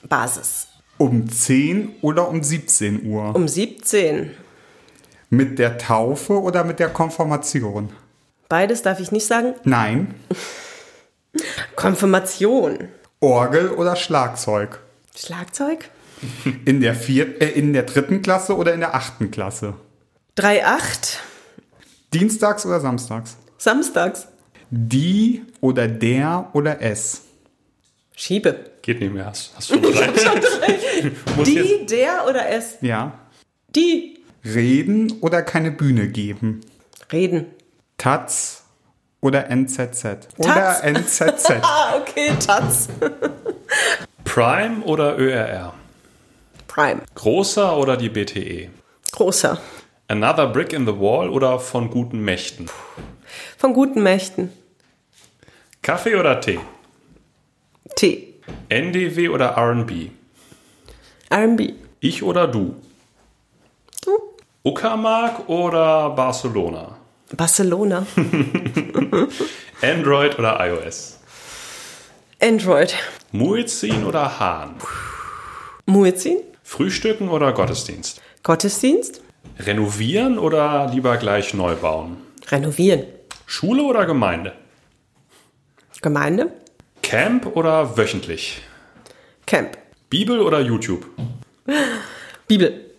Basis. 0.07 0.67
Um 0.97 1.29
10 1.29 1.95
oder 2.01 2.27
um 2.27 2.43
17 2.43 3.05
Uhr? 3.05 3.33
Um 3.35 3.47
17. 3.47 4.31
Mit 5.29 5.59
der 5.59 5.77
Taufe 5.77 6.39
oder 6.41 6.63
mit 6.65 6.79
der 6.79 6.89
Konfirmation? 6.89 7.89
Beides 8.49 8.81
darf 8.81 8.99
ich 8.99 9.11
nicht 9.11 9.25
sagen. 9.25 9.53
Nein. 9.63 10.13
Konfirmation. 11.75 12.89
Orgel 13.19 13.69
oder 13.71 13.95
Schlagzeug? 13.95 14.79
Schlagzeug. 15.15 15.89
In 16.65 16.81
der, 16.81 16.95
vier, 16.95 17.41
äh, 17.41 17.49
in 17.49 17.73
der 17.73 17.83
dritten 17.83 18.21
Klasse 18.21 18.55
oder 18.55 18.73
in 18.73 18.79
der 18.79 18.95
achten 18.95 19.31
Klasse? 19.31 19.73
3-8. 20.37 21.17
Dienstags 22.13 22.65
oder 22.65 22.79
samstags? 22.79 23.37
Samstags. 23.57 24.27
Die 24.69 25.43
oder 25.61 25.87
der 25.87 26.49
oder 26.53 26.81
es? 26.81 27.23
Schiebe. 28.15 28.71
Geht 28.81 28.99
nicht 28.99 29.13
mehr. 29.13 29.25
Hast, 29.25 29.53
hast 29.55 29.67
schon? 29.67 29.81
Muss 31.35 31.47
Die, 31.47 31.55
jetzt, 31.55 31.91
der 31.91 32.27
oder 32.27 32.49
es? 32.49 32.77
Ja. 32.81 33.19
Die. 33.75 34.19
Reden 34.43 35.13
oder 35.21 35.43
keine 35.43 35.71
Bühne 35.71 36.07
geben? 36.07 36.61
Reden. 37.11 37.47
Taz 37.97 38.60
oder 39.21 39.49
NZZ? 39.49 40.27
Oder 40.37 40.83
NZZ. 40.83 41.49
Ah, 41.61 41.95
okay, 41.97 42.31
Taz. 42.39 42.89
Prime 44.25 44.81
oder 44.83 45.17
ÖRR? 45.17 45.73
Prime. 46.67 47.01
Großer 47.15 47.77
oder 47.77 47.97
die 47.97 48.09
BTE? 48.09 48.69
Großer. 49.11 49.59
Another 50.07 50.47
Brick 50.47 50.73
in 50.73 50.85
the 50.85 50.93
Wall 50.99 51.29
oder 51.29 51.59
von 51.59 51.89
guten 51.89 52.19
Mächten? 52.19 52.69
Von 53.57 53.73
guten 53.73 54.03
Mächten. 54.03 54.51
Kaffee 55.81 56.15
oder 56.15 56.39
Tee? 56.41 56.59
T. 57.95 58.35
NDW 58.69 59.29
oder 59.29 59.57
RB? 59.57 60.11
R&B. 61.29 61.73
Ich 61.99 62.23
oder 62.23 62.47
du? 62.47 62.75
Du. 64.03 64.11
Uckermark 64.63 65.47
oder 65.47 66.09
Barcelona? 66.11 66.97
Barcelona. 67.35 68.05
Android 69.81 70.37
oder 70.37 70.59
iOS? 70.65 71.17
Android. 72.41 72.93
Muezzin 73.31 74.03
oder 74.03 74.39
Hahn? 74.39 74.75
Muezzin. 75.85 76.37
Frühstücken 76.63 77.29
oder 77.29 77.53
Gottesdienst? 77.53 78.21
Gottesdienst. 78.43 79.21
Renovieren 79.59 80.37
oder 80.39 80.89
lieber 80.91 81.17
gleich 81.17 81.53
neu 81.53 81.75
bauen? 81.75 82.17
Renovieren. 82.49 83.03
Schule 83.45 83.83
oder 83.83 84.05
Gemeinde? 84.05 84.53
Gemeinde. 86.01 86.51
Camp 87.03 87.55
oder 87.55 87.97
wöchentlich? 87.97 88.61
Camp. 89.45 89.77
Bibel 90.09 90.39
oder 90.39 90.59
YouTube? 90.61 91.05
Bibel. 92.47 92.90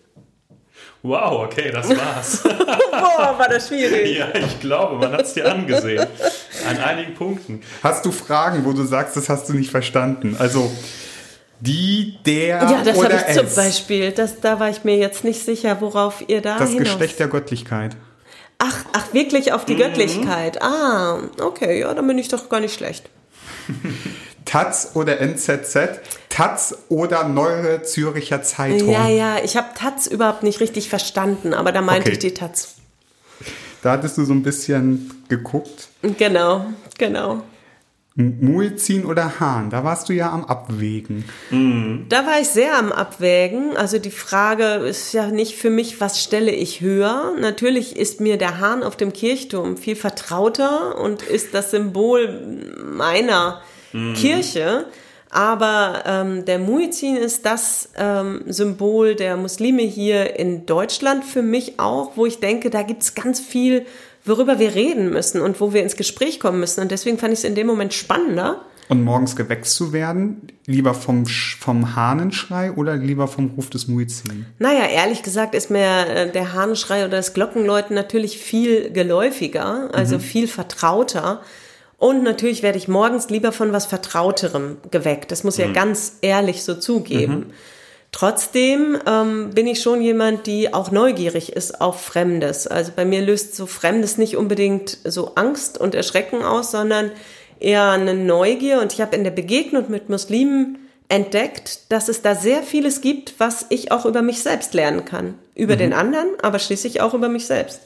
Wow, 1.02 1.46
okay, 1.46 1.70
das 1.72 1.88
war's. 1.88 2.42
Boah, 2.90 3.34
war 3.36 3.48
das 3.48 3.68
schwierig. 3.68 4.18
ja, 4.18 4.28
ich 4.34 4.60
glaube, 4.60 4.96
man 4.96 5.12
hat 5.12 5.22
es 5.22 5.34
dir 5.34 5.50
angesehen. 5.50 6.06
An 6.68 6.78
einigen 6.78 7.14
Punkten. 7.14 7.60
Hast 7.82 8.04
du 8.04 8.12
Fragen, 8.12 8.64
wo 8.64 8.72
du 8.72 8.84
sagst, 8.84 9.16
das 9.16 9.28
hast 9.28 9.48
du 9.48 9.54
nicht 9.54 9.70
verstanden? 9.70 10.36
Also 10.38 10.70
die, 11.58 12.18
der 12.24 12.58
Ja, 12.58 12.82
das 12.84 13.02
habe 13.02 13.14
ich 13.14 13.34
zum 13.36 13.46
es. 13.46 13.54
Beispiel. 13.56 14.12
Das, 14.12 14.40
da 14.40 14.60
war 14.60 14.70
ich 14.70 14.84
mir 14.84 14.96
jetzt 14.96 15.24
nicht 15.24 15.44
sicher, 15.44 15.80
worauf 15.80 16.22
ihr 16.28 16.40
da 16.40 16.58
Das 16.58 16.70
hinaus... 16.70 16.88
Geschlecht 16.88 17.18
der 17.18 17.28
Göttlichkeit. 17.28 17.96
Ach, 18.58 18.84
ach, 18.92 19.12
wirklich 19.12 19.52
auf 19.52 19.64
die 19.64 19.74
Göttlichkeit. 19.74 20.62
Ah, 20.62 21.18
okay, 21.40 21.80
ja, 21.80 21.92
dann 21.94 22.06
bin 22.06 22.18
ich 22.18 22.28
doch 22.28 22.48
gar 22.48 22.60
nicht 22.60 22.74
schlecht. 22.74 23.10
Taz 24.52 24.90
oder 24.92 25.18
NZZ? 25.18 25.78
Taz 26.28 26.76
oder 26.90 27.26
Neue 27.26 27.84
Züricher 27.84 28.42
Zeitung? 28.42 28.90
Ja, 28.90 29.08
ja, 29.08 29.36
ich 29.42 29.56
habe 29.56 29.68
Taz 29.74 30.06
überhaupt 30.06 30.42
nicht 30.42 30.60
richtig 30.60 30.90
verstanden, 30.90 31.54
aber 31.54 31.72
da 31.72 31.80
meinte 31.80 32.02
Okay. 32.02 32.12
ich 32.12 32.18
die 32.18 32.34
Taz. 32.34 32.74
Da 33.80 33.92
hattest 33.92 34.18
du 34.18 34.26
so 34.26 34.34
ein 34.34 34.42
bisschen 34.42 35.24
geguckt. 35.30 35.88
Genau, 36.18 36.66
genau. 36.98 37.42
Muezzin 38.14 39.06
oder 39.06 39.40
Hahn? 39.40 39.70
Da 39.70 39.84
warst 39.84 40.10
du 40.10 40.12
ja 40.12 40.30
am 40.30 40.44
Abwägen. 40.44 41.24
Da 42.10 42.26
war 42.26 42.38
ich 42.38 42.48
sehr 42.48 42.76
am 42.76 42.92
Abwägen. 42.92 43.74
Also 43.78 43.98
die 43.98 44.10
Frage 44.10 44.64
ist 44.86 45.14
ja 45.14 45.28
nicht 45.28 45.56
für 45.56 45.70
mich, 45.70 45.98
was 46.02 46.22
stelle 46.22 46.50
ich 46.52 46.82
höher? 46.82 47.32
Natürlich 47.40 47.96
ist 47.96 48.20
mir 48.20 48.36
der 48.36 48.60
Hahn 48.60 48.82
auf 48.82 48.98
dem 48.98 49.14
Kirchturm 49.14 49.78
viel 49.78 49.96
vertrauter 49.96 50.98
und 50.98 51.22
ist 51.22 51.54
das 51.54 51.70
Symbol 51.70 52.76
meiner 52.84 53.62
Kirche. 54.14 54.86
Aber 55.32 56.02
ähm, 56.04 56.44
der 56.44 56.58
Muezzin 56.58 57.16
ist 57.16 57.46
das 57.46 57.88
ähm, 57.96 58.42
Symbol 58.48 59.14
der 59.14 59.38
Muslime 59.38 59.82
hier 59.82 60.38
in 60.38 60.66
Deutschland 60.66 61.24
für 61.24 61.40
mich 61.40 61.80
auch, 61.80 62.12
wo 62.16 62.26
ich 62.26 62.38
denke, 62.38 62.68
da 62.68 62.82
gibt's 62.82 63.14
ganz 63.14 63.40
viel, 63.40 63.86
worüber 64.26 64.58
wir 64.58 64.74
reden 64.74 65.08
müssen 65.08 65.40
und 65.40 65.58
wo 65.58 65.72
wir 65.72 65.82
ins 65.82 65.96
Gespräch 65.96 66.38
kommen 66.38 66.60
müssen. 66.60 66.82
Und 66.82 66.90
deswegen 66.90 67.16
fand 67.16 67.32
ich 67.32 67.38
es 67.38 67.44
in 67.44 67.54
dem 67.54 67.66
Moment 67.66 67.94
spannender. 67.94 68.60
Und 68.90 69.04
morgens 69.04 69.34
geweckt 69.34 69.64
zu 69.64 69.94
werden, 69.94 70.48
lieber 70.66 70.92
vom, 70.92 71.24
vom 71.24 71.96
Hahnenschrei 71.96 72.72
oder 72.72 72.96
lieber 72.96 73.26
vom 73.26 73.52
Ruf 73.56 73.70
des 73.70 73.88
Muezzin? 73.88 74.44
Naja, 74.58 74.84
ehrlich 74.84 75.22
gesagt 75.22 75.54
ist 75.54 75.70
mir 75.70 76.06
äh, 76.08 76.30
der 76.30 76.52
Hahnenschrei 76.52 77.06
oder 77.06 77.16
das 77.16 77.32
Glockenläuten 77.32 77.94
natürlich 77.94 78.36
viel 78.36 78.90
geläufiger, 78.90 79.88
also 79.94 80.18
viel 80.18 80.46
vertrauter. 80.46 81.40
Und 82.02 82.24
natürlich 82.24 82.64
werde 82.64 82.78
ich 82.78 82.88
morgens 82.88 83.30
lieber 83.30 83.52
von 83.52 83.72
was 83.72 83.86
Vertrauterem 83.86 84.78
geweckt. 84.90 85.30
Das 85.30 85.44
muss 85.44 85.56
ich 85.56 85.64
ja 85.64 85.72
ganz 85.72 86.14
ehrlich 86.20 86.64
so 86.64 86.74
zugeben. 86.74 87.52
Trotzdem 88.10 88.98
ähm, 89.06 89.50
bin 89.50 89.68
ich 89.68 89.80
schon 89.80 90.02
jemand, 90.02 90.48
die 90.48 90.74
auch 90.74 90.90
neugierig 90.90 91.52
ist 91.52 91.80
auf 91.80 92.00
Fremdes. 92.00 92.66
Also 92.66 92.90
bei 92.96 93.04
mir 93.04 93.22
löst 93.22 93.54
so 93.54 93.66
Fremdes 93.66 94.18
nicht 94.18 94.36
unbedingt 94.36 94.98
so 95.04 95.36
Angst 95.36 95.78
und 95.78 95.94
Erschrecken 95.94 96.42
aus, 96.42 96.72
sondern 96.72 97.12
eher 97.60 97.90
eine 97.90 98.14
Neugier. 98.14 98.80
Und 98.80 98.92
ich 98.92 99.00
habe 99.00 99.14
in 99.14 99.22
der 99.22 99.30
Begegnung 99.30 99.88
mit 99.88 100.08
Muslimen 100.08 100.78
entdeckt, 101.08 101.92
dass 101.92 102.08
es 102.08 102.20
da 102.20 102.34
sehr 102.34 102.64
vieles 102.64 103.00
gibt, 103.00 103.34
was 103.38 103.66
ich 103.68 103.92
auch 103.92 104.06
über 104.06 104.22
mich 104.22 104.42
selbst 104.42 104.74
lernen 104.74 105.04
kann. 105.04 105.34
Über 105.54 105.76
den 105.76 105.92
anderen, 105.92 106.30
aber 106.42 106.58
schließlich 106.58 107.00
auch 107.00 107.14
über 107.14 107.28
mich 107.28 107.46
selbst. 107.46 107.80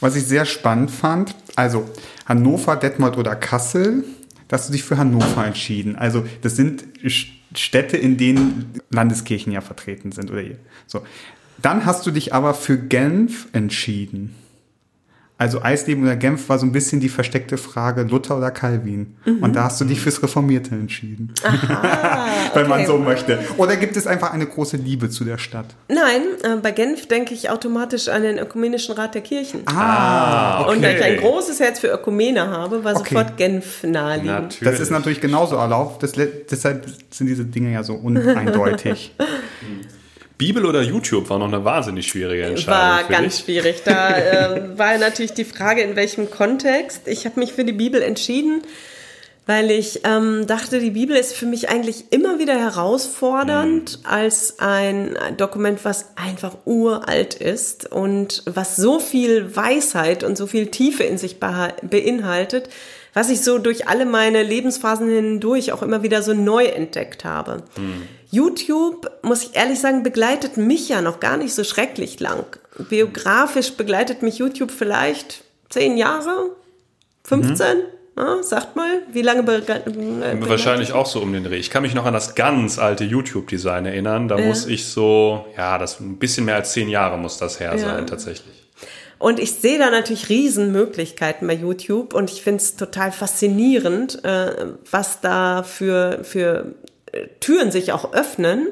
Was 0.00 0.16
ich 0.16 0.26
sehr 0.26 0.46
spannend 0.46 0.90
fand, 0.90 1.36
also 1.54 1.84
Hannover, 2.26 2.76
Detmold 2.76 3.16
oder 3.16 3.34
Kassel, 3.34 4.04
da 4.48 4.56
hast 4.56 4.68
du 4.68 4.72
dich 4.72 4.82
für 4.82 4.98
Hannover 4.98 5.46
entschieden. 5.46 5.96
Also 5.96 6.24
das 6.42 6.56
sind 6.56 6.84
Städte, 7.54 7.96
in 7.96 8.16
denen 8.16 8.80
Landeskirchen 8.90 9.52
ja 9.52 9.60
vertreten 9.60 10.12
sind. 10.12 10.30
Oder 10.30 10.40
hier. 10.40 10.58
so. 10.86 11.02
Dann 11.60 11.86
hast 11.86 12.06
du 12.06 12.10
dich 12.10 12.34
aber 12.34 12.54
für 12.54 12.76
Genf 12.76 13.48
entschieden. 13.52 14.34
Also 15.42 15.60
Eisleben 15.60 16.04
oder 16.04 16.14
Genf 16.14 16.48
war 16.48 16.56
so 16.60 16.64
ein 16.64 16.70
bisschen 16.70 17.00
die 17.00 17.08
versteckte 17.08 17.56
Frage 17.58 18.02
Luther 18.02 18.36
oder 18.38 18.52
Calvin. 18.52 19.16
Und 19.24 19.56
da 19.56 19.64
hast 19.64 19.80
du 19.80 19.84
dich 19.84 20.00
fürs 20.00 20.22
Reformierte 20.22 20.70
entschieden. 20.72 21.34
Wenn 22.54 22.68
man 22.68 22.82
okay. 22.82 22.86
so 22.86 22.96
möchte. 22.98 23.40
Oder 23.56 23.74
gibt 23.74 23.96
es 23.96 24.06
einfach 24.06 24.32
eine 24.32 24.46
große 24.46 24.76
Liebe 24.76 25.10
zu 25.10 25.24
der 25.24 25.38
Stadt? 25.38 25.66
Nein, 25.88 26.22
äh, 26.44 26.58
bei 26.62 26.70
Genf 26.70 27.08
denke 27.08 27.34
ich 27.34 27.50
automatisch 27.50 28.08
an 28.08 28.22
den 28.22 28.38
Ökumenischen 28.38 28.94
Rat 28.94 29.16
der 29.16 29.22
Kirchen. 29.22 29.62
Ah, 29.66 30.62
Und 30.70 30.80
da 30.80 30.90
ich 30.90 31.02
ein 31.02 31.16
großes 31.16 31.58
Herz 31.58 31.80
für 31.80 31.88
Ökumene 31.88 32.46
habe, 32.48 32.84
war 32.84 32.94
Okay. 32.94 33.08
sofort 33.16 33.36
Genf 33.36 33.82
naheliegend. 33.82 34.42
Natürlich. 34.42 34.72
Das 34.72 34.78
ist 34.78 34.90
natürlich 34.90 35.20
genauso 35.20 35.56
erlaubt. 35.56 36.04
Das, 36.04 36.12
deshalb 36.12 36.86
sind 37.10 37.26
diese 37.26 37.44
Dinge 37.44 37.72
ja 37.72 37.82
so 37.82 37.94
uneindeutig. 37.94 39.12
Bibel 40.42 40.66
oder 40.66 40.82
YouTube 40.82 41.30
war 41.30 41.38
noch 41.38 41.46
eine 41.46 41.64
wahnsinnig 41.64 42.08
schwierige 42.08 42.42
Entscheidung. 42.42 42.80
War 42.80 43.04
ganz 43.04 43.36
dich. 43.36 43.44
schwierig. 43.44 43.82
Da 43.84 44.16
äh, 44.56 44.76
war 44.76 44.98
natürlich 44.98 45.34
die 45.34 45.44
Frage, 45.44 45.82
in 45.82 45.94
welchem 45.94 46.32
Kontext. 46.32 47.06
Ich 47.06 47.26
habe 47.26 47.38
mich 47.38 47.52
für 47.52 47.64
die 47.64 47.72
Bibel 47.72 48.02
entschieden, 48.02 48.62
weil 49.46 49.70
ich 49.70 50.00
ähm, 50.02 50.48
dachte, 50.48 50.80
die 50.80 50.90
Bibel 50.90 51.16
ist 51.16 51.36
für 51.36 51.46
mich 51.46 51.68
eigentlich 51.68 52.06
immer 52.10 52.40
wieder 52.40 52.58
herausfordernd 52.58 54.00
als 54.02 54.58
ein 54.58 55.16
Dokument, 55.36 55.84
was 55.84 56.06
einfach 56.16 56.56
uralt 56.64 57.34
ist 57.34 57.92
und 57.92 58.42
was 58.46 58.74
so 58.74 58.98
viel 58.98 59.54
Weisheit 59.54 60.24
und 60.24 60.36
so 60.36 60.48
viel 60.48 60.66
Tiefe 60.72 61.04
in 61.04 61.18
sich 61.18 61.38
beinhaltet, 61.38 62.68
was 63.14 63.30
ich 63.30 63.42
so 63.42 63.58
durch 63.58 63.88
alle 63.88 64.06
meine 64.06 64.42
Lebensphasen 64.42 65.08
hindurch 65.08 65.72
auch 65.72 65.82
immer 65.82 66.02
wieder 66.02 66.22
so 66.22 66.32
neu 66.32 66.64
entdeckt 66.64 67.24
habe. 67.24 67.62
YouTube, 68.30 69.10
muss 69.22 69.42
ich 69.42 69.56
ehrlich 69.56 69.80
sagen, 69.80 70.02
begleitet 70.02 70.56
mich 70.56 70.88
ja 70.88 71.02
noch 71.02 71.20
gar 71.20 71.36
nicht 71.36 71.54
so 71.54 71.64
schrecklich 71.64 72.18
lang. 72.20 72.46
Biografisch 72.88 73.74
begleitet 73.74 74.22
mich 74.22 74.38
YouTube 74.38 74.70
vielleicht 74.70 75.44
zehn 75.68 75.98
Jahre, 75.98 76.50
15, 77.24 77.82
ja, 78.16 78.42
sagt 78.42 78.76
mal, 78.76 79.02
wie 79.12 79.22
lange 79.22 79.42
begleitet 79.42 79.94
Wahrscheinlich 80.48 80.92
auch 80.92 81.06
so 81.06 81.20
um 81.20 81.32
den 81.32 81.44
Dreh. 81.44 81.56
Ich 81.56 81.70
kann 81.70 81.82
mich 81.82 81.94
noch 81.94 82.06
an 82.06 82.14
das 82.14 82.34
ganz 82.34 82.78
alte 82.78 83.04
YouTube-Design 83.04 83.86
erinnern. 83.86 84.28
Da 84.28 84.38
muss 84.38 84.66
ich 84.66 84.86
so, 84.86 85.46
ja, 85.56 85.78
das 85.78 86.00
ein 86.00 86.18
bisschen 86.18 86.44
mehr 86.44 86.56
als 86.56 86.72
zehn 86.72 86.88
Jahre 86.88 87.18
muss 87.18 87.38
das 87.38 87.60
her 87.60 87.78
sein, 87.78 88.06
tatsächlich. 88.06 88.61
Und 89.22 89.38
ich 89.38 89.54
sehe 89.54 89.78
da 89.78 89.88
natürlich 89.88 90.28
Riesenmöglichkeiten 90.28 91.46
bei 91.46 91.54
YouTube 91.54 92.12
und 92.12 92.28
ich 92.28 92.42
finde 92.42 92.60
es 92.60 92.74
total 92.74 93.12
faszinierend, 93.12 94.24
äh, 94.24 94.72
was 94.90 95.20
da 95.20 95.62
für, 95.62 96.24
für 96.24 96.74
äh, 97.12 97.28
Türen 97.38 97.70
sich 97.70 97.92
auch 97.92 98.12
öffnen. 98.14 98.66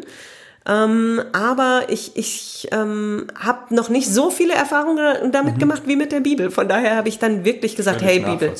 Ähm, 0.67 1.23
aber 1.33 1.85
ich, 1.89 2.17
ich 2.17 2.67
ähm, 2.73 3.29
habe 3.39 3.73
noch 3.73 3.91
nicht 3.91 4.09
so 4.09 4.31
viele 4.31 4.55
Erfahrungen 4.55 5.31
damit 5.31 5.61
gemacht 5.61 5.83
wie 5.87 5.95
mit 5.95 6.11
der 6.11 6.19
Bibel. 6.19 6.51
Von 6.51 6.69
daher 6.69 6.97
habe 6.97 7.09
ich 7.09 7.21
dann 7.21 7.45
wirklich 7.45 7.77
gesagt, 7.77 8.01
Völlig 8.01 8.27
hey 8.27 8.33
Bibel. 8.33 8.53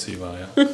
ja. 0.57 0.65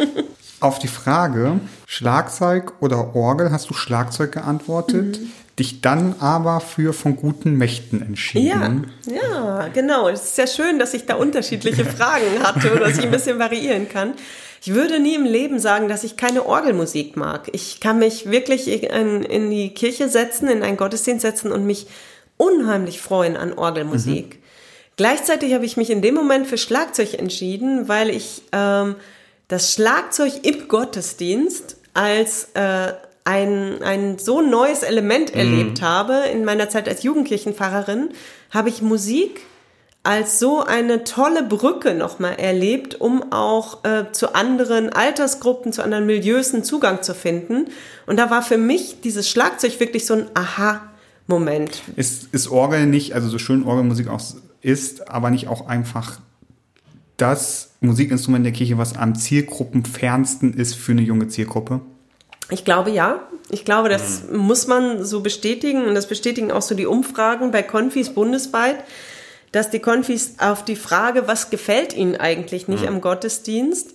Auf 0.61 0.79
die 0.79 0.89
Frage 0.89 1.61
Schlagzeug 1.87 2.75
oder 2.81 3.17
Orgel 3.17 3.53
hast 3.53 3.71
du 3.71 3.75
Schlagzeug 3.75 4.33
geantwortet, 4.33 5.19
dich 5.59 5.81
dann 5.81 6.15
aber 6.21 6.61
für 6.61 6.93
von 6.93 7.17
guten 7.17 7.55
Mächten 7.55 8.03
entschieden. 8.03 8.93
Ja, 9.07 9.15
ja, 9.15 9.69
genau. 9.69 10.09
Es 10.09 10.25
ist 10.25 10.39
ja 10.39 10.47
schön, 10.47 10.79
dass 10.79 10.93
ich 10.93 11.07
da 11.07 11.15
unterschiedliche 11.15 11.85
Fragen 11.97 12.43
hatte 12.43 12.73
oder 12.73 12.87
dass 12.87 12.99
ich 12.99 13.05
ein 13.05 13.11
bisschen 13.11 13.39
variieren 13.39 13.89
kann. 13.89 14.15
Ich 14.61 14.75
würde 14.75 14.99
nie 15.01 15.15
im 15.15 15.25
Leben 15.25 15.59
sagen, 15.59 15.89
dass 15.89 16.05
ich 16.05 16.17
keine 16.17 16.45
Orgelmusik 16.45 17.17
mag. 17.17 17.49
Ich 17.53 17.81
kann 17.81 17.99
mich 17.99 18.31
wirklich 18.31 18.69
in, 18.69 19.23
in 19.23 19.51
die 19.51 19.73
Kirche 19.73 20.09
setzen, 20.09 20.49
in 20.49 20.63
einen 20.63 20.77
Gottesdienst 20.77 21.23
setzen 21.23 21.53
und 21.53 21.65
mich 21.65 21.87
unheimlich 22.37 23.01
freuen 23.01 23.37
an 23.37 23.55
Orgelmusik. 23.55 24.43
Gleichzeitig 24.97 25.55
habe 25.55 25.65
ich 25.65 25.77
mich 25.77 25.91
in 25.91 26.03
dem 26.03 26.15
Moment 26.15 26.47
für 26.47 26.59
Schlagzeug 26.59 27.15
entschieden, 27.15 27.89
weil 27.89 28.11
ich 28.11 28.43
ähm, 28.53 28.97
das 29.49 29.73
Schlagzeug 29.73 30.33
im 30.43 30.69
Gottesdienst 30.69 31.77
als 31.95 32.49
äh, 32.55 32.93
ein, 33.27 33.83
ein 33.83 34.19
so 34.19 34.41
neues 34.41 34.83
Element 34.83 35.35
erlebt 35.35 35.83
habe. 35.83 36.25
In 36.33 36.45
meiner 36.45 36.69
Zeit 36.69 36.89
als 36.89 37.03
Jugendkirchenpfarrerin 37.03 38.11
habe 38.51 38.69
ich 38.69 38.83
Musik 38.83 39.41
als 40.05 40.39
so 40.39 40.63
eine 40.63 41.03
tolle 41.03 41.43
Brücke 41.43 41.95
nochmal 41.95 42.37
erlebt, 42.39 43.01
um 43.01 43.33
auch 43.33 43.85
äh, 43.85 44.13
zu 44.13 44.37
anderen 44.37 44.91
Altersgruppen, 44.91 45.73
zu 45.73 45.83
anderen 45.83 46.07
Milieus 46.07 46.55
einen 46.55 46.63
Zugang 46.63 47.03
zu 47.03 47.13
finden. 47.13 47.67
Und 48.07 48.17
da 48.17 48.31
war 48.31 48.43
für 48.43 48.59
mich 48.59 49.01
dieses 49.01 49.29
Schlagzeug 49.29 49.81
wirklich 49.81 50.07
so 50.07 50.15
ein 50.15 50.27
Aha-Moment. 50.35 51.83
Ist, 51.97 52.29
ist 52.33 52.49
Orgel 52.49 52.87
nicht, 52.87 53.15
also 53.15 53.29
so 53.29 53.39
schön 53.39 53.65
Orgelmusik 53.65 54.07
auch 54.07 54.23
ist, 54.63 55.11
aber 55.11 55.31
nicht 55.31 55.49
auch 55.49 55.67
einfach 55.67 56.21
das 57.17 57.71
Musikinstrument 57.81 58.45
der 58.45 58.53
Kirche, 58.53 58.79
was 58.79 58.97
am 58.97 59.17
zielgruppenfernsten 59.17 60.55
ist 60.55 60.77
für 60.77 60.93
eine 60.93 61.03
junge 61.03 61.27
Zielgruppe? 61.27 61.81
Ich 62.51 62.65
glaube 62.65 62.91
ja. 62.91 63.21
Ich 63.51 63.65
glaube, 63.65 63.89
das 63.89 64.25
muss 64.33 64.67
man 64.67 65.05
so 65.05 65.21
bestätigen 65.21 65.85
und 65.85 65.95
das 65.95 66.07
bestätigen 66.07 66.51
auch 66.51 66.63
so 66.63 66.75
die 66.75 66.87
Umfragen 66.87 67.51
bei 67.51 67.63
Konfis 67.63 68.11
bundesweit, 68.11 68.77
dass 69.53 69.71
die 69.71 69.79
Konfis 69.79 70.35
auf 70.39 70.65
die 70.65 70.77
Frage, 70.77 71.29
was 71.29 71.51
gefällt 71.51 71.95
ihnen 71.95 72.17
eigentlich 72.17 72.67
nicht 72.67 72.87
am 72.87 73.01
Gottesdienst, 73.01 73.95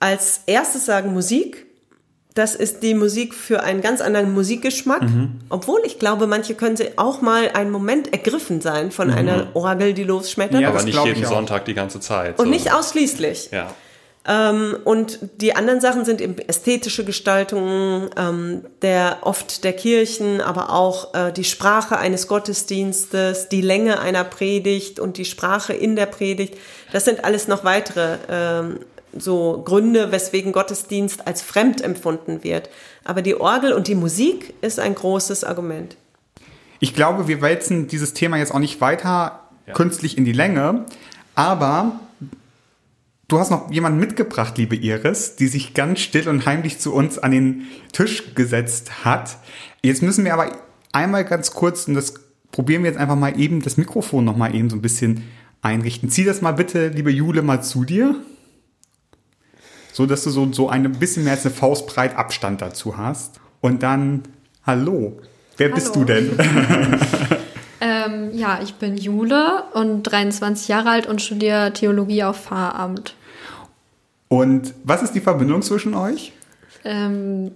als 0.00 0.42
erstes 0.46 0.86
sagen 0.86 1.12
Musik. 1.12 1.66
Das 2.34 2.54
ist 2.54 2.84
die 2.84 2.94
Musik 2.94 3.34
für 3.34 3.64
einen 3.64 3.80
ganz 3.80 4.00
anderen 4.00 4.32
Musikgeschmack. 4.32 5.02
Obwohl 5.48 5.80
ich 5.84 5.98
glaube, 5.98 6.28
manche 6.28 6.54
können 6.54 6.76
sie 6.76 6.96
auch 6.96 7.20
mal 7.20 7.50
einen 7.52 7.70
Moment 7.70 8.12
ergriffen 8.12 8.60
sein 8.60 8.92
von 8.92 9.10
einer 9.10 9.48
Orgel, 9.54 9.92
die 9.92 10.04
losschmettert. 10.04 10.60
Ja, 10.60 10.68
Aber 10.68 10.76
das 10.76 10.86
nicht 10.86 11.04
jeden. 11.04 11.24
Sonntag 11.24 11.64
die 11.64 11.74
ganze 11.74 11.98
Zeit. 11.98 12.38
und 12.38 12.44
so. 12.44 12.50
nicht 12.50 12.72
ausschließlich. 12.72 13.50
Ja. 13.50 13.74
Ähm, 14.28 14.76
und 14.84 15.18
die 15.40 15.56
anderen 15.56 15.80
Sachen 15.80 16.04
sind 16.04 16.20
eben 16.20 16.36
ästhetische 16.36 17.02
Gestaltungen 17.04 18.10
ähm, 18.18 18.62
der 18.82 19.18
oft 19.22 19.64
der 19.64 19.72
Kirchen, 19.72 20.42
aber 20.42 20.70
auch 20.70 21.14
äh, 21.14 21.32
die 21.32 21.44
Sprache 21.44 21.96
eines 21.96 22.28
Gottesdienstes, 22.28 23.48
die 23.48 23.62
Länge 23.62 24.00
einer 24.00 24.24
Predigt 24.24 25.00
und 25.00 25.16
die 25.16 25.24
Sprache 25.24 25.72
in 25.72 25.96
der 25.96 26.04
Predigt. 26.04 26.58
Das 26.92 27.06
sind 27.06 27.24
alles 27.24 27.48
noch 27.48 27.64
weitere 27.64 28.18
ähm, 28.30 28.80
so 29.16 29.62
Gründe, 29.64 30.12
weswegen 30.12 30.52
Gottesdienst 30.52 31.26
als 31.26 31.40
fremd 31.40 31.80
empfunden 31.80 32.44
wird. 32.44 32.68
Aber 33.04 33.22
die 33.22 33.40
Orgel 33.40 33.72
und 33.72 33.88
die 33.88 33.94
Musik 33.94 34.52
ist 34.60 34.78
ein 34.78 34.94
großes 34.94 35.42
Argument. 35.44 35.96
Ich 36.80 36.94
glaube, 36.94 37.28
wir 37.28 37.40
wälzen 37.40 37.88
dieses 37.88 38.12
Thema 38.12 38.36
jetzt 38.36 38.52
auch 38.52 38.58
nicht 38.58 38.82
weiter 38.82 39.40
künstlich 39.72 40.16
in 40.16 40.24
die 40.24 40.32
Länge, 40.32 40.84
aber 41.34 42.00
du 43.28 43.38
hast 43.38 43.50
noch 43.50 43.70
jemanden 43.70 44.00
mitgebracht, 44.00 44.56
liebe 44.58 44.74
Iris, 44.74 45.36
die 45.36 45.46
sich 45.46 45.74
ganz 45.74 46.00
still 46.00 46.28
und 46.28 46.46
heimlich 46.46 46.78
zu 46.78 46.94
uns 46.94 47.18
an 47.18 47.30
den 47.30 47.66
Tisch 47.92 48.34
gesetzt 48.34 49.04
hat. 49.04 49.36
Jetzt 49.82 50.02
müssen 50.02 50.24
wir 50.24 50.32
aber 50.32 50.52
einmal 50.92 51.24
ganz 51.24 51.52
kurz, 51.52 51.86
und 51.86 51.94
das 51.94 52.14
probieren 52.50 52.82
wir 52.82 52.90
jetzt 52.90 52.98
einfach 52.98 53.16
mal 53.16 53.38
eben, 53.38 53.62
das 53.62 53.76
Mikrofon 53.76 54.24
noch 54.24 54.36
mal 54.36 54.54
eben 54.54 54.70
so 54.70 54.76
ein 54.76 54.82
bisschen 54.82 55.24
einrichten. 55.60 56.08
Zieh 56.08 56.24
das 56.24 56.40
mal 56.40 56.52
bitte, 56.52 56.88
liebe 56.88 57.10
Jule, 57.10 57.42
mal 57.42 57.62
zu 57.62 57.84
dir. 57.84 58.16
So, 59.92 60.06
dass 60.06 60.24
du 60.24 60.30
so, 60.30 60.50
so 60.52 60.68
ein 60.68 60.90
bisschen 60.92 61.24
mehr 61.24 61.34
als 61.34 61.44
eine 61.44 61.54
Faustbreit 61.54 62.16
Abstand 62.16 62.62
dazu 62.62 62.96
hast. 62.96 63.40
Und 63.60 63.82
dann, 63.82 64.22
hallo, 64.64 65.20
wer 65.56 65.68
bist 65.68 65.94
du 65.96 66.06
Hallo. 66.06 66.36
denn? 66.36 67.00
Ähm, 67.80 68.30
ja, 68.32 68.58
ich 68.62 68.74
bin 68.74 68.96
Jule 68.96 69.62
und 69.72 70.02
23 70.02 70.68
Jahre 70.68 70.90
alt 70.90 71.06
und 71.06 71.22
studiere 71.22 71.72
Theologie 71.72 72.24
auf 72.24 72.44
Pfarramt. 72.44 73.14
Und 74.28 74.74
was 74.84 75.02
ist 75.02 75.14
die 75.14 75.20
Verbindung 75.20 75.62
zwischen 75.62 75.94
euch? 75.94 76.32
Ähm, 76.84 77.52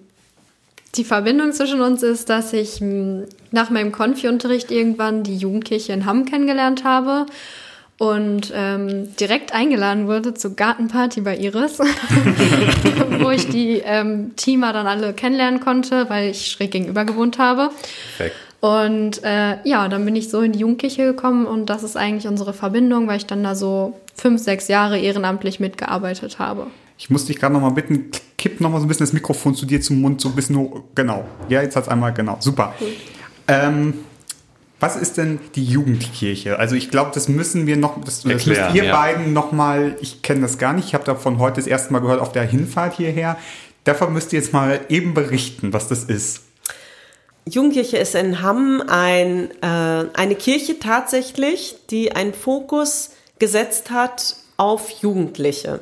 die 0.94 1.04
Verbindung 1.04 1.52
zwischen 1.52 1.80
uns 1.80 2.02
ist, 2.02 2.28
dass 2.28 2.52
ich 2.52 2.80
m, 2.80 3.24
nach 3.50 3.70
meinem 3.70 3.92
Konfi-Unterricht 3.92 4.70
irgendwann 4.70 5.22
die 5.22 5.36
Jugendkirche 5.36 5.92
in 5.92 6.06
Hamm 6.06 6.24
kennengelernt 6.24 6.84
habe 6.84 7.26
und 7.98 8.52
ähm, 8.54 9.14
direkt 9.16 9.54
eingeladen 9.54 10.06
wurde 10.06 10.34
zur 10.34 10.56
Gartenparty 10.56 11.20
bei 11.20 11.36
Iris, 11.36 11.78
wo 13.20 13.30
ich 13.30 13.48
die 13.48 13.82
ähm, 13.84 14.32
Teamer 14.36 14.72
dann 14.72 14.86
alle 14.86 15.12
kennenlernen 15.12 15.60
konnte, 15.60 16.08
weil 16.10 16.30
ich 16.30 16.50
schräg 16.50 16.72
gegenüber 16.72 17.04
gewohnt 17.04 17.38
habe. 17.38 17.70
Perfekt. 18.16 18.36
Und 18.62 19.24
äh, 19.24 19.56
ja, 19.64 19.88
dann 19.88 20.04
bin 20.04 20.14
ich 20.14 20.30
so 20.30 20.40
in 20.40 20.52
die 20.52 20.60
Jugendkirche 20.60 21.04
gekommen 21.04 21.46
und 21.46 21.66
das 21.66 21.82
ist 21.82 21.96
eigentlich 21.96 22.28
unsere 22.28 22.52
Verbindung, 22.52 23.08
weil 23.08 23.16
ich 23.16 23.26
dann 23.26 23.42
da 23.42 23.56
so 23.56 23.98
fünf, 24.14 24.40
sechs 24.40 24.68
Jahre 24.68 25.00
ehrenamtlich 25.00 25.58
mitgearbeitet 25.58 26.38
habe. 26.38 26.68
Ich 26.96 27.10
muss 27.10 27.24
dich 27.24 27.40
gerade 27.40 27.54
noch 27.54 27.60
mal 27.60 27.70
bitten, 27.70 28.12
kipp 28.38 28.60
noch 28.60 28.70
mal 28.70 28.78
so 28.78 28.84
ein 28.84 28.88
bisschen 28.88 29.04
das 29.04 29.12
Mikrofon 29.12 29.56
zu 29.56 29.66
dir 29.66 29.80
zum 29.80 30.00
Mund, 30.00 30.20
so 30.20 30.28
ein 30.28 30.36
bisschen 30.36 30.56
hoch. 30.56 30.82
Genau. 30.94 31.24
Ja, 31.48 31.60
jetzt 31.60 31.74
hat's 31.74 31.88
einmal, 31.88 32.12
genau. 32.12 32.36
Super. 32.38 32.72
Ähm, 33.48 33.94
was 34.78 34.94
ist 34.94 35.16
denn 35.16 35.40
die 35.56 35.64
Jugendkirche? 35.64 36.56
Also 36.60 36.76
ich 36.76 36.88
glaube, 36.88 37.10
das 37.12 37.28
müssen 37.28 37.66
wir 37.66 37.76
noch, 37.76 38.00
das, 38.04 38.22
das 38.22 38.30
Erklären, 38.30 38.66
müsst 38.66 38.76
ihr 38.76 38.84
ja. 38.84 38.96
beiden 38.96 39.32
noch 39.32 39.50
mal, 39.50 39.96
ich 40.00 40.22
kenne 40.22 40.42
das 40.42 40.58
gar 40.58 40.72
nicht, 40.72 40.86
ich 40.86 40.94
habe 40.94 41.02
davon 41.02 41.40
heute 41.40 41.56
das 41.56 41.66
erste 41.66 41.92
Mal 41.92 41.98
gehört 41.98 42.20
auf 42.20 42.30
der 42.30 42.44
Hinfahrt 42.44 42.94
hierher. 42.94 43.38
Davon 43.82 44.12
müsst 44.12 44.32
ihr 44.32 44.38
jetzt 44.38 44.52
mal 44.52 44.82
eben 44.88 45.14
berichten, 45.14 45.72
was 45.72 45.88
das 45.88 46.04
ist. 46.04 46.42
Jugendkirche 47.48 47.96
ist 47.96 48.14
in 48.14 48.42
Hamm 48.42 48.82
ein, 48.86 49.50
äh, 49.62 50.06
eine 50.14 50.34
Kirche 50.34 50.78
tatsächlich, 50.78 51.76
die 51.90 52.12
einen 52.12 52.34
Fokus 52.34 53.10
gesetzt 53.38 53.90
hat 53.90 54.36
auf 54.56 54.90
Jugendliche. 54.90 55.80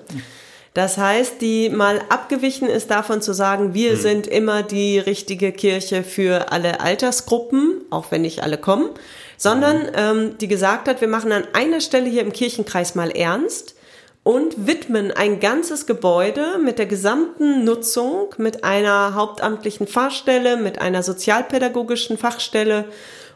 Das 0.73 0.97
heißt, 0.97 1.41
die 1.41 1.69
mal 1.69 2.01
abgewichen 2.09 2.69
ist 2.69 2.91
davon 2.91 3.21
zu 3.21 3.33
sagen, 3.35 3.75
wir 3.75 3.97
sind 3.97 4.27
immer 4.27 4.63
die 4.63 4.99
richtige 4.99 5.53
Kirche 5.53 6.05
für 6.05 6.53
alle 6.53 6.81
Altersgruppen, 6.81 7.83
auch 7.91 8.11
wenn 8.11 8.23
nicht 8.23 8.43
alle 8.43 8.57
kommen, 8.57 8.89
sondern 9.37 9.89
ähm, 9.95 10.39
die 10.39 10.49
gesagt 10.49 10.89
hat, 10.89 11.01
wir 11.01 11.09
machen 11.09 11.33
an 11.33 11.45
einer 11.53 11.81
Stelle 11.81 12.09
hier 12.09 12.23
im 12.23 12.33
Kirchenkreis 12.33 12.95
mal 12.95 13.11
ernst 13.11 13.75
und 14.23 14.67
widmen 14.67 15.13
ein 15.13 15.41
ganzes 15.41 15.87
Gebäude 15.87 16.59
mit 16.63 16.79
der 16.79 16.87
gesamten 16.87 17.65
Nutzung, 17.65 18.35
mit 18.39 18.65
einer 18.65 19.15
hauptamtlichen 19.15 19.87
Fachstelle, 19.87 20.57
mit 20.57 20.81
einer 20.81 21.03
sozialpädagogischen 21.03 22.19
Fachstelle 22.19 22.87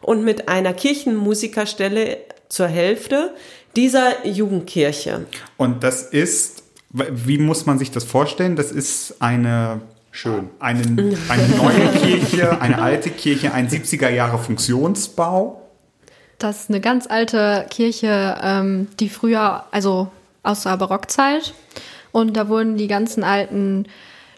und 0.02 0.24
mit 0.24 0.48
einer 0.48 0.74
Kirchenmusikerstelle 0.74 2.18
zur 2.48 2.66
Hälfte 2.66 3.32
dieser 3.76 4.26
Jugendkirche. 4.26 5.26
Und 5.56 5.82
das 5.82 6.02
ist, 6.02 6.62
wie 6.90 7.38
muss 7.38 7.66
man 7.66 7.78
sich 7.78 7.90
das 7.90 8.04
vorstellen? 8.04 8.56
Das 8.56 8.70
ist 8.70 9.16
eine 9.20 9.80
Schön. 10.14 10.48
Eine, 10.60 10.82
eine 11.28 11.48
neue 11.56 11.88
Kirche, 11.88 12.60
eine 12.60 12.80
alte 12.80 13.10
Kirche, 13.10 13.52
ein 13.52 13.68
70er 13.68 14.10
Jahre 14.10 14.38
Funktionsbau. 14.38 15.60
Das 16.38 16.60
ist 16.60 16.70
eine 16.70 16.80
ganz 16.80 17.08
alte 17.08 17.66
Kirche, 17.68 18.38
ähm, 18.40 18.86
die 19.00 19.08
früher, 19.08 19.64
also 19.72 20.12
aus 20.44 20.62
der 20.62 20.76
Barockzeit. 20.76 21.52
Und 22.12 22.36
da 22.36 22.48
wurden 22.48 22.76
die 22.76 22.86
ganzen 22.86 23.24
alten, 23.24 23.86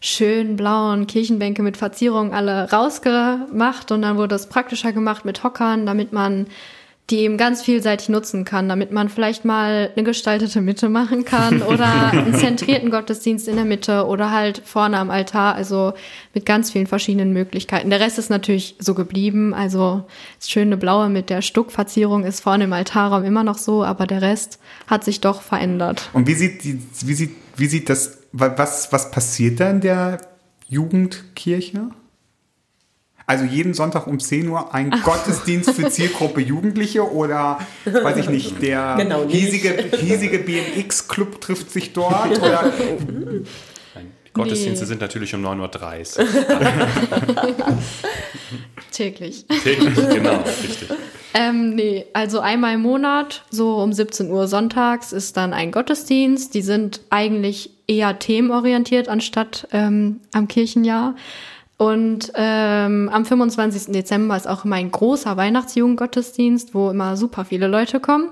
schönen 0.00 0.56
blauen 0.56 1.06
Kirchenbänke 1.06 1.62
mit 1.62 1.76
Verzierungen 1.76 2.32
alle 2.32 2.70
rausgemacht. 2.70 3.92
Und 3.92 4.02
dann 4.02 4.16
wurde 4.16 4.34
es 4.34 4.48
praktischer 4.48 4.92
gemacht 4.92 5.24
mit 5.24 5.44
Hockern, 5.44 5.84
damit 5.84 6.12
man 6.12 6.46
die 7.10 7.18
eben 7.18 7.36
ganz 7.36 7.62
vielseitig 7.62 8.08
nutzen 8.08 8.44
kann, 8.44 8.68
damit 8.68 8.90
man 8.90 9.08
vielleicht 9.08 9.44
mal 9.44 9.92
eine 9.94 10.04
gestaltete 10.04 10.60
Mitte 10.60 10.88
machen 10.88 11.24
kann 11.24 11.62
oder 11.68 12.10
einen 12.10 12.34
zentrierten 12.34 12.90
Gottesdienst 12.90 13.46
in 13.46 13.56
der 13.56 13.64
Mitte 13.64 14.06
oder 14.06 14.32
halt 14.32 14.60
vorne 14.64 14.98
am 14.98 15.10
Altar, 15.10 15.54
also 15.54 15.94
mit 16.34 16.44
ganz 16.44 16.72
vielen 16.72 16.88
verschiedenen 16.88 17.32
Möglichkeiten. 17.32 17.90
Der 17.90 18.00
Rest 18.00 18.18
ist 18.18 18.28
natürlich 18.28 18.74
so 18.80 18.94
geblieben, 18.94 19.54
also 19.54 20.04
das 20.40 20.50
schöne 20.50 20.76
Blaue 20.76 21.08
mit 21.08 21.30
der 21.30 21.42
Stuckverzierung 21.42 22.24
ist 22.24 22.40
vorne 22.40 22.64
im 22.64 22.72
Altarraum 22.72 23.24
immer 23.24 23.44
noch 23.44 23.58
so, 23.58 23.84
aber 23.84 24.06
der 24.08 24.22
Rest 24.22 24.58
hat 24.88 25.04
sich 25.04 25.20
doch 25.20 25.42
verändert. 25.42 26.10
Und 26.12 26.26
wie 26.26 26.34
sieht 26.34 26.64
die, 26.64 26.82
wie 27.04 27.14
sieht, 27.14 27.36
wie 27.56 27.66
sieht 27.66 27.88
das, 27.88 28.18
was, 28.32 28.92
was 28.92 29.12
passiert 29.12 29.60
da 29.60 29.70
in 29.70 29.80
der 29.80 30.20
Jugendkirche? 30.68 31.90
Also 33.28 33.44
jeden 33.44 33.74
Sonntag 33.74 34.06
um 34.06 34.20
10 34.20 34.48
Uhr 34.48 34.72
ein 34.72 34.90
Gottesdienst 35.02 35.70
für 35.72 35.90
Zielgruppe 35.90 36.40
Jugendliche 36.40 37.10
oder, 37.12 37.58
weiß 37.84 38.18
ich 38.18 38.28
nicht, 38.28 38.62
der 38.62 38.94
Genau 38.98 39.24
nicht. 39.24 39.34
hiesige, 39.36 39.84
hiesige 39.98 40.38
BMX-Club 40.38 41.40
trifft 41.40 41.70
sich 41.72 41.92
dort 41.92 42.38
oder 42.38 42.72
Nein, 43.94 44.12
Die 44.28 44.32
Gottesdienste 44.32 44.84
Nee. 44.84 44.88
sind 44.88 45.00
natürlich 45.00 45.34
um 45.34 45.44
9.30 45.44 46.18
Uhr. 46.20 46.26
Täglich. 48.92 49.44
Täglich, 49.62 49.94
genau, 49.96 50.36
richtig. 50.62 50.88
Ähm, 51.34 51.74
nee, 51.74 52.06
also 52.14 52.40
einmal 52.40 52.74
im 52.74 52.82
Monat, 52.82 53.44
so 53.50 53.76
um 53.82 53.92
17 53.92 54.30
Uhr 54.30 54.46
sonntags, 54.48 55.12
ist 55.12 55.36
dann 55.36 55.52
ein 55.52 55.70
Gottesdienst. 55.70 56.54
Die 56.54 56.62
sind 56.62 57.00
eigentlich 57.10 57.70
eher 57.86 58.18
themenorientiert 58.18 59.08
anstatt 59.08 59.68
ähm, 59.72 60.20
am 60.32 60.48
Kirchenjahr. 60.48 61.14
Und 61.78 62.32
ähm, 62.34 63.10
am 63.12 63.24
25. 63.24 63.92
Dezember 63.92 64.36
ist 64.36 64.48
auch 64.48 64.64
immer 64.64 64.76
ein 64.76 64.90
großer 64.90 65.36
Weihnachtsjugendgottesdienst, 65.36 66.74
wo 66.74 66.90
immer 66.90 67.16
super 67.16 67.44
viele 67.44 67.66
Leute 67.66 68.00
kommen. 68.00 68.30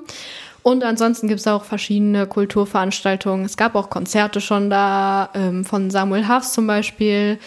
Und 0.63 0.83
ansonsten 0.83 1.29
gibt's 1.29 1.47
auch 1.47 1.65
verschiedene 1.65 2.27
Kulturveranstaltungen. 2.27 3.45
Es 3.45 3.59
gab 3.59 3.75
auch 3.75 3.91
Konzerte 3.91 4.41
schon 4.41 4.71
da, 4.71 5.29
ähm, 5.35 5.67
von 5.67 5.91
Samuel 5.91 6.27
Hafs 6.27 6.55
zum 6.55 6.67
Beispiel. 6.67 7.39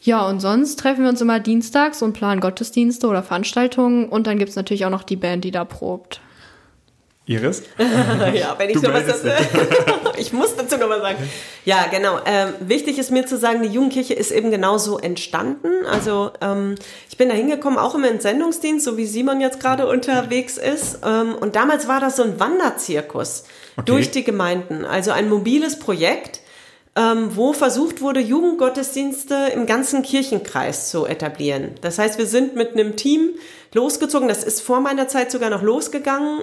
Ja, 0.00 0.26
und 0.26 0.40
sonst 0.40 0.78
treffen 0.78 1.02
wir 1.02 1.10
uns 1.10 1.20
immer 1.20 1.38
dienstags 1.38 2.00
und 2.00 2.14
planen 2.14 2.40
Gottesdienste 2.40 3.06
oder 3.08 3.22
Veranstaltungen. 3.22 4.08
Und 4.08 4.26
dann 4.26 4.38
gibt's 4.38 4.56
natürlich 4.56 4.86
auch 4.86 4.90
noch 4.90 5.02
die 5.02 5.16
Band, 5.16 5.44
die 5.44 5.50
da 5.50 5.66
probt. 5.66 6.22
Iris? 7.26 7.62
ja, 8.34 8.54
wenn 8.58 8.68
ich 8.68 8.74
Du 8.74 8.80
so 8.80 8.92
was 8.92 9.22
meldest 9.22 9.24
Ich 10.18 10.32
muss 10.32 10.54
dazu 10.56 10.76
noch 10.76 10.88
mal 10.88 11.00
sagen. 11.00 11.16
Ja, 11.64 11.86
genau. 11.90 12.18
Ähm, 12.26 12.50
wichtig 12.60 12.98
ist 12.98 13.10
mir 13.10 13.26
zu 13.26 13.38
sagen, 13.38 13.62
die 13.62 13.68
Jugendkirche 13.68 14.14
ist 14.14 14.30
eben 14.30 14.50
genauso 14.50 14.98
entstanden. 14.98 15.86
Also 15.90 16.32
ähm, 16.40 16.74
ich 17.08 17.16
bin 17.16 17.30
da 17.30 17.34
hingekommen, 17.34 17.78
auch 17.78 17.94
im 17.94 18.04
Entsendungsdienst, 18.04 18.84
so 18.84 18.96
wie 18.96 19.06
Simon 19.06 19.40
jetzt 19.40 19.58
gerade 19.58 19.88
unterwegs 19.88 20.58
ist. 20.58 20.98
Ähm, 21.04 21.34
und 21.34 21.56
damals 21.56 21.88
war 21.88 22.00
das 22.00 22.16
so 22.16 22.22
ein 22.22 22.38
Wanderzirkus 22.38 23.44
Okay. 23.76 23.86
durch 23.86 24.10
die 24.12 24.22
Gemeinden. 24.22 24.84
Also 24.84 25.10
ein 25.10 25.28
mobiles 25.28 25.80
Projekt, 25.80 26.40
ähm, 26.94 27.30
wo 27.34 27.52
versucht 27.52 28.00
wurde, 28.00 28.20
Jugendgottesdienste 28.20 29.50
im 29.52 29.66
ganzen 29.66 30.02
Kirchenkreis 30.02 30.90
zu 30.90 31.06
etablieren. 31.06 31.72
Das 31.80 31.98
heißt, 31.98 32.18
wir 32.18 32.26
sind 32.26 32.54
mit 32.54 32.74
einem 32.74 32.94
Team 32.94 33.30
losgezogen. 33.72 34.28
Das 34.28 34.44
ist 34.44 34.60
vor 34.60 34.78
meiner 34.78 35.08
Zeit 35.08 35.32
sogar 35.32 35.50
noch 35.50 35.62
losgegangen. 35.62 36.42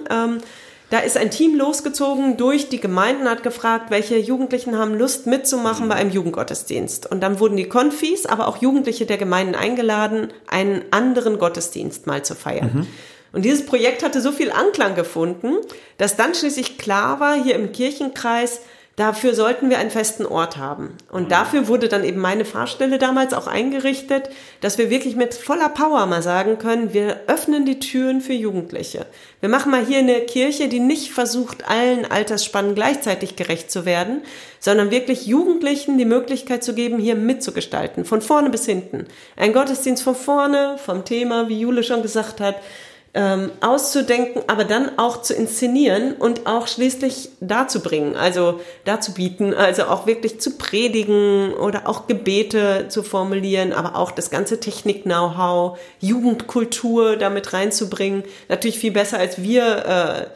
Da 0.92 0.98
ist 0.98 1.16
ein 1.16 1.30
Team 1.30 1.54
losgezogen 1.56 2.36
durch 2.36 2.68
die 2.68 2.78
Gemeinden, 2.78 3.26
hat 3.26 3.42
gefragt, 3.42 3.90
welche 3.90 4.18
Jugendlichen 4.18 4.76
haben 4.76 4.92
Lust 4.92 5.26
mitzumachen 5.26 5.88
bei 5.88 5.94
einem 5.94 6.10
Jugendgottesdienst. 6.10 7.10
Und 7.10 7.22
dann 7.22 7.40
wurden 7.40 7.56
die 7.56 7.66
Konfis, 7.66 8.26
aber 8.26 8.46
auch 8.46 8.58
Jugendliche 8.58 9.06
der 9.06 9.16
Gemeinden 9.16 9.54
eingeladen, 9.54 10.34
einen 10.48 10.82
anderen 10.90 11.38
Gottesdienst 11.38 12.06
mal 12.06 12.22
zu 12.26 12.34
feiern. 12.34 12.86
Und 13.32 13.46
dieses 13.46 13.64
Projekt 13.64 14.02
hatte 14.02 14.20
so 14.20 14.32
viel 14.32 14.52
Anklang 14.52 14.94
gefunden, 14.94 15.54
dass 15.96 16.16
dann 16.16 16.34
schließlich 16.34 16.76
klar 16.76 17.20
war, 17.20 17.42
hier 17.42 17.54
im 17.54 17.72
Kirchenkreis, 17.72 18.60
dafür 18.96 19.34
sollten 19.34 19.70
wir 19.70 19.78
einen 19.78 19.90
festen 19.90 20.26
Ort 20.26 20.56
haben. 20.56 20.96
Und 21.10 21.32
dafür 21.32 21.68
wurde 21.68 21.88
dann 21.88 22.04
eben 22.04 22.20
meine 22.20 22.44
Fahrstelle 22.44 22.98
damals 22.98 23.32
auch 23.32 23.46
eingerichtet, 23.46 24.28
dass 24.60 24.78
wir 24.78 24.90
wirklich 24.90 25.16
mit 25.16 25.34
voller 25.34 25.70
Power 25.70 26.06
mal 26.06 26.22
sagen 26.22 26.58
können, 26.58 26.92
wir 26.92 27.20
öffnen 27.26 27.64
die 27.64 27.78
Türen 27.78 28.20
für 28.20 28.34
Jugendliche. 28.34 29.06
Wir 29.40 29.48
machen 29.48 29.72
mal 29.72 29.84
hier 29.84 29.98
eine 29.98 30.20
Kirche, 30.20 30.68
die 30.68 30.80
nicht 30.80 31.12
versucht, 31.12 31.68
allen 31.68 32.10
Altersspannen 32.10 32.74
gleichzeitig 32.74 33.36
gerecht 33.36 33.70
zu 33.70 33.84
werden, 33.84 34.22
sondern 34.60 34.90
wirklich 34.90 35.26
Jugendlichen 35.26 35.98
die 35.98 36.04
Möglichkeit 36.04 36.62
zu 36.62 36.74
geben, 36.74 36.98
hier 36.98 37.16
mitzugestalten, 37.16 38.04
von 38.04 38.20
vorne 38.20 38.50
bis 38.50 38.66
hinten. 38.66 39.06
Ein 39.36 39.52
Gottesdienst 39.52 40.02
von 40.02 40.14
vorne, 40.14 40.76
vom 40.78 41.04
Thema, 41.04 41.48
wie 41.48 41.60
Jule 41.60 41.82
schon 41.82 42.02
gesagt 42.02 42.40
hat, 42.40 42.56
ähm, 43.14 43.50
auszudenken, 43.60 44.42
aber 44.46 44.64
dann 44.64 44.98
auch 44.98 45.20
zu 45.20 45.34
inszenieren 45.34 46.14
und 46.14 46.46
auch 46.46 46.66
schließlich 46.66 47.28
darzubringen, 47.40 48.16
also 48.16 48.60
dazu 48.86 49.12
bieten, 49.12 49.52
also 49.52 49.84
auch 49.84 50.06
wirklich 50.06 50.40
zu 50.40 50.56
predigen 50.56 51.52
oder 51.52 51.88
auch 51.88 52.06
Gebete 52.06 52.86
zu 52.88 53.02
formulieren, 53.02 53.74
aber 53.74 53.96
auch 53.96 54.12
das 54.12 54.30
ganze 54.30 54.60
Technik-Know-how, 54.60 55.78
Jugendkultur 56.00 57.16
damit 57.16 57.52
reinzubringen. 57.52 58.24
Natürlich 58.48 58.78
viel 58.78 58.92
besser 58.92 59.18
als 59.18 59.42
wir 59.42 59.86
äh, 59.86 60.26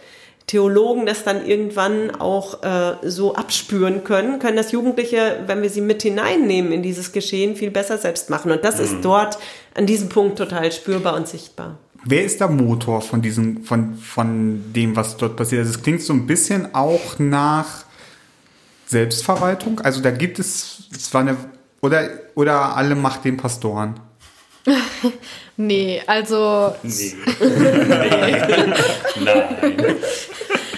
Theologen 0.46 1.06
das 1.06 1.24
dann 1.24 1.44
irgendwann 1.44 2.12
auch 2.12 2.62
äh, 2.62 2.96
so 3.02 3.34
abspüren 3.34 4.04
können, 4.04 4.38
können 4.38 4.56
das 4.56 4.70
Jugendliche, 4.70 5.40
wenn 5.46 5.60
wir 5.60 5.70
sie 5.70 5.80
mit 5.80 6.02
hineinnehmen 6.02 6.70
in 6.70 6.84
dieses 6.84 7.10
Geschehen, 7.10 7.56
viel 7.56 7.72
besser 7.72 7.98
selbst 7.98 8.30
machen. 8.30 8.52
Und 8.52 8.64
das 8.64 8.78
ist 8.78 8.98
dort 9.02 9.38
an 9.74 9.86
diesem 9.86 10.08
Punkt 10.08 10.38
total 10.38 10.70
spürbar 10.70 11.16
und 11.16 11.26
sichtbar. 11.26 11.78
Wer 12.08 12.24
ist 12.24 12.38
der 12.38 12.48
Motor 12.48 13.02
von 13.02 13.20
diesem, 13.20 13.64
von, 13.64 13.96
von 13.96 14.72
dem, 14.72 14.94
was 14.94 15.16
dort 15.16 15.36
passiert? 15.36 15.60
Also 15.60 15.72
es 15.72 15.82
klingt 15.82 16.02
so 16.02 16.12
ein 16.12 16.24
bisschen 16.24 16.72
auch 16.72 17.18
nach 17.18 17.84
Selbstverwaltung. 18.86 19.80
Also 19.80 20.00
da 20.00 20.12
gibt 20.12 20.38
es 20.38 20.88
zwar 20.90 21.22
eine, 21.22 21.36
oder, 21.80 22.08
oder 22.36 22.76
alle 22.76 22.94
macht 22.94 23.24
den 23.24 23.36
Pastoren. 23.36 23.98
Nee, 25.58 26.02
also, 26.06 26.74
Nee. 26.82 27.14
nee. 27.40 28.36
Nein. 29.24 29.96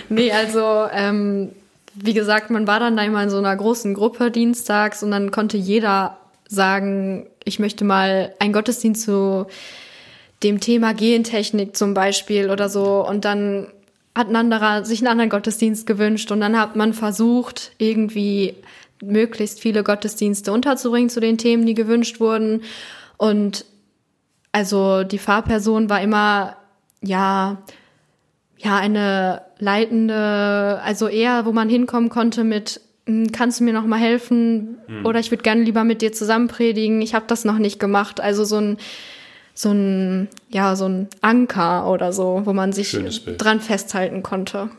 nee, 0.08 0.30
also, 0.30 0.86
ähm, 0.92 1.50
wie 1.94 2.14
gesagt, 2.14 2.50
man 2.50 2.68
war 2.68 2.78
dann 2.78 2.96
da 2.96 3.02
immer 3.02 3.24
in 3.24 3.30
so 3.30 3.38
einer 3.38 3.56
großen 3.56 3.92
Gruppe 3.94 4.30
dienstags 4.30 5.02
und 5.02 5.10
dann 5.10 5.32
konnte 5.32 5.56
jeder 5.56 6.16
sagen, 6.46 7.26
ich 7.42 7.58
möchte 7.58 7.84
mal 7.84 8.32
einen 8.38 8.52
Gottesdienst 8.52 9.02
zu 9.02 9.48
dem 10.42 10.60
Thema 10.60 10.94
Gentechnik 10.94 11.76
zum 11.76 11.94
Beispiel 11.94 12.50
oder 12.50 12.68
so 12.68 13.06
und 13.06 13.24
dann 13.24 13.68
hat 14.14 14.28
ein 14.28 14.36
anderer 14.36 14.84
sich 14.84 15.00
einen 15.00 15.08
anderen 15.08 15.30
Gottesdienst 15.30 15.86
gewünscht 15.86 16.30
und 16.30 16.40
dann 16.40 16.58
hat 16.58 16.76
man 16.76 16.92
versucht, 16.92 17.72
irgendwie 17.78 18.54
möglichst 19.02 19.60
viele 19.60 19.84
Gottesdienste 19.84 20.52
unterzubringen 20.52 21.08
zu 21.08 21.20
den 21.20 21.38
Themen, 21.38 21.66
die 21.66 21.74
gewünscht 21.74 22.20
wurden. 22.20 22.62
Und 23.16 23.64
also 24.52 25.04
die 25.04 25.18
Fahrperson 25.18 25.88
war 25.88 26.00
immer, 26.00 26.56
ja, 27.00 27.58
ja, 28.56 28.76
eine 28.76 29.42
leitende, 29.58 30.80
also 30.82 31.06
eher, 31.06 31.46
wo 31.46 31.52
man 31.52 31.68
hinkommen 31.68 32.08
konnte 32.08 32.42
mit, 32.42 32.80
hm, 33.06 33.30
kannst 33.30 33.60
du 33.60 33.64
mir 33.64 33.72
noch 33.72 33.86
mal 33.86 34.00
helfen? 34.00 34.78
Mhm. 34.88 35.06
Oder 35.06 35.20
ich 35.20 35.30
würde 35.30 35.44
gerne 35.44 35.62
lieber 35.62 35.84
mit 35.84 36.02
dir 36.02 36.12
zusammen 36.12 36.48
predigen. 36.48 37.00
Ich 37.02 37.14
habe 37.14 37.26
das 37.28 37.44
noch 37.44 37.58
nicht 37.58 37.78
gemacht. 37.78 38.20
Also 38.20 38.44
so 38.44 38.56
ein, 38.56 38.78
so 39.58 39.72
ein, 39.72 40.28
ja, 40.50 40.76
so 40.76 40.84
ein 40.84 41.08
Anker 41.20 41.90
oder 41.90 42.12
so, 42.12 42.42
wo 42.44 42.52
man 42.52 42.72
sich 42.72 42.96
dran 43.38 43.60
festhalten 43.60 44.22
konnte. 44.22 44.70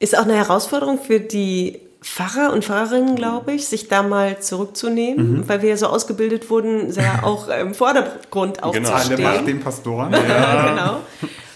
Ist 0.00 0.18
auch 0.18 0.24
eine 0.24 0.34
Herausforderung 0.34 0.98
für 0.98 1.20
die 1.20 1.78
Pfarrer 2.00 2.52
und 2.52 2.64
Pfarrerinnen, 2.64 3.14
glaube 3.14 3.52
ich, 3.52 3.68
sich 3.68 3.86
da 3.86 4.02
mal 4.02 4.40
zurückzunehmen, 4.40 5.32
mhm. 5.32 5.48
weil 5.48 5.62
wir 5.62 5.68
ja 5.68 5.76
so 5.76 5.86
ausgebildet 5.86 6.50
wurden, 6.50 6.90
sehr 6.90 7.20
auch 7.24 7.46
im 7.46 7.74
Vordergrund 7.74 8.64
auch 8.64 8.72
genau. 8.72 8.90
Alle 8.90 9.44
den 9.44 9.60
Pastoren. 9.60 10.12
Ja. 10.28 10.70
genau. 10.70 10.96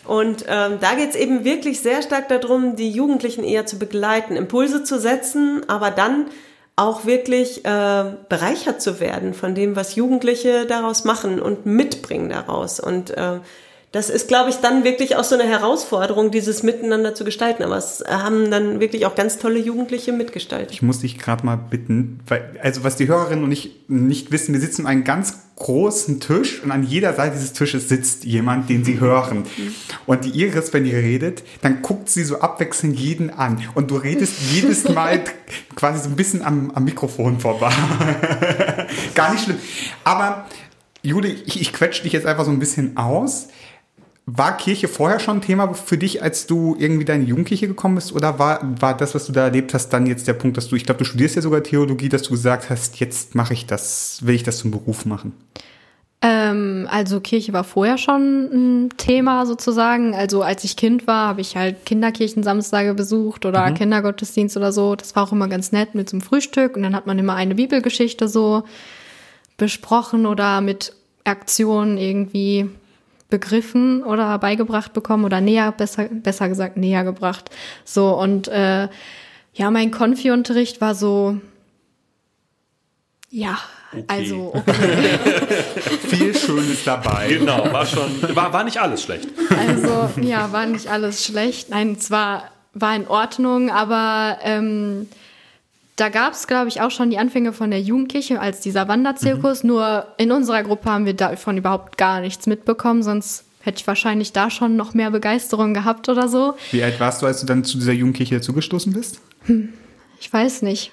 Und 0.04 0.44
ähm, 0.46 0.74
da 0.80 0.94
geht 0.94 1.10
es 1.10 1.16
eben 1.16 1.44
wirklich 1.44 1.80
sehr 1.80 2.00
stark 2.00 2.28
darum, 2.28 2.76
die 2.76 2.90
Jugendlichen 2.90 3.42
eher 3.42 3.66
zu 3.66 3.76
begleiten, 3.76 4.36
Impulse 4.36 4.84
zu 4.84 5.00
setzen, 5.00 5.62
aber 5.66 5.90
dann 5.90 6.26
auch 6.76 7.04
wirklich 7.04 7.64
äh, 7.64 8.04
bereichert 8.28 8.82
zu 8.82 8.98
werden 8.98 9.34
von 9.34 9.54
dem, 9.54 9.76
was 9.76 9.94
Jugendliche 9.94 10.66
daraus 10.66 11.04
machen 11.04 11.40
und 11.40 11.66
mitbringen 11.66 12.30
daraus. 12.30 12.80
Und 12.80 13.10
äh, 13.10 13.38
das 13.95 14.11
ist, 14.11 14.26
glaube 14.26 14.51
ich, 14.51 14.57
dann 14.57 14.82
wirklich 14.82 15.14
auch 15.14 15.22
so 15.22 15.36
eine 15.36 15.49
Herausforderung, 15.49 16.32
dieses 16.32 16.64
Miteinander 16.64 17.14
zu 17.14 17.24
gestalten. 17.24 17.62
Aber 17.62 17.76
es 17.76 18.03
haben 18.09 18.51
dann 18.51 18.80
wirklich 18.80 19.07
auch 19.07 19.14
ganz 19.14 19.38
tolle 19.38 19.61
Jugendliche 19.61 20.11
mitgestaltet. 20.11 20.72
Ich 20.72 20.82
muss 20.82 20.99
dich 20.99 21.16
gerade 21.16 21.47
mal 21.47 21.55
bitten, 21.55 22.18
weil, 22.26 22.59
also 22.61 22.82
was 22.82 22.97
die 22.97 23.07
Hörerinnen 23.07 23.45
und 23.45 23.53
ich 23.53 23.84
nicht 23.86 24.32
wissen, 24.32 24.53
wir 24.53 24.61
sitzen 24.61 24.80
an 24.80 24.88
einem 24.88 25.05
ganz 25.05 25.38
großen 25.55 26.18
Tisch 26.18 26.61
und 26.64 26.72
an 26.72 26.82
jeder 26.82 27.14
Seite 27.14 27.36
dieses 27.36 27.53
Tisches 27.53 27.88
sitzt 27.88 28.24
jemand, 28.24 28.68
den 28.68 28.84
sie 28.84 28.99
hören. 28.99 29.45
Und 30.07 30.24
die 30.24 30.30
Iris, 30.30 30.72
wenn 30.72 30.84
ihr 30.86 30.99
redet, 30.99 31.45
dann 31.62 31.80
guckt 31.80 32.11
sie 32.11 32.24
so 32.24 32.40
abwechselnd 32.40 32.99
jeden 32.99 33.30
an. 33.30 33.62
Und 33.76 33.92
du 33.92 33.97
redest 33.97 34.34
jedes 34.53 34.88
Mal 34.88 35.22
quasi 35.76 36.03
so 36.03 36.09
ein 36.09 36.16
bisschen 36.16 36.45
am, 36.45 36.72
am 36.72 36.82
Mikrofon 36.82 37.38
vorbei. 37.38 37.70
Gar 39.14 39.34
nicht 39.34 39.45
schlimm. 39.45 39.59
Aber 40.03 40.47
Jude, 41.05 41.28
ich, 41.28 41.61
ich 41.61 41.72
quetsche 41.72 42.03
dich 42.03 42.12
jetzt 42.12 42.26
einfach 42.26 42.45
so 42.45 42.51
ein 42.51 42.59
bisschen 42.59 42.97
aus. 42.97 43.49
War 44.26 44.56
Kirche 44.56 44.88
vorher 44.88 45.20
schon 45.20 45.38
ein 45.38 45.42
Thema 45.42 45.74
für 45.74 45.98
dich, 45.98 46.22
als 46.22 46.46
du 46.46 46.76
irgendwie 46.78 47.04
deine 47.04 47.24
Jugendliche 47.24 47.68
gekommen 47.68 47.96
bist? 47.96 48.12
Oder 48.12 48.38
war, 48.38 48.60
war 48.80 48.96
das, 48.96 49.14
was 49.14 49.26
du 49.26 49.32
da 49.32 49.44
erlebt 49.44 49.74
hast, 49.74 49.90
dann 49.90 50.06
jetzt 50.06 50.26
der 50.26 50.32
Punkt, 50.32 50.56
dass 50.56 50.68
du, 50.68 50.76
ich 50.76 50.84
glaube, 50.84 50.98
du 50.98 51.04
studierst 51.04 51.36
ja 51.36 51.42
sogar 51.42 51.62
Theologie, 51.62 52.08
dass 52.08 52.22
du 52.22 52.30
gesagt 52.30 52.70
hast, 52.70 52.98
jetzt 53.00 53.34
mache 53.34 53.52
ich 53.52 53.66
das, 53.66 54.20
will 54.24 54.34
ich 54.34 54.42
das 54.42 54.58
zum 54.58 54.70
Beruf 54.70 55.04
machen? 55.04 55.34
Ähm, 56.22 56.88
also 56.90 57.20
Kirche 57.20 57.52
war 57.52 57.64
vorher 57.64 57.98
schon 57.98 58.84
ein 58.86 58.88
Thema 58.96 59.44
sozusagen. 59.44 60.14
Also 60.14 60.40
als 60.40 60.64
ich 60.64 60.76
Kind 60.76 61.06
war, 61.06 61.28
habe 61.28 61.42
ich 61.42 61.54
halt 61.54 61.84
Kinderkirchensamstage 61.84 62.94
besucht 62.94 63.44
oder 63.44 63.68
mhm. 63.68 63.74
Kindergottesdienst 63.74 64.56
oder 64.56 64.72
so. 64.72 64.96
Das 64.96 65.14
war 65.14 65.24
auch 65.24 65.32
immer 65.32 65.48
ganz 65.48 65.70
nett 65.70 65.94
mit 65.94 66.08
so 66.08 66.16
einem 66.16 66.22
Frühstück 66.22 66.76
und 66.76 66.82
dann 66.82 66.96
hat 66.96 67.06
man 67.06 67.18
immer 67.18 67.34
eine 67.34 67.56
Bibelgeschichte 67.56 68.26
so 68.26 68.62
besprochen 69.58 70.24
oder 70.24 70.62
mit 70.62 70.94
Aktionen 71.24 71.98
irgendwie 71.98 72.70
begriffen 73.35 74.05
oder 74.05 74.39
beigebracht 74.39 74.93
bekommen 74.93 75.24
oder 75.24 75.41
näher, 75.41 75.72
besser, 75.72 76.05
besser 76.05 76.49
gesagt, 76.49 76.76
näher 76.76 77.03
gebracht. 77.03 77.51
So, 77.85 78.16
und 78.16 78.47
äh, 78.47 78.89
ja, 79.55 79.70
mein 79.72 79.91
Konfi-Unterricht 79.91 80.80
war 80.80 80.95
so, 80.95 81.39
ja, 83.30 83.59
okay. 83.93 84.05
also 84.07 84.53
okay. 84.55 85.18
viel 86.07 86.32
Schönes 86.32 86.85
dabei. 86.85 87.26
Genau, 87.28 87.72
war 87.72 87.87
schon, 87.87 88.22
war, 88.37 88.53
war 88.53 88.62
nicht 88.62 88.78
alles 88.78 89.03
schlecht. 89.03 89.26
Also, 89.59 90.11
ja, 90.20 90.53
war 90.53 90.66
nicht 90.66 90.87
alles 90.87 91.24
schlecht. 91.24 91.70
Nein, 91.70 91.99
zwar 91.99 92.45
war 92.72 92.95
in 92.95 93.09
Ordnung, 93.09 93.68
aber 93.68 94.39
ähm, 94.45 95.09
da 95.97 96.09
gab 96.09 96.32
es, 96.32 96.47
glaube 96.47 96.68
ich, 96.68 96.80
auch 96.80 96.90
schon 96.90 97.11
die 97.11 97.18
Anfänge 97.18 97.53
von 97.53 97.70
der 97.70 97.80
Jugendkirche 97.80 98.40
als 98.40 98.61
dieser 98.61 98.88
Wanderzirkus. 98.88 99.62
Mhm. 99.62 99.68
Nur 99.68 100.07
in 100.18 100.32
unserer 100.32 100.62
Gruppe 100.62 100.90
haben 100.90 101.07
wir 101.07 101.14
davon 101.14 101.57
überhaupt 101.57 101.99
gar 101.99 102.20
nichts 102.20 102.47
mitbekommen, 102.47 103.03
sonst 103.03 103.45
hätte 103.61 103.80
ich 103.80 103.86
wahrscheinlich 103.86 104.32
da 104.32 104.51
schon 104.51 104.76
noch 104.76 104.95
mehr 104.95 105.11
Begeisterung 105.11 105.72
gehabt 105.72 106.09
oder 106.09 106.28
so. 106.28 106.55
Wie 106.70 106.82
alt 106.82 107.01
warst 107.01 107.22
du, 107.22 107.26
als 107.26 107.40
du 107.40 107.47
dann 107.47 107.64
zu 107.64 107.78
dieser 107.78 107.92
Jugendkirche 107.92 108.36
dazugestoßen 108.36 108.92
bist? 108.92 109.20
Hm, 109.45 109.72
ich 110.20 110.32
weiß 110.32 110.62
nicht. 110.62 110.92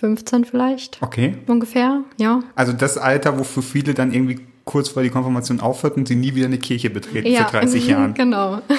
15 0.00 0.44
vielleicht. 0.44 1.02
Okay. 1.02 1.38
Ungefähr, 1.48 2.02
ja. 2.18 2.40
Also 2.54 2.72
das 2.72 2.98
Alter, 2.98 3.38
wo 3.38 3.42
für 3.42 3.62
viele 3.62 3.94
dann 3.94 4.12
irgendwie 4.12 4.46
kurz 4.64 4.90
vor 4.90 5.02
die 5.02 5.10
Konfirmation 5.10 5.60
aufhört 5.60 5.96
und 5.96 6.06
sie 6.06 6.14
nie 6.14 6.34
wieder 6.36 6.46
eine 6.46 6.58
Kirche 6.58 6.88
betreten 6.88 7.26
ja, 7.26 7.46
für 7.46 7.58
30 7.58 7.86
Jahren. 7.88 8.14
Genau. 8.14 8.60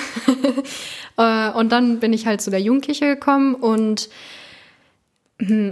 Äh, 1.18 1.52
und 1.52 1.70
dann 1.74 2.00
bin 2.00 2.14
ich 2.14 2.26
halt 2.28 2.40
zu 2.40 2.50
der 2.50 2.62
Jugendkirche 2.62 3.06
gekommen 3.06 3.54
und 3.54 4.08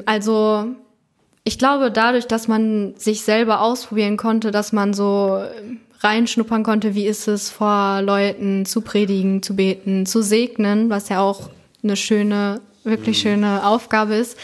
also 0.05 0.75
ich 1.43 1.57
glaube, 1.57 1.91
dadurch, 1.91 2.27
dass 2.27 2.47
man 2.47 2.95
sich 2.97 3.21
selber 3.21 3.61
ausprobieren 3.61 4.17
konnte, 4.17 4.51
dass 4.51 4.73
man 4.73 4.93
so 4.93 5.41
reinschnuppern 5.99 6.63
konnte, 6.63 6.93
wie 6.93 7.05
ist 7.05 7.27
es 7.27 7.49
vor 7.49 8.01
Leuten 8.01 8.65
zu 8.65 8.81
predigen, 8.81 9.41
zu 9.41 9.55
beten, 9.55 10.05
zu 10.05 10.21
segnen, 10.21 10.89
was 10.89 11.09
ja 11.09 11.21
auch 11.21 11.49
eine 11.83 11.95
schöne, 11.95 12.61
wirklich 12.83 13.19
mhm. 13.19 13.29
schöne 13.29 13.65
Aufgabe 13.65 14.15
ist. 14.15 14.37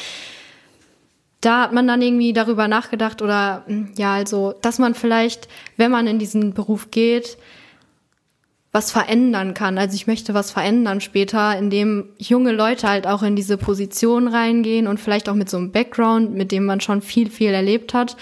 Da 1.41 1.63
hat 1.63 1.74
man 1.74 1.88
dann 1.88 2.01
irgendwie 2.01 2.32
darüber 2.32 2.69
nachgedacht 2.69 3.21
oder 3.21 3.63
hm, 3.67 3.89
ja, 3.97 4.13
also, 4.13 4.53
dass 4.61 4.80
man 4.80 4.95
vielleicht, 4.95 5.49
wenn 5.76 5.91
man 5.91 6.07
in 6.07 6.19
diesen 6.19 6.53
Beruf 6.53 6.89
geht, 6.89 7.38
was 8.74 8.91
verändern 8.91 9.53
kann. 9.53 9.78
Also 9.78 9.95
ich 9.95 10.07
möchte 10.07 10.34
was 10.34 10.49
verändern 10.49 10.99
später, 10.99 11.55
indem 11.57 12.09
junge 12.17 12.51
Leute 12.51 12.89
halt 12.89 13.05
auch 13.05 13.21
in 13.21 13.36
diese 13.36 13.55
Position 13.55 14.28
reingehen 14.28 14.88
und 14.88 14.99
vielleicht 14.99 15.30
auch 15.30 15.36
mit 15.36 15.47
so 15.47 15.57
einem 15.57 15.71
Background, 15.71 16.34
mit 16.34 16.51
dem 16.51 16.65
man 16.65 16.82
schon 16.82 17.03
viel, 17.03 17.30
viel 17.30 17.51
erlebt 17.51 17.93
hat. 17.93 18.17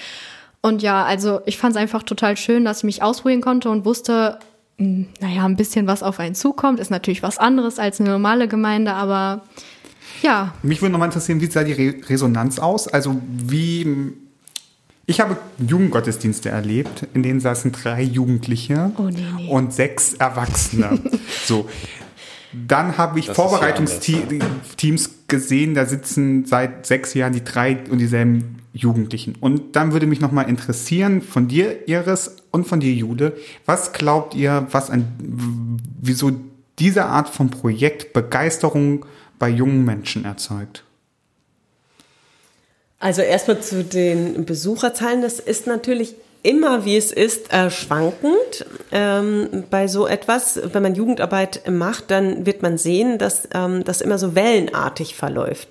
Und 0.62 0.82
ja, 0.82 1.06
also 1.06 1.40
ich 1.46 1.58
fand 1.58 1.76
es 1.76 1.82
einfach 1.82 2.04
total 2.04 2.36
schön, 2.36 2.66
dass 2.66 2.80
ich 2.80 2.84
mich 2.84 3.02
ausprobieren 3.02 3.40
konnte 3.40 3.70
und 3.70 3.86
wusste, 3.86 4.40
hm, 4.78 5.08
naja, 5.22 5.46
ein 5.46 5.56
bisschen 5.56 5.88
was 5.88 6.04
auf 6.04 6.20
einen 6.20 6.36
zukommt, 6.36 6.82
ist 6.82 6.92
natürlich 6.92 7.24
was 7.24 7.38
anderes 7.38 7.80
als 7.80 8.02
eine 8.02 8.10
normale 8.10 8.50
Gemeinde, 8.50 8.94
aber 8.94 9.44
ja. 10.22 10.54
Mich 10.64 10.82
würde 10.82 10.92
nochmal 10.92 11.08
interessieren, 11.08 11.40
wie 11.40 11.48
sah 11.48 11.64
die 11.64 11.74
Re 11.74 11.96
Resonanz 12.10 12.60
aus? 12.60 12.90
Also 12.90 13.22
wie 13.26 14.14
ich 15.12 15.20
habe 15.20 15.38
Jugendgottesdienste 15.60 16.50
erlebt, 16.50 17.06
in 17.14 17.22
denen 17.22 17.40
saßen 17.40 17.74
drei 17.74 18.02
Jugendliche 18.02 18.92
oh, 18.98 19.04
nee, 19.04 19.26
nee. 19.36 19.50
und 19.50 19.74
sechs 19.74 20.14
Erwachsene. 20.14 21.00
so. 21.46 21.70
Dann 22.54 22.98
habe 22.98 23.20
ich 23.20 23.30
Vorbereitungsteams 23.30 25.10
gesehen, 25.28 25.74
da 25.74 25.86
sitzen 25.86 26.46
seit 26.46 26.86
sechs 26.86 27.14
Jahren 27.14 27.34
die 27.34 27.44
drei 27.44 27.78
und 27.90 28.00
dieselben 28.00 28.60
Jugendlichen. 28.74 29.36
Und 29.40 29.76
dann 29.76 29.94
würde 29.94 30.06
mich 30.06 30.22
nochmal 30.22 30.50
interessieren 30.50 31.22
von 31.22 31.48
dir, 31.48 31.88
Iris, 31.88 32.38
und 32.52 32.68
von 32.68 32.80
dir, 32.80 32.94
Jude, 32.94 33.38
was 33.66 33.94
glaubt 33.94 34.34
ihr, 34.34 34.68
was 34.72 34.90
ein, 34.90 35.78
wieso 36.02 36.32
diese 36.80 37.06
Art 37.06 37.30
von 37.30 37.50
Projekt 37.50 38.14
Begeisterung 38.14 39.06
bei 39.40 39.50
jungen 39.50 39.84
Menschen 39.86 40.26
erzeugt? 40.26 40.84
Also 43.02 43.24
erstmal 43.24 43.60
zu 43.62 43.84
den 43.84 44.46
Besucherzahlen. 44.46 45.24
Das 45.24 45.40
ist 45.40 45.66
natürlich 45.66 46.16
immer, 46.44 46.86
wie 46.86 46.96
es 46.96 47.12
ist, 47.12 47.52
äh, 47.52 47.72
schwankend 47.72 48.66
ähm, 48.92 49.64
bei 49.72 49.88
so 49.88 50.08
etwas. 50.08 50.60
Wenn 50.72 50.84
man 50.84 50.96
Jugendarbeit 50.96 51.68
macht, 51.70 52.12
dann 52.12 52.46
wird 52.46 52.62
man 52.62 52.78
sehen, 52.78 53.18
dass 53.18 53.50
ähm, 53.54 53.84
das 53.84 54.02
immer 54.02 54.20
so 54.20 54.36
wellenartig 54.36 55.16
verläuft. 55.16 55.70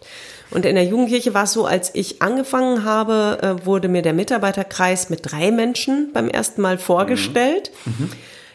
Und 0.50 0.66
in 0.66 0.74
der 0.74 0.84
Jugendkirche 0.84 1.32
war 1.32 1.44
es 1.44 1.52
so, 1.52 1.66
als 1.66 1.94
ich 1.94 2.20
angefangen 2.20 2.84
habe, 2.84 3.38
äh, 3.42 3.64
wurde 3.64 3.86
mir 3.86 4.02
der 4.02 4.12
Mitarbeiterkreis 4.12 5.08
mit 5.08 5.20
drei 5.30 5.52
Menschen 5.52 6.12
beim 6.12 6.28
ersten 6.28 6.60
Mal 6.60 6.78
vorgestellt. 6.78 7.70
Mhm. 7.84 7.94
Mhm. 7.98 8.10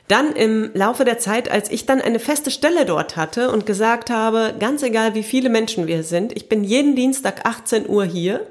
Dann 0.09 0.34
im 0.34 0.69
Laufe 0.73 1.05
der 1.05 1.17
Zeit, 1.17 1.49
als 1.49 1.71
ich 1.71 1.86
dann 1.86 2.01
eine 2.01 2.19
feste 2.19 2.51
Stelle 2.51 2.86
dort 2.86 3.15
hatte 3.15 3.49
und 3.51 3.65
gesagt 3.65 4.09
habe, 4.09 4.53
ganz 4.59 4.84
egal 4.84 5.15
wie 5.15 5.23
viele 5.23 5.49
Menschen 5.49 5.88
wir 5.88 6.03
sind, 6.03 6.36
ich 6.36 6.49
bin 6.49 6.63
jeden 6.63 6.95
Dienstag 6.95 7.45
18 7.45 7.89
Uhr 7.89 8.03
hier, 8.03 8.45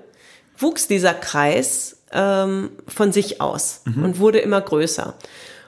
wuchs 0.58 0.86
dieser 0.86 1.14
Kreis 1.14 1.96
ähm, 2.12 2.70
von 2.86 3.12
sich 3.12 3.40
aus 3.40 3.82
mhm. 3.84 4.04
und 4.04 4.18
wurde 4.18 4.38
immer 4.38 4.60
größer. 4.60 5.14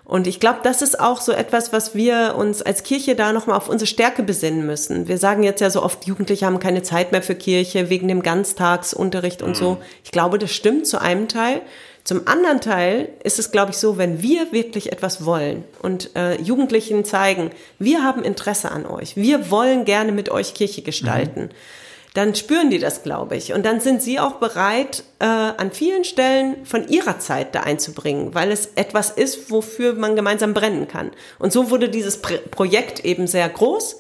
Und 0.07 0.29
ich 0.29 0.39
glaube, 0.39 0.61
das 0.63 0.83
ist 0.83 1.01
auch 1.01 1.21
so 1.21 1.33
etwas, 1.33 1.73
was 1.73 1.97
wir 1.97 2.37
uns 2.39 2.63
als 2.63 2.85
Kirche 2.85 3.17
da 3.17 3.33
nochmal 3.33 3.57
auf 3.57 3.69
unsere 3.69 3.89
Stärke 3.89 4.23
besinnen 4.23 4.65
müssen. 4.65 5.09
Wir 5.09 5.19
sagen 5.19 5.43
jetzt 5.43 5.61
ja 5.61 5.69
so 5.69 5.83
oft, 5.83 6.07
Jugendliche 6.07 6.47
haben 6.47 6.61
keine 6.61 6.85
Zeit 6.85 7.11
mehr 7.11 7.23
für 7.23 7.35
Kirche 7.35 7.91
wegen 7.91 8.07
dem 8.07 8.23
Ganztagsunterricht 8.23 9.43
und 9.43 9.57
so. 9.57 9.79
Ich 10.05 10.13
glaube, 10.13 10.39
das 10.39 10.53
stimmt 10.53 10.87
zu 10.87 11.01
einem 11.01 11.27
Teil. 11.27 11.61
Zum 12.05 12.29
anderen 12.29 12.61
Teil 12.61 13.09
ist 13.25 13.41
es, 13.41 13.51
glaube 13.51 13.73
ich, 13.73 13.79
so, 13.79 13.99
wenn 13.99 14.23
wir 14.23 14.53
wirklich 14.53 14.93
etwas 14.93 15.25
wollen 15.25 15.65
und 15.83 16.15
äh, 16.15 16.41
Jugendlichen 16.41 17.05
zeigen, 17.05 17.51
wir 17.81 18.05
haben 18.05 18.23
Interesse 18.23 18.71
an 18.71 18.87
euch, 18.87 19.17
wir 19.17 19.51
wollen 19.51 19.85
gerne 19.85 20.13
mit 20.13 20.29
euch 20.29 20.55
Kirche 20.55 20.83
gestalten. 20.83 21.47
Mhm 21.47 21.86
dann 22.17 22.35
spüren 22.35 22.71
die 22.71 22.79
das, 22.79 23.03
glaube 23.03 23.37
ich. 23.37 23.53
Und 23.53 23.67
dann 23.67 23.81
sind 23.81 24.03
sie 24.03 24.19
auch 24.19 24.35
bereit, 24.35 25.05
äh, 25.19 25.25
an 25.25 25.71
vielen 25.71 26.05
Stellen 26.05 26.65
von 26.65 26.89
ihrer 26.89 27.19
Zeit 27.19 27.55
da 27.55 27.61
einzubringen, 27.61 28.35
weil 28.35 28.51
es 28.51 28.71
etwas 28.77 29.11
ist, 29.11 29.51
wofür 29.51 29.93
man 29.95 30.17
gemeinsam 30.17 30.55
brennen 30.55 30.89
kann. 30.89 31.11
Und 31.39 31.53
so 31.53 31.71
wurde 31.71 31.89
dieses 31.89 32.23
Pro 32.23 32.37
Projekt 32.51 33.05
eben 33.05 33.27
sehr 33.27 33.49
groß. 33.49 33.97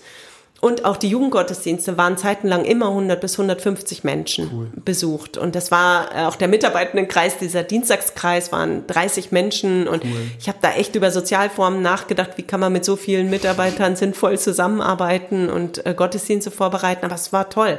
Und 0.60 0.86
auch 0.86 0.96
die 0.96 1.10
Jugendgottesdienste 1.10 1.98
waren 1.98 2.16
zeitenlang 2.16 2.64
immer 2.64 2.88
100 2.88 3.20
bis 3.20 3.34
150 3.34 4.04
Menschen 4.04 4.50
cool. 4.52 4.70
besucht. 4.82 5.36
Und 5.36 5.54
das 5.54 5.70
war 5.70 6.14
äh, 6.16 6.24
auch 6.24 6.36
der 6.36 6.48
Mitarbeitendenkreis, 6.48 7.36
dieser 7.36 7.62
Dienstagskreis 7.62 8.50
waren 8.52 8.86
30 8.86 9.32
Menschen. 9.32 9.86
Und 9.86 10.04
cool. 10.04 10.30
ich 10.38 10.48
habe 10.48 10.58
da 10.62 10.72
echt 10.72 10.94
über 10.94 11.10
Sozialformen 11.10 11.82
nachgedacht, 11.82 12.30
wie 12.36 12.42
kann 12.42 12.60
man 12.60 12.72
mit 12.72 12.86
so 12.86 12.96
vielen 12.96 13.28
Mitarbeitern 13.28 13.96
sinnvoll 13.96 14.38
zusammenarbeiten 14.38 15.50
und 15.50 15.84
äh, 15.84 15.92
Gottesdienste 15.94 16.50
vorbereiten. 16.50 17.04
Aber 17.04 17.14
es 17.14 17.34
war 17.34 17.50
toll. 17.50 17.78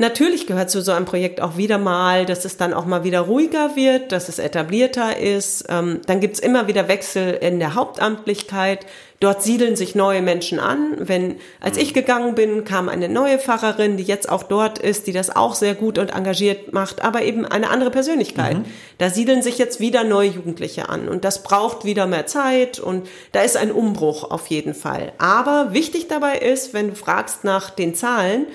Natürlich 0.00 0.46
gehört 0.46 0.70
zu 0.70 0.80
so 0.80 0.92
einem 0.92 1.06
Projekt 1.06 1.40
auch 1.40 1.56
wieder 1.56 1.76
mal, 1.76 2.24
dass 2.24 2.44
es 2.44 2.56
dann 2.56 2.72
auch 2.72 2.86
mal 2.86 3.02
wieder 3.02 3.20
ruhiger 3.20 3.74
wird, 3.74 4.12
dass 4.12 4.28
es 4.28 4.38
etablierter 4.38 5.18
ist. 5.18 5.64
Ähm, 5.68 6.02
dann 6.06 6.20
gibt's 6.20 6.38
immer 6.38 6.68
wieder 6.68 6.86
Wechsel 6.86 7.34
in 7.34 7.58
der 7.58 7.74
Hauptamtlichkeit. 7.74 8.86
Dort 9.18 9.42
siedeln 9.42 9.74
sich 9.74 9.96
neue 9.96 10.22
Menschen 10.22 10.60
an. 10.60 10.94
Wenn, 10.98 11.40
als 11.60 11.76
ich 11.76 11.94
gegangen 11.94 12.36
bin, 12.36 12.62
kam 12.62 12.88
eine 12.88 13.08
neue 13.08 13.40
Pfarrerin, 13.40 13.96
die 13.96 14.04
jetzt 14.04 14.28
auch 14.28 14.44
dort 14.44 14.78
ist, 14.78 15.08
die 15.08 15.12
das 15.12 15.34
auch 15.34 15.56
sehr 15.56 15.74
gut 15.74 15.98
und 15.98 16.14
engagiert 16.14 16.72
macht, 16.72 17.02
aber 17.02 17.22
eben 17.22 17.44
eine 17.44 17.70
andere 17.70 17.90
Persönlichkeit. 17.90 18.58
Mhm. 18.58 18.64
Da 18.98 19.10
siedeln 19.10 19.42
sich 19.42 19.58
jetzt 19.58 19.80
wieder 19.80 20.04
neue 20.04 20.28
Jugendliche 20.28 20.88
an 20.88 21.08
und 21.08 21.24
das 21.24 21.42
braucht 21.42 21.84
wieder 21.84 22.06
mehr 22.06 22.26
Zeit 22.26 22.78
und 22.78 23.08
da 23.32 23.40
ist 23.40 23.56
ein 23.56 23.72
Umbruch 23.72 24.30
auf 24.30 24.46
jeden 24.46 24.74
Fall. 24.74 25.12
Aber 25.18 25.72
wichtig 25.72 26.06
dabei 26.06 26.38
ist, 26.38 26.72
wenn 26.72 26.90
du 26.90 26.94
fragst 26.94 27.42
nach 27.42 27.70
den 27.70 27.96
Zahlen, 27.96 28.46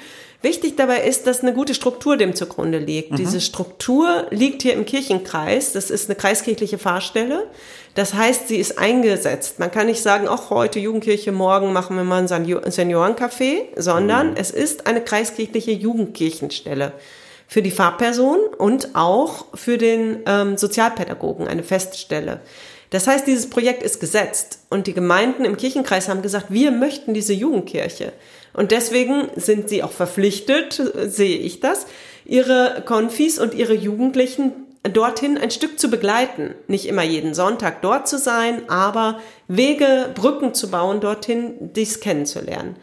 Wichtig 0.44 0.76
dabei 0.76 1.04
ist, 1.04 1.26
dass 1.26 1.40
eine 1.40 1.54
gute 1.54 1.74
Struktur 1.74 2.18
dem 2.18 2.36
zugrunde 2.36 2.78
liegt. 2.78 3.12
Mhm. 3.12 3.16
Diese 3.16 3.40
Struktur 3.40 4.28
liegt 4.30 4.62
hier 4.62 4.74
im 4.74 4.86
Kirchenkreis. 4.86 5.72
Das 5.72 5.90
ist 5.90 6.10
eine 6.10 6.18
kreiskirchliche 6.18 6.78
Fahrstelle. 6.78 7.48
Das 7.96 8.14
heißt, 8.14 8.50
sie 8.50 8.58
ist 8.58 8.78
eingesetzt. 8.78 9.60
Man 9.60 9.72
kann 9.72 9.88
nicht 9.88 10.04
sagen, 10.04 10.28
auch 10.28 10.50
heute 10.50 10.80
Jugendkirche, 10.80 11.32
morgen 11.32 11.72
machen 11.72 11.96
wir 11.96 12.04
mal 12.04 12.22
ein 12.22 12.28
Seniorencafé, 12.28 13.68
sondern 13.78 14.32
mhm. 14.32 14.36
es 14.36 14.52
ist 14.52 14.86
eine 14.86 15.00
kreiskirchliche 15.00 15.72
Jugendkirchenstelle 15.72 16.92
für 17.48 17.62
die 17.62 17.72
Fahrperson 17.72 18.40
und 18.58 18.90
auch 18.96 19.46
für 19.54 19.78
den 19.78 20.24
ähm, 20.26 20.58
Sozialpädagogen 20.58 21.48
eine 21.48 21.64
Feststelle. 21.64 22.42
Das 22.90 23.08
heißt, 23.08 23.26
dieses 23.26 23.50
Projekt 23.50 23.82
ist 23.82 24.02
gesetzt 24.02 24.60
und 24.70 24.88
die 24.88 24.94
Gemeinden 24.94 25.46
im 25.46 25.56
Kirchenkreis 25.56 26.10
haben 26.10 26.22
gesagt, 26.22 26.48
wir 26.50 26.72
möchten 26.72 27.14
diese 27.14 27.34
Jugendkirche. 27.34 28.12
Und 28.54 28.72
deswegen 28.72 29.30
sind 29.36 29.70
sie 29.70 29.84
auch 29.84 29.92
verpflichtet, 29.92 30.82
sehe 31.08 31.38
ich 31.38 31.60
das, 31.60 31.88
ihre 32.26 32.84
Konfis 32.86 33.40
und 33.40 33.54
ihre 33.54 33.74
Jugendlichen 33.74 34.54
dorthin 34.84 35.38
ein 35.38 35.52
Stück 35.52 35.80
zu 35.80 35.90
begleiten. 35.90 36.54
Nicht 36.68 36.88
immer 36.88 37.04
jeden 37.04 37.34
Sonntag 37.34 37.82
dort 37.82 38.08
zu 38.08 38.18
sein, 38.18 38.70
aber 38.70 39.20
Wege, 39.48 40.10
Brücken 40.14 40.54
zu 40.54 40.70
bauen 40.70 41.00
dorthin, 41.00 41.54
dies 41.76 42.00
kennenzulernen. 42.00 42.76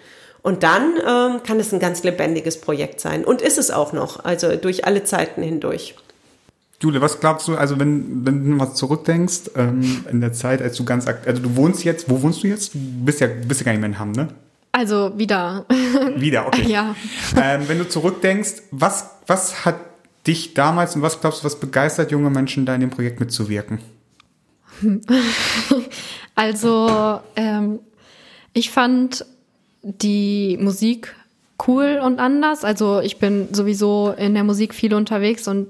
Und 0.42 0.62
dann 0.62 0.94
ähm, 0.96 1.42
kann 1.42 1.60
es 1.60 1.72
ein 1.72 1.80
ganz 1.80 2.02
lebendiges 2.02 2.60
Projekt 2.60 3.00
sein. 3.00 3.24
Und 3.24 3.42
ist 3.42 3.58
es 3.58 3.70
auch 3.70 3.92
noch, 3.92 4.24
also 4.24 4.56
durch 4.56 4.86
alle 4.86 5.04
Zeiten 5.04 5.42
hindurch. 5.42 5.94
Jule, 6.82 7.02
was 7.02 7.20
glaubst 7.20 7.46
du, 7.46 7.56
also 7.56 7.78
wenn, 7.78 8.24
wenn 8.24 8.42
du 8.42 8.56
mal 8.56 8.72
zurückdenkst, 8.72 9.50
ähm, 9.54 10.06
in 10.10 10.22
der 10.22 10.32
Zeit, 10.32 10.62
als 10.62 10.76
du 10.78 10.86
ganz, 10.86 11.06
also 11.06 11.42
du 11.42 11.56
wohnst 11.56 11.84
jetzt, 11.84 12.08
wo 12.08 12.22
wohnst 12.22 12.42
du 12.42 12.46
jetzt? 12.46 12.72
Du 12.72 12.78
bist 12.78 13.20
ja, 13.20 13.26
bist 13.26 13.60
ja 13.60 13.66
gar 13.66 13.72
nicht 13.72 13.82
mehr 13.82 13.90
in 13.90 13.98
Hamm, 13.98 14.12
ne? 14.12 14.28
Also 14.72 15.12
wieder. 15.18 15.66
wieder, 16.16 16.46
okay. 16.46 16.68
Ja. 16.68 16.94
Ähm, 17.36 17.68
wenn 17.68 17.78
du 17.78 17.88
zurückdenkst, 17.88 18.62
was, 18.70 19.10
was 19.26 19.64
hat 19.64 19.76
dich 20.26 20.54
damals 20.54 20.94
und 20.94 21.02
was 21.02 21.20
glaubst 21.20 21.40
du, 21.40 21.44
was 21.44 21.58
begeistert 21.58 22.10
junge 22.10 22.30
Menschen, 22.30 22.66
da 22.66 22.74
in 22.74 22.80
dem 22.80 22.90
Projekt 22.90 23.20
mitzuwirken? 23.20 23.80
Also, 26.36 27.20
ähm, 27.36 27.80
ich 28.54 28.70
fand 28.70 29.26
die 29.82 30.56
Musik 30.58 31.14
cool 31.66 32.00
und 32.02 32.18
anders. 32.18 32.64
Also 32.64 33.00
ich 33.00 33.18
bin 33.18 33.52
sowieso 33.52 34.14
in 34.16 34.34
der 34.34 34.44
Musik 34.44 34.74
viel 34.74 34.94
unterwegs 34.94 35.48
und 35.48 35.68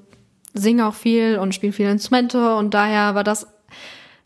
singe 0.54 0.86
auch 0.86 0.94
viel 0.94 1.38
und 1.38 1.54
spiele 1.54 1.72
viele 1.72 1.90
Instrumente 1.90 2.54
und 2.56 2.74
daher 2.74 3.14
war 3.14 3.24
das 3.24 3.46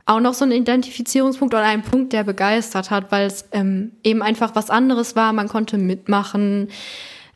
auch 0.07 0.20
noch 0.20 0.34
so 0.34 0.44
ein 0.44 0.52
Identifizierungspunkt 0.52 1.55
oder 1.55 1.64
ein 1.64 1.82
Punkt, 1.82 2.12
der 2.12 2.24
begeistert 2.24 2.90
hat, 2.90 3.11
weil 3.11 3.26
es 3.26 3.46
ähm, 3.52 3.92
eben 4.02 4.22
einfach 4.22 4.55
was 4.55 4.70
anderes 4.70 5.16
war. 5.16 5.32
Man 5.32 5.48
konnte 5.48 5.78
mitmachen. 5.78 6.68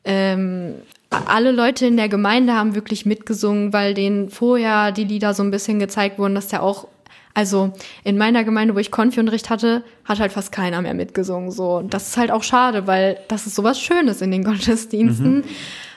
Ähm, 0.05 0.75
alle 1.11 1.53
Leute 1.53 1.87
in 1.87 1.97
der 1.97 2.11
Gemeinde 2.11 2.55
haben 2.55 2.75
wirklich 2.75 3.07
mitgesungen, 3.07 3.73
weil 3.73 3.95
denen 3.95 4.29
vorher 4.29 4.93
die 4.93 5.05
Lieder 5.05 5.33
so 5.33 5.43
ein 5.43 5.51
bisschen 5.51 5.79
gezeigt 5.79 6.19
wurden, 6.19 6.35
dass 6.35 6.49
der 6.49 6.62
auch, 6.62 6.89
also 7.33 7.73
in 8.05 8.19
meiner 8.19 8.45
Gemeinde, 8.45 8.75
wo 8.75 8.79
ich 8.79 8.91
Konfi-Unterricht 8.91 9.49
hatte, 9.49 9.83
hat 10.05 10.21
halt 10.21 10.33
fast 10.33 10.53
keiner 10.53 10.83
mehr 10.83 10.93
mitgesungen. 10.93 11.51
So, 11.51 11.79
und 11.79 11.95
das 11.95 12.09
ist 12.09 12.16
halt 12.19 12.31
auch 12.31 12.43
schade, 12.43 12.87
weil 12.87 13.19
das 13.29 13.47
ist 13.47 13.55
sowas 13.55 13.81
Schönes 13.81 14.21
in 14.21 14.31
den 14.31 14.45
Gottesdiensten. 14.45 15.37
Mhm. 15.37 15.45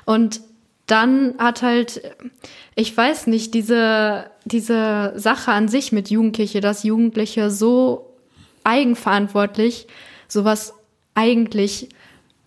Und 0.06 0.42
dann 0.88 1.36
hat 1.38 1.62
halt, 1.62 2.02
ich 2.76 2.96
weiß 2.96 3.28
nicht, 3.28 3.54
diese, 3.54 4.26
diese 4.46 5.14
Sache 5.16 5.52
an 5.52 5.68
sich 5.68 5.92
mit 5.92 6.10
Jugendliche, 6.10 6.62
dass 6.62 6.84
Jugendliche 6.84 7.50
so 7.50 8.14
eigenverantwortlich 8.64 9.88
sowas 10.28 10.74
eigentlich, 11.16 11.90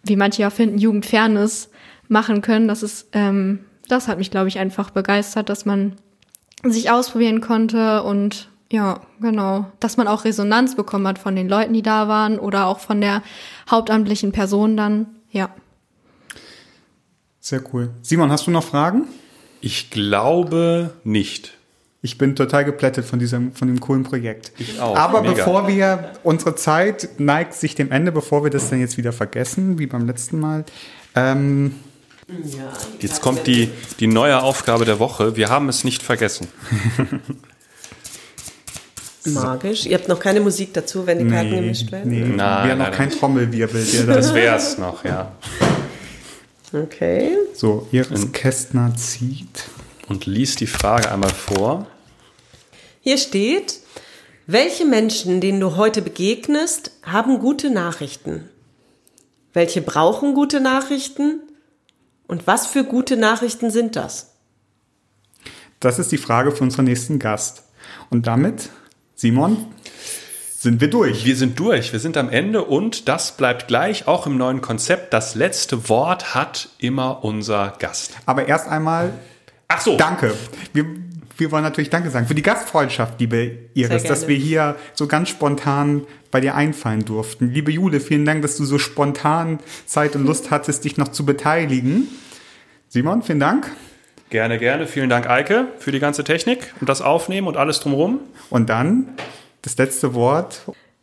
wie 0.02 0.16
manche 0.16 0.42
ja 0.42 0.50
finden, 0.50 0.78
Jugendfernes 0.78 1.70
machen 2.08 2.42
können, 2.42 2.68
das 2.68 2.82
ist, 2.82 3.08
ähm, 3.12 3.64
das 3.88 4.08
hat 4.08 4.18
mich, 4.18 4.30
glaube 4.30 4.48
ich, 4.48 4.58
einfach 4.58 4.90
begeistert, 4.90 5.48
dass 5.48 5.64
man 5.64 5.96
sich 6.62 6.90
ausprobieren 6.90 7.40
konnte 7.40 8.02
und 8.02 8.48
ja, 8.70 9.00
genau, 9.20 9.66
dass 9.80 9.96
man 9.96 10.08
auch 10.08 10.24
Resonanz 10.24 10.74
bekommen 10.74 11.06
hat 11.06 11.18
von 11.18 11.36
den 11.36 11.48
Leuten, 11.48 11.74
die 11.74 11.82
da 11.82 12.08
waren 12.08 12.38
oder 12.38 12.66
auch 12.66 12.80
von 12.80 13.00
der 13.00 13.22
hauptamtlichen 13.70 14.32
Person 14.32 14.76
dann, 14.76 15.06
ja. 15.30 15.50
Sehr 17.44 17.60
cool. 17.74 17.90
Simon, 18.00 18.32
hast 18.32 18.46
du 18.46 18.50
noch 18.50 18.64
Fragen? 18.64 19.06
Ich 19.60 19.90
glaube 19.90 20.94
nicht. 21.04 21.52
Ich 22.00 22.16
bin 22.16 22.36
total 22.36 22.64
geplättet 22.64 23.04
von 23.04 23.18
diesem, 23.18 23.52
von 23.52 23.68
dem 23.68 23.80
coolen 23.80 24.02
Projekt. 24.02 24.52
Ich 24.56 24.80
auch. 24.80 24.96
Aber 24.96 25.20
Mega. 25.20 25.34
bevor 25.34 25.68
wir, 25.68 26.12
unsere 26.22 26.54
Zeit 26.54 27.10
neigt 27.18 27.52
sich 27.52 27.74
dem 27.74 27.92
Ende, 27.92 28.12
bevor 28.12 28.44
wir 28.44 28.50
das 28.50 28.70
dann 28.70 28.80
jetzt 28.80 28.96
wieder 28.96 29.12
vergessen, 29.12 29.78
wie 29.78 29.86
beim 29.86 30.06
letzten 30.06 30.40
Mal. 30.40 30.64
Ähm, 31.14 31.74
ja, 32.28 32.72
jetzt 33.00 33.20
kommt 33.20 33.46
die, 33.46 33.68
die 34.00 34.06
neue 34.06 34.42
Aufgabe 34.42 34.86
der 34.86 34.98
Woche. 34.98 35.36
Wir 35.36 35.50
haben 35.50 35.68
es 35.68 35.84
nicht 35.84 36.02
vergessen. 36.02 36.48
Magisch. 39.26 39.84
Ihr 39.84 39.98
habt 39.98 40.08
noch 40.08 40.20
keine 40.20 40.40
Musik 40.40 40.72
dazu, 40.72 41.06
wenn 41.06 41.18
die 41.18 41.28
Karten 41.28 41.50
nee, 41.50 41.60
gemischt 41.60 41.92
werden? 41.92 42.10
Nee, 42.10 42.20
nein, 42.20 42.64
wir 42.64 42.72
haben 42.72 42.78
noch 42.78 42.90
kein 42.90 43.10
Trommelwirbel. 43.10 43.84
Das 44.06 44.32
wäre 44.32 44.56
es 44.56 44.78
noch, 44.78 45.04
ja. 45.04 45.30
Okay. 46.74 47.36
So, 47.54 47.86
Iris 47.92 48.32
Kästner 48.32 48.96
zieht. 48.96 49.64
Und 50.08 50.26
liest 50.26 50.60
die 50.60 50.66
Frage 50.66 51.10
einmal 51.10 51.32
vor. 51.32 51.86
Hier 53.00 53.16
steht, 53.16 53.80
welche 54.46 54.84
Menschen, 54.84 55.40
denen 55.40 55.60
du 55.60 55.76
heute 55.76 56.02
begegnest, 56.02 56.90
haben 57.04 57.38
gute 57.38 57.70
Nachrichten? 57.70 58.50
Welche 59.52 59.82
brauchen 59.82 60.34
gute 60.34 60.60
Nachrichten? 60.60 61.40
Und 62.26 62.46
was 62.46 62.66
für 62.66 62.84
gute 62.84 63.16
Nachrichten 63.16 63.70
sind 63.70 63.94
das? 63.94 64.32
Das 65.78 65.98
ist 65.98 66.10
die 66.10 66.18
Frage 66.18 66.50
für 66.50 66.64
unseren 66.64 66.86
nächsten 66.86 67.18
Gast. 67.18 67.62
Und 68.10 68.26
damit, 68.26 68.70
Simon, 69.14 69.66
sind 70.64 70.80
wir 70.80 70.88
durch. 70.88 71.26
Wir 71.26 71.36
sind 71.36 71.60
durch. 71.60 71.92
Wir 71.92 72.00
sind 72.00 72.16
am 72.16 72.30
Ende 72.30 72.64
und 72.64 73.06
das 73.06 73.36
bleibt 73.36 73.68
gleich 73.68 74.08
auch 74.08 74.26
im 74.26 74.38
neuen 74.38 74.62
Konzept. 74.62 75.12
Das 75.12 75.34
letzte 75.34 75.90
Wort 75.90 76.34
hat 76.34 76.70
immer 76.78 77.22
unser 77.22 77.74
Gast. 77.78 78.16
Aber 78.24 78.48
erst 78.48 78.66
einmal. 78.66 79.12
Ach 79.68 79.82
so. 79.82 79.98
Danke. 79.98 80.34
Wir, 80.72 80.86
wir 81.36 81.52
wollen 81.52 81.64
natürlich 81.64 81.90
Danke 81.90 82.08
sagen 82.08 82.26
für 82.26 82.34
die 82.34 82.42
Gastfreundschaft, 82.42 83.20
liebe 83.20 83.58
Iris, 83.74 84.04
dass 84.04 84.26
wir 84.26 84.36
hier 84.36 84.76
so 84.94 85.06
ganz 85.06 85.28
spontan 85.28 86.06
bei 86.30 86.40
dir 86.40 86.54
einfallen 86.54 87.04
durften. 87.04 87.50
Liebe 87.50 87.70
Jule, 87.70 88.00
vielen 88.00 88.24
Dank, 88.24 88.40
dass 88.40 88.56
du 88.56 88.64
so 88.64 88.78
spontan 88.78 89.58
Zeit 89.84 90.16
und 90.16 90.24
Lust 90.24 90.50
hattest, 90.50 90.86
dich 90.86 90.96
noch 90.96 91.08
zu 91.08 91.26
beteiligen. 91.26 92.08
Simon, 92.88 93.22
vielen 93.22 93.40
Dank. 93.40 93.70
Gerne, 94.30 94.58
gerne. 94.58 94.86
Vielen 94.86 95.10
Dank, 95.10 95.28
Eike, 95.28 95.66
für 95.78 95.92
die 95.92 96.00
ganze 96.00 96.24
Technik 96.24 96.72
und 96.80 96.88
das 96.88 97.02
Aufnehmen 97.02 97.48
und 97.48 97.58
alles 97.58 97.80
drumherum. 97.80 98.20
Und 98.48 98.70
dann 98.70 99.08
das 99.64 99.76
letzte 99.78 100.14
Wort. 100.14 100.62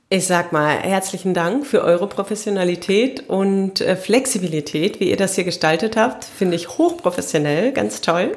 Ich 0.10 0.28
sag 0.28 0.52
mal 0.52 0.78
herzlichen 0.78 1.34
Dank 1.34 1.66
für 1.66 1.82
eure 1.84 2.08
Professionalität 2.08 3.30
und 3.30 3.82
äh, 3.82 3.96
Flexibilität, 3.96 5.00
wie 5.00 5.10
ihr 5.10 5.18
das 5.18 5.36
hier 5.36 5.46
gestaltet 5.46 5.96
habt. 5.96 6.26
Finde 6.26 6.56
ich 6.56 6.78
hochprofessionell, 6.78 7.72
ganz 7.72 8.02
toll. 8.02 8.34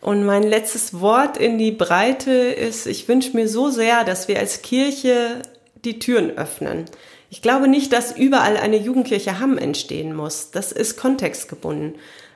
Und 0.00 0.24
mein 0.24 0.42
letztes 0.42 1.00
Wort 1.00 1.36
in 1.36 1.58
die 1.58 1.70
Breite 1.70 2.30
ist, 2.32 2.86
ich 2.86 3.08
wünsche 3.08 3.34
mir 3.36 3.48
so 3.48 3.70
sehr, 3.70 4.04
dass 4.04 4.28
wir 4.28 4.38
als 4.38 4.62
Kirche 4.62 5.42
die 5.84 5.98
Türen 5.98 6.36
öffnen. 6.36 6.84
Ich 7.30 7.40
glaube 7.40 7.68
nicht, 7.68 7.92
dass 7.92 8.16
überall 8.16 8.56
eine 8.56 8.76
Jugendkirche 8.76 9.40
Hamm 9.40 9.56
entstehen 9.58 10.14
muss. 10.14 10.50
Das 10.50 10.72
ist 10.72 10.98
kontextgebunden. 10.98 11.94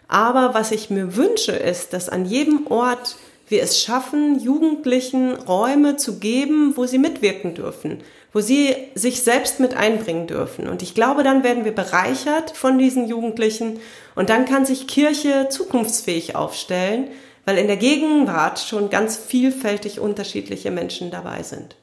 Aber 0.09 0.55
was 0.55 0.71
ich 0.73 0.89
mir 0.89 1.17
wünsche, 1.17 1.53
ist, 1.53 1.93
dass 1.93 2.09
an 2.09 2.25
jedem 2.25 2.69
Ort 2.69 3.17
wir 3.49 3.63
es 3.63 3.81
schaffen, 3.81 4.41
Jugendlichen 4.41 5.35
Räume 5.35 5.97
zu 5.97 6.19
geben, 6.19 6.77
wo 6.77 6.87
sie 6.87 6.99
mitwirken 6.99 7.55
dürfen 7.55 8.03
wo 8.37 8.43
sie 8.43 8.77
sich 8.95 9.23
selbst 9.23 9.61
mit 9.61 9.75
einbringen 9.75 10.27
dürfen. 10.27 10.69
Und 10.69 10.83
ich 10.83 10.95
glaube, 10.95 11.23
dann 11.23 11.43
werden 11.43 11.65
wir 11.65 11.75
bereichert 11.75 12.51
von 12.55 12.77
diesen 12.77 13.09
Jugendlichen 13.09 13.81
und 14.15 14.29
dann 14.29 14.45
kann 14.45 14.67
sich 14.67 14.87
Kirche 14.87 15.49
zukunftsfähig 15.49 16.37
aufstellen, 16.37 17.09
weil 17.47 17.57
in 17.57 17.67
der 17.67 17.79
Gegenwart 17.79 18.59
schon 18.59 18.91
ganz 18.91 19.17
vielfältig 19.17 20.01
unterschiedliche 20.01 20.71
Menschen 20.71 21.11
dabei 21.11 21.43
sind. 21.45 21.77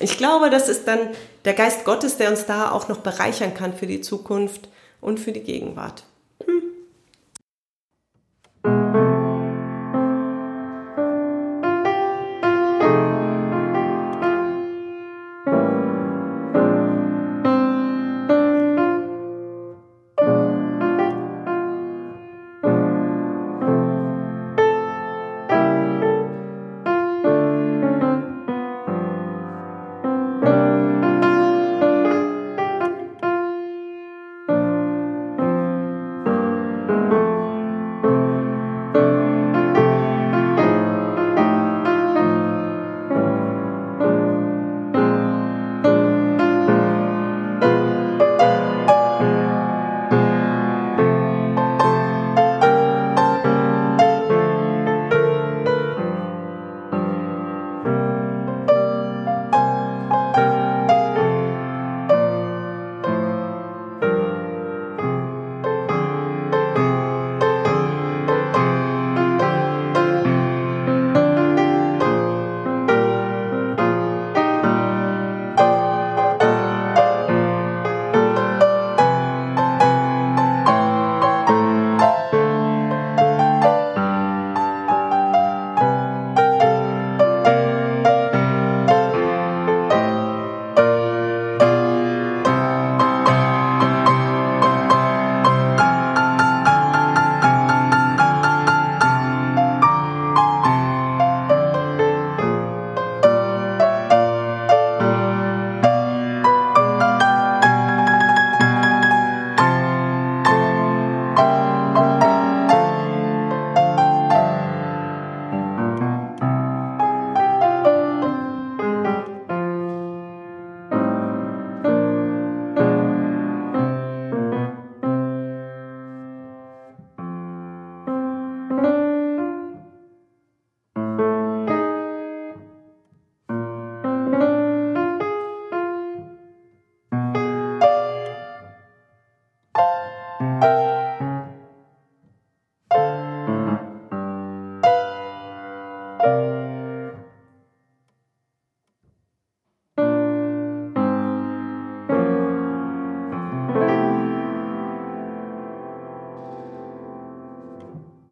Ich 0.00 0.18
glaube, 0.18 0.50
das 0.50 0.68
ist 0.68 0.88
dann 0.88 0.98
der 1.44 1.54
Geist 1.54 1.84
Gottes, 1.84 2.16
der 2.16 2.30
uns 2.30 2.44
da 2.44 2.72
auch 2.72 2.88
noch 2.88 2.98
bereichern 2.98 3.54
kann 3.54 3.72
für 3.72 3.86
die 3.86 4.00
Zukunft 4.00 4.68
und 5.00 5.20
für 5.20 5.30
die 5.30 5.44
Gegenwart. 5.44 6.02
Hm. 8.64 9.11